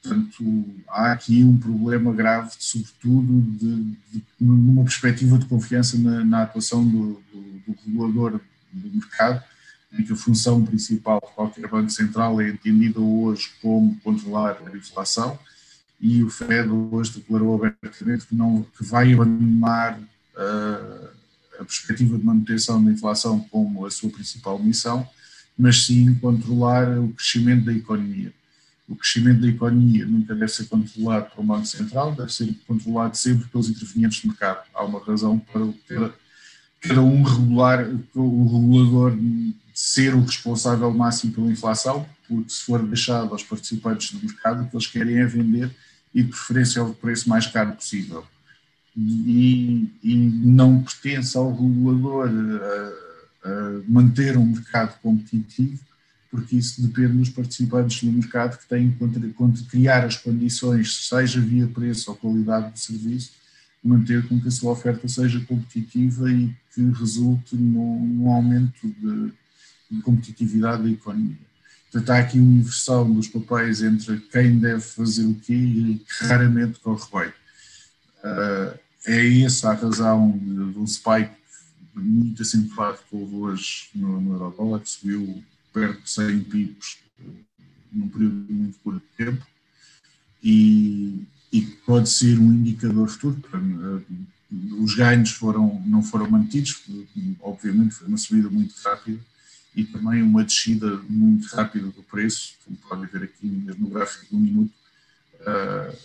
Portanto, 0.02 0.66
há 0.90 1.12
aqui 1.12 1.44
um 1.44 1.58
problema 1.58 2.12
grave, 2.12 2.50
sobretudo 2.58 3.40
de, 3.40 3.84
de, 4.12 4.24
numa 4.40 4.84
perspectiva 4.84 5.38
de 5.38 5.46
confiança 5.46 5.96
na, 6.00 6.26
na 6.26 6.42
atuação 6.42 6.84
do, 6.84 7.22
do, 7.32 7.42
do, 7.68 7.78
regulador 7.86 8.40
do 8.74 8.90
mercado, 8.96 9.44
em 9.92 10.04
que 10.04 10.14
a 10.14 10.16
função 10.16 10.64
principal 10.66 11.20
de 11.26 11.34
qualquer 11.34 11.68
banco 11.68 11.90
central 11.90 12.40
é 12.42 12.50
entendida 12.50 13.00
hoje 13.00 13.52
como 13.62 14.00
controlar 14.02 14.58
a 14.66 14.76
inflação, 14.76 15.38
e 16.00 16.24
o 16.24 16.30
Fed 16.30 16.70
hoje 16.70 17.20
declarou 17.20 17.56
abertamente 17.56 18.26
que, 18.26 18.36
não, 18.36 18.66
que 18.78 18.84
vai 18.84 19.14
abandonar 19.14 20.00
uh, 20.00 21.10
a 21.60 21.64
perspectiva 21.64 22.18
de 22.18 22.26
manutenção 22.26 22.84
da 22.84 22.92
inflação 22.92 23.40
como 23.52 23.86
a 23.86 23.92
sua 23.92 24.10
principal 24.10 24.58
missão, 24.58 25.08
mas 25.58 25.86
sim 25.86 26.16
controlar 26.16 26.98
o 26.98 27.10
crescimento 27.10 27.66
da 27.66 27.74
economia 27.74 28.34
o 28.92 28.96
crescimento 28.96 29.42
da 29.42 29.48
economia 29.48 30.06
nunca 30.06 30.36
deve 30.36 30.52
ser 30.52 30.66
controlado 30.66 31.32
pelo 31.32 31.48
Banco 31.48 31.66
Central, 31.66 32.14
deve 32.14 32.34
ser 32.34 32.54
controlado 32.68 33.16
sempre 33.16 33.48
pelos 33.48 33.70
intervenientes 33.70 34.22
do 34.22 34.28
mercado. 34.28 34.66
Há 34.74 34.84
uma 34.84 35.00
razão 35.00 35.40
para 35.40 36.14
cada 36.82 37.02
um 37.02 37.24
regular, 37.24 37.88
o 38.14 38.46
regulador 38.46 39.18
ser 39.74 40.14
o 40.14 40.22
responsável 40.22 40.92
máximo 40.92 41.34
pela 41.34 41.52
inflação, 41.52 42.08
porque 42.28 42.50
se 42.50 42.62
for 42.62 42.82
deixado 42.86 43.32
aos 43.32 43.44
participantes 43.44 44.12
do 44.12 44.26
mercado, 44.26 44.64
o 44.64 44.70
que 44.70 44.76
eles 44.76 44.88
querem 44.88 45.18
é 45.18 45.26
vender 45.26 45.72
e 46.14 46.24
de 46.24 46.30
preferência 46.30 46.82
ao 46.82 46.94
preço 46.94 47.30
mais 47.30 47.48
caro 47.48 47.74
possível. 47.74 48.26
E, 48.96 49.90
e 50.04 50.16
não 50.16 50.84
pertence 50.84 51.38
ao 51.38 51.52
regulador 51.52 52.30
a, 52.30 53.50
a 53.50 53.82
manter 53.88 54.38
um 54.38 54.46
mercado 54.46 55.00
competitivo 55.02 55.80
porque 56.32 56.56
isso 56.56 56.82
depende 56.82 57.18
dos 57.18 57.30
participantes 57.30 58.02
do 58.02 58.12
mercado 58.12 58.58
que 58.58 58.68
têm 58.68 58.90
que 58.90 59.64
criar 59.66 60.06
as 60.06 60.16
condições, 60.16 61.08
seja 61.08 61.42
via 61.42 61.68
preço 61.68 62.10
ou 62.10 62.16
qualidade 62.16 62.72
do 62.72 62.80
serviço, 62.80 63.34
manter 63.84 64.26
com 64.28 64.40
que 64.40 64.48
a 64.48 64.52
sua 64.52 64.72
oferta 64.72 65.08
seja 65.10 65.42
competitiva 65.42 66.32
e 66.32 66.56
que 66.74 66.82
resulte 66.92 67.56
num, 67.56 68.32
aumento 68.32 68.88
de, 68.88 69.34
de, 69.92 70.02
competitividade 70.02 70.84
da 70.84 70.90
economia. 70.90 71.38
Portanto, 71.92 72.10
há 72.10 72.20
aqui 72.20 72.40
uma 72.40 72.54
inversão 72.54 73.12
dos 73.14 73.28
papéis 73.28 73.82
entre 73.82 74.18
quem 74.32 74.58
deve 74.58 74.82
fazer 74.82 75.26
o 75.26 75.36
quê 75.36 75.54
e 75.54 75.96
que 76.00 76.26
raramente 76.26 76.80
corre 76.80 77.04
bem. 77.12 77.34
Uh, 78.24 78.80
é 79.06 79.42
essa 79.42 79.72
a 79.72 79.74
razão 79.74 80.32
de, 80.38 80.74
de 80.74 80.80
um 80.80 80.88
spike 80.88 81.36
muito 81.94 82.42
acentuado 82.42 83.00
que 83.10 83.16
houve 83.16 83.36
hoje 83.36 83.90
no, 83.94 84.22
no 84.22 84.34
Eurodólar, 84.34 84.80
que 84.80 84.90
subiu 84.90 85.44
perto 85.74 86.02
de 86.04 86.10
100 86.10 86.40
pips 86.46 86.98
num 87.92 88.08
período 88.08 88.54
muito 88.54 88.80
curto 88.80 89.02
de 89.02 89.26
tempo 89.26 89.46
e, 90.42 91.24
e 91.52 91.62
pode 91.86 92.10
ser 92.10 92.40
um 92.40 92.54
indicador 92.54 93.10
futuro. 93.10 93.42
Os 94.80 94.96
ganhos 94.96 95.32
foram, 95.32 95.82
não 95.86 96.02
foram 96.02 96.30
mantidos, 96.30 96.84
obviamente 97.42 97.96
foi 97.96 98.08
uma 98.08 98.18
subida 98.18 98.50
muito 98.50 98.74
rápida 98.84 99.20
e 99.76 99.84
também 99.86 100.22
uma 100.22 100.44
descida 100.44 100.98
muito 101.10 101.48
rápida 101.56 101.88
do 101.88 102.04
preço, 102.04 102.56
como 102.66 102.78
podem 102.78 103.06
ver 103.06 103.24
aqui 103.24 103.48
no 103.48 103.88
gráfico 103.90 104.28
de 104.30 104.36
um 104.36 104.40
minuto, 104.40 104.74
uh, 105.42 105.98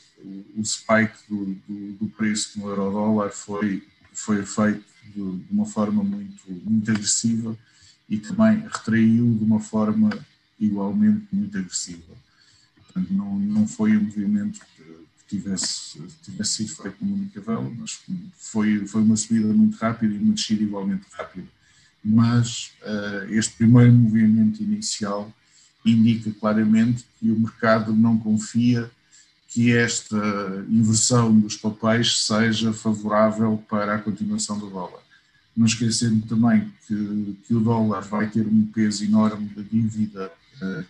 o 0.56 0.64
spike 0.64 1.18
do, 1.28 1.46
do, 1.68 1.92
do 2.00 2.08
preço 2.16 2.58
no 2.58 2.68
euro-dólar 2.68 3.30
foi, 3.30 3.86
foi 4.12 4.44
feito 4.44 4.84
de, 5.04 5.12
de, 5.12 5.52
uma 5.52 5.66
forma 5.66 6.02
muito, 6.02 6.42
muito 6.48 6.90
agressiva 6.90 7.56
e 8.08 8.18
também 8.18 8.60
retraiu 8.60 9.34
de 9.34 9.44
uma 9.44 9.60
forma 9.60 10.10
igualmente 10.58 11.26
muito 11.32 11.58
agressiva. 11.58 12.14
Portanto, 12.76 13.12
não, 13.12 13.38
não 13.38 13.68
foi 13.68 13.96
um 13.96 14.04
movimento 14.04 14.60
que 14.76 15.36
tivesse, 15.36 16.00
tivesse 16.22 16.52
sido 16.52 16.82
feito 16.82 17.04
numa 17.04 17.16
única 17.16 17.40
vela, 17.40 17.70
mas 17.76 18.00
foi, 18.36 18.86
foi 18.86 19.02
uma 19.02 19.16
subida 19.16 19.52
muito 19.52 19.76
rápida 19.76 20.14
e 20.14 20.18
uma 20.18 20.32
descida 20.32 20.62
igualmente 20.62 21.04
rápida. 21.12 21.46
Mas 22.08 22.70
uh, 22.82 23.32
este 23.32 23.56
primeiro 23.56 23.92
movimento 23.92 24.62
inicial 24.62 25.34
indica 25.84 26.30
claramente 26.38 27.04
que 27.18 27.30
o 27.30 27.38
mercado 27.38 27.92
não 27.92 28.16
confia 28.16 28.88
que 29.48 29.72
esta 29.72 30.16
inversão 30.68 31.36
dos 31.38 31.56
papéis 31.56 32.24
seja 32.24 32.72
favorável 32.72 33.62
para 33.68 33.96
a 33.96 33.98
continuação 33.98 34.56
do 34.56 34.70
dólar. 34.70 35.00
Não 35.56 35.66
esquecendo 35.66 36.24
também 36.26 36.70
que, 36.86 37.38
que, 37.44 37.54
o 37.54 37.60
dólar 37.60 38.02
vai 38.02 38.28
ter 38.28 38.46
um 38.46 38.66
peso 38.66 39.02
enorme 39.02 39.48
de 39.48 39.64
dívida 39.64 40.30
uh, 40.62 40.84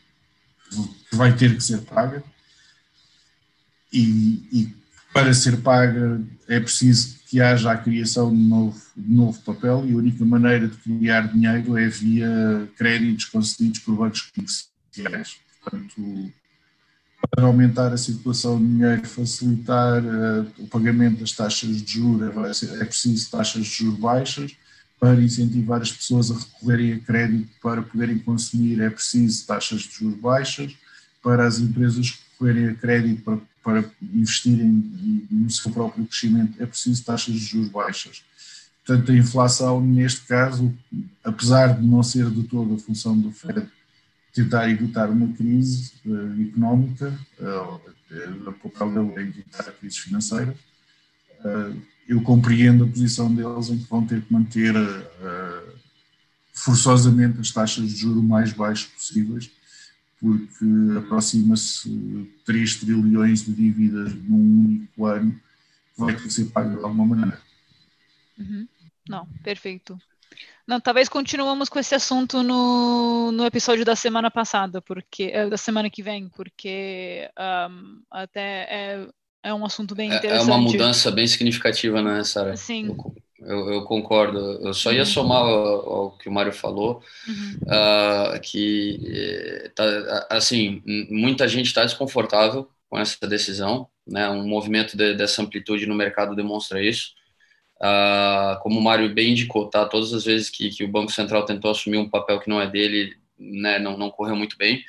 que 1.08 1.16
vai 1.16 1.34
ter 1.34 1.54
que 1.56 1.62
ser 1.62 1.80
paga 1.82 2.22
e, 3.90 4.42
e, 4.52 4.76
para 5.12 5.32
ser 5.32 5.62
paga 5.62 6.20
é 6.46 6.60
preciso 6.60 7.15
que 7.28 7.40
haja 7.40 7.72
a 7.72 7.76
criação 7.76 8.30
de 8.30 8.40
novo, 8.40 8.80
de 8.96 9.12
novo 9.12 9.40
papel 9.42 9.84
e 9.86 9.92
a 9.92 9.96
única 9.96 10.24
maneira 10.24 10.68
de 10.68 10.76
criar 10.76 11.32
dinheiro 11.32 11.76
é 11.76 11.88
via 11.88 12.68
créditos 12.76 13.24
concedidos 13.24 13.80
por 13.80 13.96
bancos 13.96 14.30
comerciais. 14.32 15.36
Portanto, 15.60 16.32
para 17.30 17.46
aumentar 17.46 17.92
a 17.92 17.96
circulação 17.96 18.58
de 18.58 18.66
dinheiro, 18.66 19.06
facilitar 19.06 20.04
uh, 20.04 20.46
o 20.58 20.68
pagamento 20.68 21.20
das 21.20 21.32
taxas 21.32 21.82
de 21.82 21.94
juros, 21.94 22.62
é, 22.62 22.82
é 22.82 22.84
preciso 22.84 23.30
taxas 23.30 23.66
de 23.66 23.72
juros 23.72 23.98
baixas. 23.98 24.56
Para 24.98 25.20
incentivar 25.20 25.82
as 25.82 25.92
pessoas 25.92 26.30
a 26.30 26.34
recorrerem 26.34 26.94
a 26.94 27.00
crédito 27.00 27.50
para 27.60 27.82
poderem 27.82 28.18
consumir, 28.18 28.80
é 28.80 28.88
preciso 28.88 29.46
taxas 29.46 29.82
de 29.82 29.90
juros 29.90 30.18
baixas. 30.20 30.74
Para 31.22 31.46
as 31.46 31.58
empresas 31.58 32.18
recorrerem 32.32 32.68
a 32.68 32.74
crédito 32.74 33.22
para, 33.22 33.38
para 33.66 33.84
investirem 34.00 35.28
no 35.28 35.50
seu 35.50 35.72
próprio 35.72 36.06
crescimento, 36.06 36.62
é 36.62 36.66
preciso 36.66 37.04
taxas 37.04 37.34
de 37.34 37.40
juros 37.40 37.68
baixas. 37.68 38.22
Portanto, 38.84 39.10
a 39.10 39.16
inflação, 39.16 39.80
neste 39.80 40.20
caso, 40.20 40.72
apesar 41.24 41.80
de 41.80 41.84
não 41.84 42.00
ser 42.00 42.30
de 42.30 42.44
toda 42.44 42.76
a 42.76 42.78
função 42.78 43.18
do 43.18 43.32
FED 43.32 43.66
tentar 44.32 44.70
evitar 44.70 45.10
uma 45.10 45.32
crise 45.32 45.94
uh, 46.06 46.42
económica, 46.48 47.18
uh, 47.40 47.80
dele 48.08 49.12
é 49.16 49.20
evitar 49.22 49.68
a 49.68 49.72
crise. 49.72 49.98
Uh, 51.44 51.82
eu 52.06 52.22
compreendo 52.22 52.84
a 52.84 52.86
posição 52.86 53.34
deles 53.34 53.68
em 53.68 53.78
que 53.78 53.90
vão 53.90 54.06
ter 54.06 54.22
que 54.22 54.32
manter 54.32 54.76
uh, 54.76 55.72
forçosamente 56.52 57.40
as 57.40 57.50
taxas 57.50 57.88
de 57.88 57.96
juro 57.96 58.22
mais 58.22 58.52
baixas 58.52 58.86
possíveis, 58.92 59.50
porque 60.20 60.98
aproxima-se 60.98 62.30
3 62.44 62.76
trilhões 62.76 63.44
de 63.44 63.52
dívidas 63.52 64.14
num 64.14 64.64
único 64.64 65.06
ano 65.06 65.32
que 65.32 66.00
vai 66.00 66.14
ter 66.14 66.22
que 66.22 66.30
ser 66.30 66.46
pago 66.46 66.70
de 66.70 66.84
alguma 66.84 67.06
maneira. 67.06 67.40
Uhum. 68.38 68.68
Não, 69.08 69.26
perfeito. 69.42 69.98
Não, 70.66 70.80
talvez 70.80 71.08
continuamos 71.08 71.68
com 71.68 71.78
esse 71.78 71.94
assunto 71.94 72.42
no, 72.42 73.30
no 73.30 73.46
episódio 73.46 73.84
da 73.84 73.94
semana 73.94 74.30
passada, 74.30 74.82
porque 74.82 75.30
eh, 75.32 75.48
da 75.48 75.56
semana 75.56 75.88
que 75.88 76.02
vem, 76.02 76.28
porque 76.28 77.30
um, 77.70 78.02
até 78.10 78.66
é, 78.68 79.08
é 79.46 79.54
um 79.54 79.64
assunto 79.64 79.94
bem 79.94 80.08
interessante. 80.08 80.48
É, 80.48 80.52
é 80.52 80.56
uma 80.56 80.58
mudança 80.58 81.10
bem 81.10 81.26
significativa, 81.26 82.02
né, 82.02 82.24
Sara? 82.24 82.56
Sim. 82.56 82.96
Eu, 83.38 83.70
eu, 83.70 83.82
concordo. 83.82 84.38
Eu 84.38 84.74
só 84.74 84.92
ia 84.92 85.00
uhum. 85.00 85.06
somar 85.06 85.42
ao, 85.42 85.92
ao 85.92 86.10
que 86.18 86.28
o 86.28 86.32
Mário 86.32 86.52
falou, 86.52 87.00
uhum. 87.28 87.58
uh, 87.62 88.40
que 88.40 89.00
eh, 89.06 89.70
tá, 89.72 90.26
assim 90.28 90.82
muita 90.84 91.46
gente 91.46 91.66
está 91.66 91.84
desconfortável 91.84 92.68
com 92.90 92.98
essa 92.98 93.24
decisão, 93.24 93.88
né? 94.04 94.28
Um 94.28 94.48
movimento 94.48 94.96
de, 94.96 95.14
dessa 95.14 95.42
amplitude 95.42 95.86
no 95.86 95.94
mercado 95.94 96.34
demonstra 96.34 96.82
isso. 96.82 97.12
Uh, 97.76 98.58
como 98.62 98.80
o 98.80 98.82
Mário 98.82 99.14
bem 99.14 99.30
indicou, 99.30 99.70
tá? 99.70 99.84
Todas 99.84 100.12
as 100.12 100.24
vezes 100.24 100.50
que, 100.50 100.70
que 100.70 100.82
o 100.82 100.88
Banco 100.88 101.12
Central 101.12 101.44
tentou 101.44 101.70
assumir 101.70 101.98
um 101.98 102.08
papel 102.08 102.40
que 102.40 102.50
não 102.50 102.60
é 102.60 102.66
dele, 102.66 103.14
né? 103.38 103.78
Não, 103.78 103.96
não 103.96 104.10
correu 104.10 104.34
muito 104.34 104.56
bem. 104.58 104.82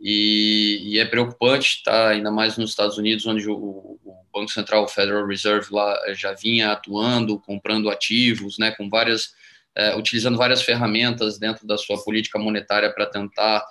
E, 0.00 0.80
e, 0.84 0.98
é 0.98 1.04
preocupante, 1.04 1.82
tá? 1.82 2.10
ainda 2.10 2.30
mais 2.30 2.56
nos 2.56 2.70
Estados 2.70 2.98
Unidos, 2.98 3.26
onde 3.26 3.48
o, 3.48 3.54
o, 3.54 4.14
Banco 4.32 4.52
Central, 4.52 4.84
o 4.84 4.88
Federal 4.88 5.26
Reserve, 5.26 5.66
lá 5.72 5.96
já 6.14 6.32
vinha 6.32 6.70
atuando, 6.70 7.40
comprando 7.40 7.90
ativos, 7.90 8.58
né, 8.58 8.70
com 8.70 8.88
várias, 8.88 9.32
é, 9.74 9.96
utilizando 9.96 10.38
várias 10.38 10.62
ferramentas 10.62 11.38
dentro 11.38 11.66
da 11.66 11.76
sua 11.76 12.02
política 12.04 12.38
monetária 12.38 12.92
para 12.92 13.06
tentar 13.06 13.64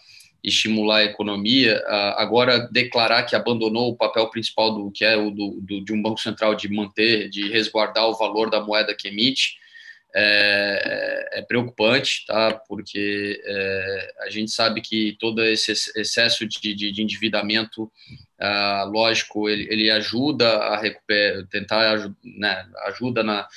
estimular 0.43 0.97
a 0.97 1.03
economia. 1.05 1.82
agora, 2.15 2.67
declarar 2.71 3.23
que 3.23 3.36
abandonou 3.36 3.89
o 3.89 3.95
papel 3.95 4.30
principal 4.30 4.73
do 4.73 4.91
que 4.91 5.03
é 5.03 5.17
o 5.17 5.32
do, 5.32 5.59
do, 5.61 5.84
de 5.84 5.93
um 5.93 6.01
banco 6.01 6.19
central 6.19 6.55
de 6.55 6.69
manter, 6.69 7.30
de 7.30 7.49
resguardar 7.49 8.07
o 8.07 8.17
valor 8.17 8.49
da 8.49 8.61
moeda 8.61 8.95
que 8.95 9.07
emite, 9.07 9.57
é, 10.20 11.30
é, 11.34 11.41
preocupante, 11.43 12.26
tá? 12.26 12.51
Porque 12.68 13.39
é, 13.45 14.13
a 14.22 14.30
gente 14.32 14.49
sabe 14.49 14.82
que 14.82 15.15
todo 15.20 15.43
esse 15.43 15.72
excesso 15.95 16.47
de, 16.47 16.74
de, 16.74 16.91
de 16.91 17.03
endividamento, 17.03 17.91
ah, 18.39 18.84
lógico, 18.91 19.47
ele, 19.47 19.68
ele, 19.72 19.91
ajuda 19.91 20.57
a 20.57 20.78
recuperar, 20.80 21.45
tentar 21.47 22.11
né, 22.24 22.68
ajuda 22.88 23.22
na, 23.22 23.47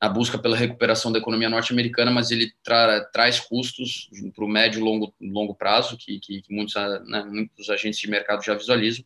na, 0.00 0.08
busca 0.08 0.38
pela 0.38 0.56
recuperação 0.56 1.10
da 1.10 1.18
economia 1.18 1.50
norte-americana, 1.50 2.12
mas 2.12 2.30
ele 2.30 2.52
tra, 2.62 3.00
traz 3.06 3.40
custos 3.40 4.08
para 4.36 4.44
o 4.44 4.48
médio 4.48 4.78
e 4.78 4.84
longo, 4.84 5.12
longo 5.20 5.52
prazo, 5.52 5.96
que, 5.96 6.20
que, 6.20 6.42
que 6.42 6.54
muitos, 6.54 6.74
né, 7.08 7.24
muitos 7.24 7.68
agentes 7.68 7.98
de 7.98 8.08
mercado 8.08 8.44
já 8.44 8.54
visualizam 8.54 9.04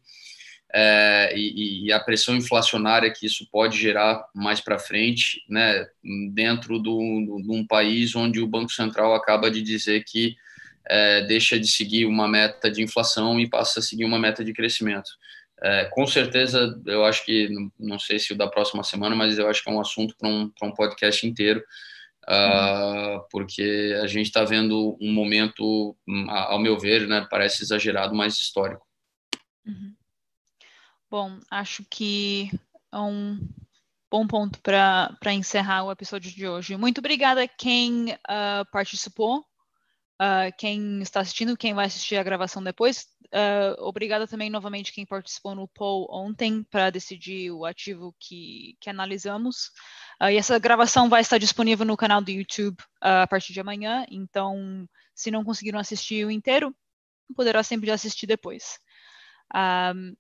é, 0.73 1.33
e, 1.35 1.87
e, 1.87 1.93
a 1.93 1.99
pressão 1.99 2.37
inflacionária 2.37 3.11
que 3.11 3.25
isso 3.25 3.49
pode 3.51 3.79
gerar 3.79 4.23
mais 4.35 4.61
para 4.61 4.79
frente, 4.79 5.43
né, 5.49 5.87
dentro 6.33 6.83
de 6.83 6.91
um 6.91 7.67
país 7.67 8.15
onde 8.15 8.41
o 8.41 8.47
Banco 8.47 8.71
Central 8.71 9.15
acaba 9.15 9.51
de 9.51 9.63
dizer 9.63 10.05
que 10.05 10.37
é, 10.87 11.23
deixa 11.23 11.59
de 11.59 11.67
seguir 11.67 12.05
uma 12.05 12.29
meta 12.29 12.71
de 12.71 12.83
inflação 12.83 13.41
e 13.41 13.49
passa 13.49 13.81
a 13.81 13.83
seguir 13.83 14.05
uma 14.05 14.19
meta 14.19 14.45
de 14.45 14.53
crescimento. 14.53 15.11
É, 15.61 15.87
com 15.87 16.07
certeza, 16.07 16.81
eu 16.87 17.05
acho 17.05 17.25
que, 17.25 17.49
não 17.79 17.99
sei 17.99 18.19
se 18.19 18.33
o 18.33 18.37
da 18.37 18.47
próxima 18.47 18.85
semana, 18.85 19.17
mas 19.17 19.39
eu 19.39 19.49
acho 19.49 19.63
que 19.63 19.71
é 19.71 19.73
um 19.73 19.81
assunto 19.81 20.15
para 20.17 20.29
um, 20.29 20.53
um 20.63 20.71
podcast 20.73 21.27
inteiro, 21.27 21.63
uh, 22.29 23.27
porque 23.31 23.99
a 24.03 24.07
gente 24.07 24.27
está 24.27 24.45
vendo 24.45 24.97
um 25.01 25.13
momento, 25.13 25.97
ao 26.29 26.61
meu 26.61 26.79
ver, 26.79 27.09
né, 27.09 27.27
parece 27.29 27.65
exagerado, 27.65 28.15
mais 28.15 28.35
histórico. 28.35 28.87
Uhum. 29.67 29.98
Bom, 31.11 31.41
acho 31.51 31.83
que 31.91 32.51
é 32.93 32.99
um 32.99 33.41
bom 34.11 34.27
ponto 34.27 34.61
para 34.61 35.33
encerrar 35.33 35.85
o 35.85 35.91
episódio 35.91 36.31
de 36.31 36.47
hoje. 36.47 36.77
Muito 36.77 36.99
obrigada 36.99 37.43
a 37.43 37.49
quem 37.49 38.13
uh, 38.13 38.71
participou, 38.71 39.39
uh, 39.41 40.55
quem 40.59 41.01
está 41.01 41.21
assistindo, 41.21 41.57
quem 41.57 41.73
vai 41.73 41.87
assistir 41.87 42.17
a 42.17 42.23
gravação 42.23 42.63
depois. 42.63 43.07
Uh, 43.33 43.73
obrigada 43.79 44.27
também 44.27 44.51
novamente 44.51 44.93
quem 44.93 45.07
participou 45.07 45.55
no 45.55 45.67
poll 45.69 46.07
ontem 46.11 46.63
para 46.65 46.91
decidir 46.91 47.53
o 47.53 47.65
ativo 47.65 48.15
que, 48.21 48.77
que 48.79 48.91
analisamos. 48.91 49.71
e 50.31 50.37
essa 50.37 50.59
gravação 50.59 51.09
vai 51.09 51.23
estar 51.23 51.39
disponível 51.39 51.87
no 51.87 51.97
canal 51.97 52.21
do 52.21 52.31
YouTube 52.31 52.77
a 53.01 53.27
partir 53.27 53.55
de 53.55 53.61
amanhã, 53.61 54.05
então 54.11 54.87
se 55.15 55.31
não 55.31 55.43
conseguiram 55.43 55.79
assistir 55.79 56.27
o 56.27 56.31
inteiro, 56.31 56.77
poderá 57.35 57.63
sempre 57.63 57.91
assistir 57.91 58.27
depois. 58.27 58.79
Um, 59.55 60.15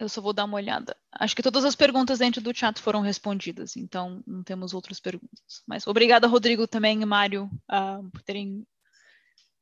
eu 0.00 0.08
só 0.08 0.20
vou 0.20 0.32
dar 0.32 0.46
uma 0.46 0.56
olhada. 0.56 0.96
Acho 1.12 1.36
que 1.36 1.42
todas 1.42 1.64
as 1.64 1.76
perguntas 1.76 2.18
dentro 2.18 2.40
do 2.40 2.56
chat 2.56 2.80
foram 2.80 3.02
respondidas, 3.02 3.76
então 3.76 4.22
não 4.26 4.42
temos 4.42 4.72
outras 4.72 4.98
perguntas. 4.98 5.62
Mas 5.68 5.86
obrigada, 5.86 6.26
Rodrigo, 6.26 6.66
também 6.66 7.02
e 7.02 7.04
Mário, 7.04 7.50
uh, 7.70 8.10
por 8.10 8.22
terem 8.22 8.66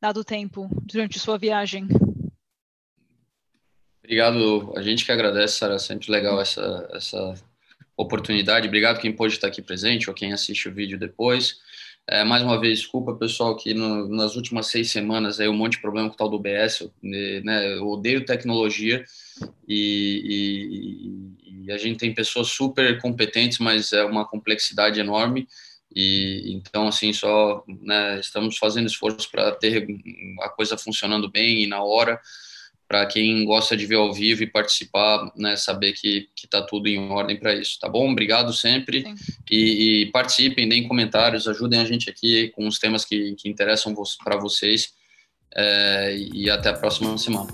dado 0.00 0.22
tempo 0.22 0.68
durante 0.80 1.18
sua 1.18 1.36
viagem. 1.36 1.88
Obrigado, 4.02 4.72
a 4.76 4.80
gente 4.80 5.04
que 5.04 5.12
agradece, 5.12 5.58
Sara, 5.58 5.78
sempre 5.78 6.10
legal 6.10 6.40
essa, 6.40 6.88
essa 6.92 7.34
oportunidade. 7.96 8.68
Obrigado 8.68 9.00
quem 9.00 9.14
pôde 9.14 9.34
estar 9.34 9.48
aqui 9.48 9.60
presente 9.60 10.08
ou 10.08 10.14
quem 10.14 10.32
assiste 10.32 10.68
o 10.68 10.72
vídeo 10.72 10.98
depois. 10.98 11.60
É, 12.10 12.24
mais 12.24 12.42
uma 12.42 12.58
vez, 12.58 12.78
desculpa, 12.78 13.14
pessoal, 13.14 13.54
que 13.54 13.74
no, 13.74 14.08
nas 14.08 14.34
últimas 14.34 14.68
seis 14.68 14.90
semanas 14.90 15.38
aí 15.38 15.46
um 15.46 15.52
monte 15.52 15.72
de 15.72 15.82
problema 15.82 16.08
com 16.08 16.14
o 16.14 16.16
tal 16.16 16.30
do 16.30 16.38
BS, 16.38 16.90
né? 17.02 17.74
Eu 17.74 17.86
odeio 17.86 18.24
tecnologia 18.24 19.04
e, 19.68 21.36
e, 21.44 21.66
e, 21.66 21.70
a 21.70 21.76
gente 21.76 21.98
tem 21.98 22.14
pessoas 22.14 22.48
super 22.48 22.98
competentes, 23.02 23.58
mas 23.58 23.92
é 23.92 24.02
uma 24.06 24.26
complexidade 24.26 24.98
enorme. 24.98 25.46
E 25.94 26.54
então, 26.54 26.88
assim, 26.88 27.12
só 27.12 27.62
né, 27.66 28.18
estamos 28.20 28.56
fazendo 28.56 28.86
esforço 28.86 29.30
para 29.30 29.52
ter 29.52 29.86
a 30.40 30.48
coisa 30.48 30.78
funcionando 30.78 31.30
bem 31.30 31.62
e 31.62 31.66
na 31.66 31.82
hora 31.82 32.18
para 32.88 33.04
quem 33.04 33.44
gosta 33.44 33.76
de 33.76 33.84
ver 33.84 33.96
ao 33.96 34.14
vivo 34.14 34.42
e 34.42 34.46
participar, 34.46 35.30
né, 35.36 35.56
saber 35.56 35.92
que 35.92 36.26
está 36.42 36.62
tudo 36.62 36.88
em 36.88 36.98
ordem 37.10 37.36
para 37.36 37.54
isso, 37.54 37.78
tá 37.78 37.86
bom? 37.86 38.10
Obrigado 38.10 38.50
sempre 38.54 39.04
e, 39.50 40.04
e, 40.04 40.06
participem, 40.06 40.66
deem 40.66 40.88
comentários, 40.88 41.46
ajudem 41.46 41.78
a 41.80 41.84
gente 41.84 42.08
aqui 42.08 42.48
com 42.56 42.66
os 42.66 42.78
temas 42.78 43.04
que, 43.04 43.34
que 43.34 43.48
interessam 43.48 43.94
para 44.24 44.38
vocês 44.38 44.94
é, 45.54 46.16
e 46.16 46.48
até 46.48 46.70
a 46.70 46.74
próxima 46.74 47.18
semana. 47.18 47.50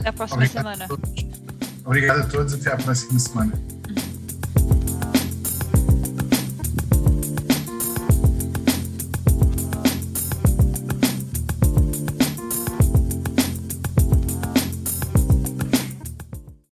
Até 0.00 0.08
a 0.08 0.12
próxima 0.12 0.44
Obrigado 0.44 0.76
semana. 0.76 0.86
A 0.90 1.88
Obrigado 1.88 2.20
a 2.20 2.26
todos, 2.26 2.54
até 2.54 2.72
a 2.72 2.76
próxima 2.76 3.18
semana. 3.18 3.73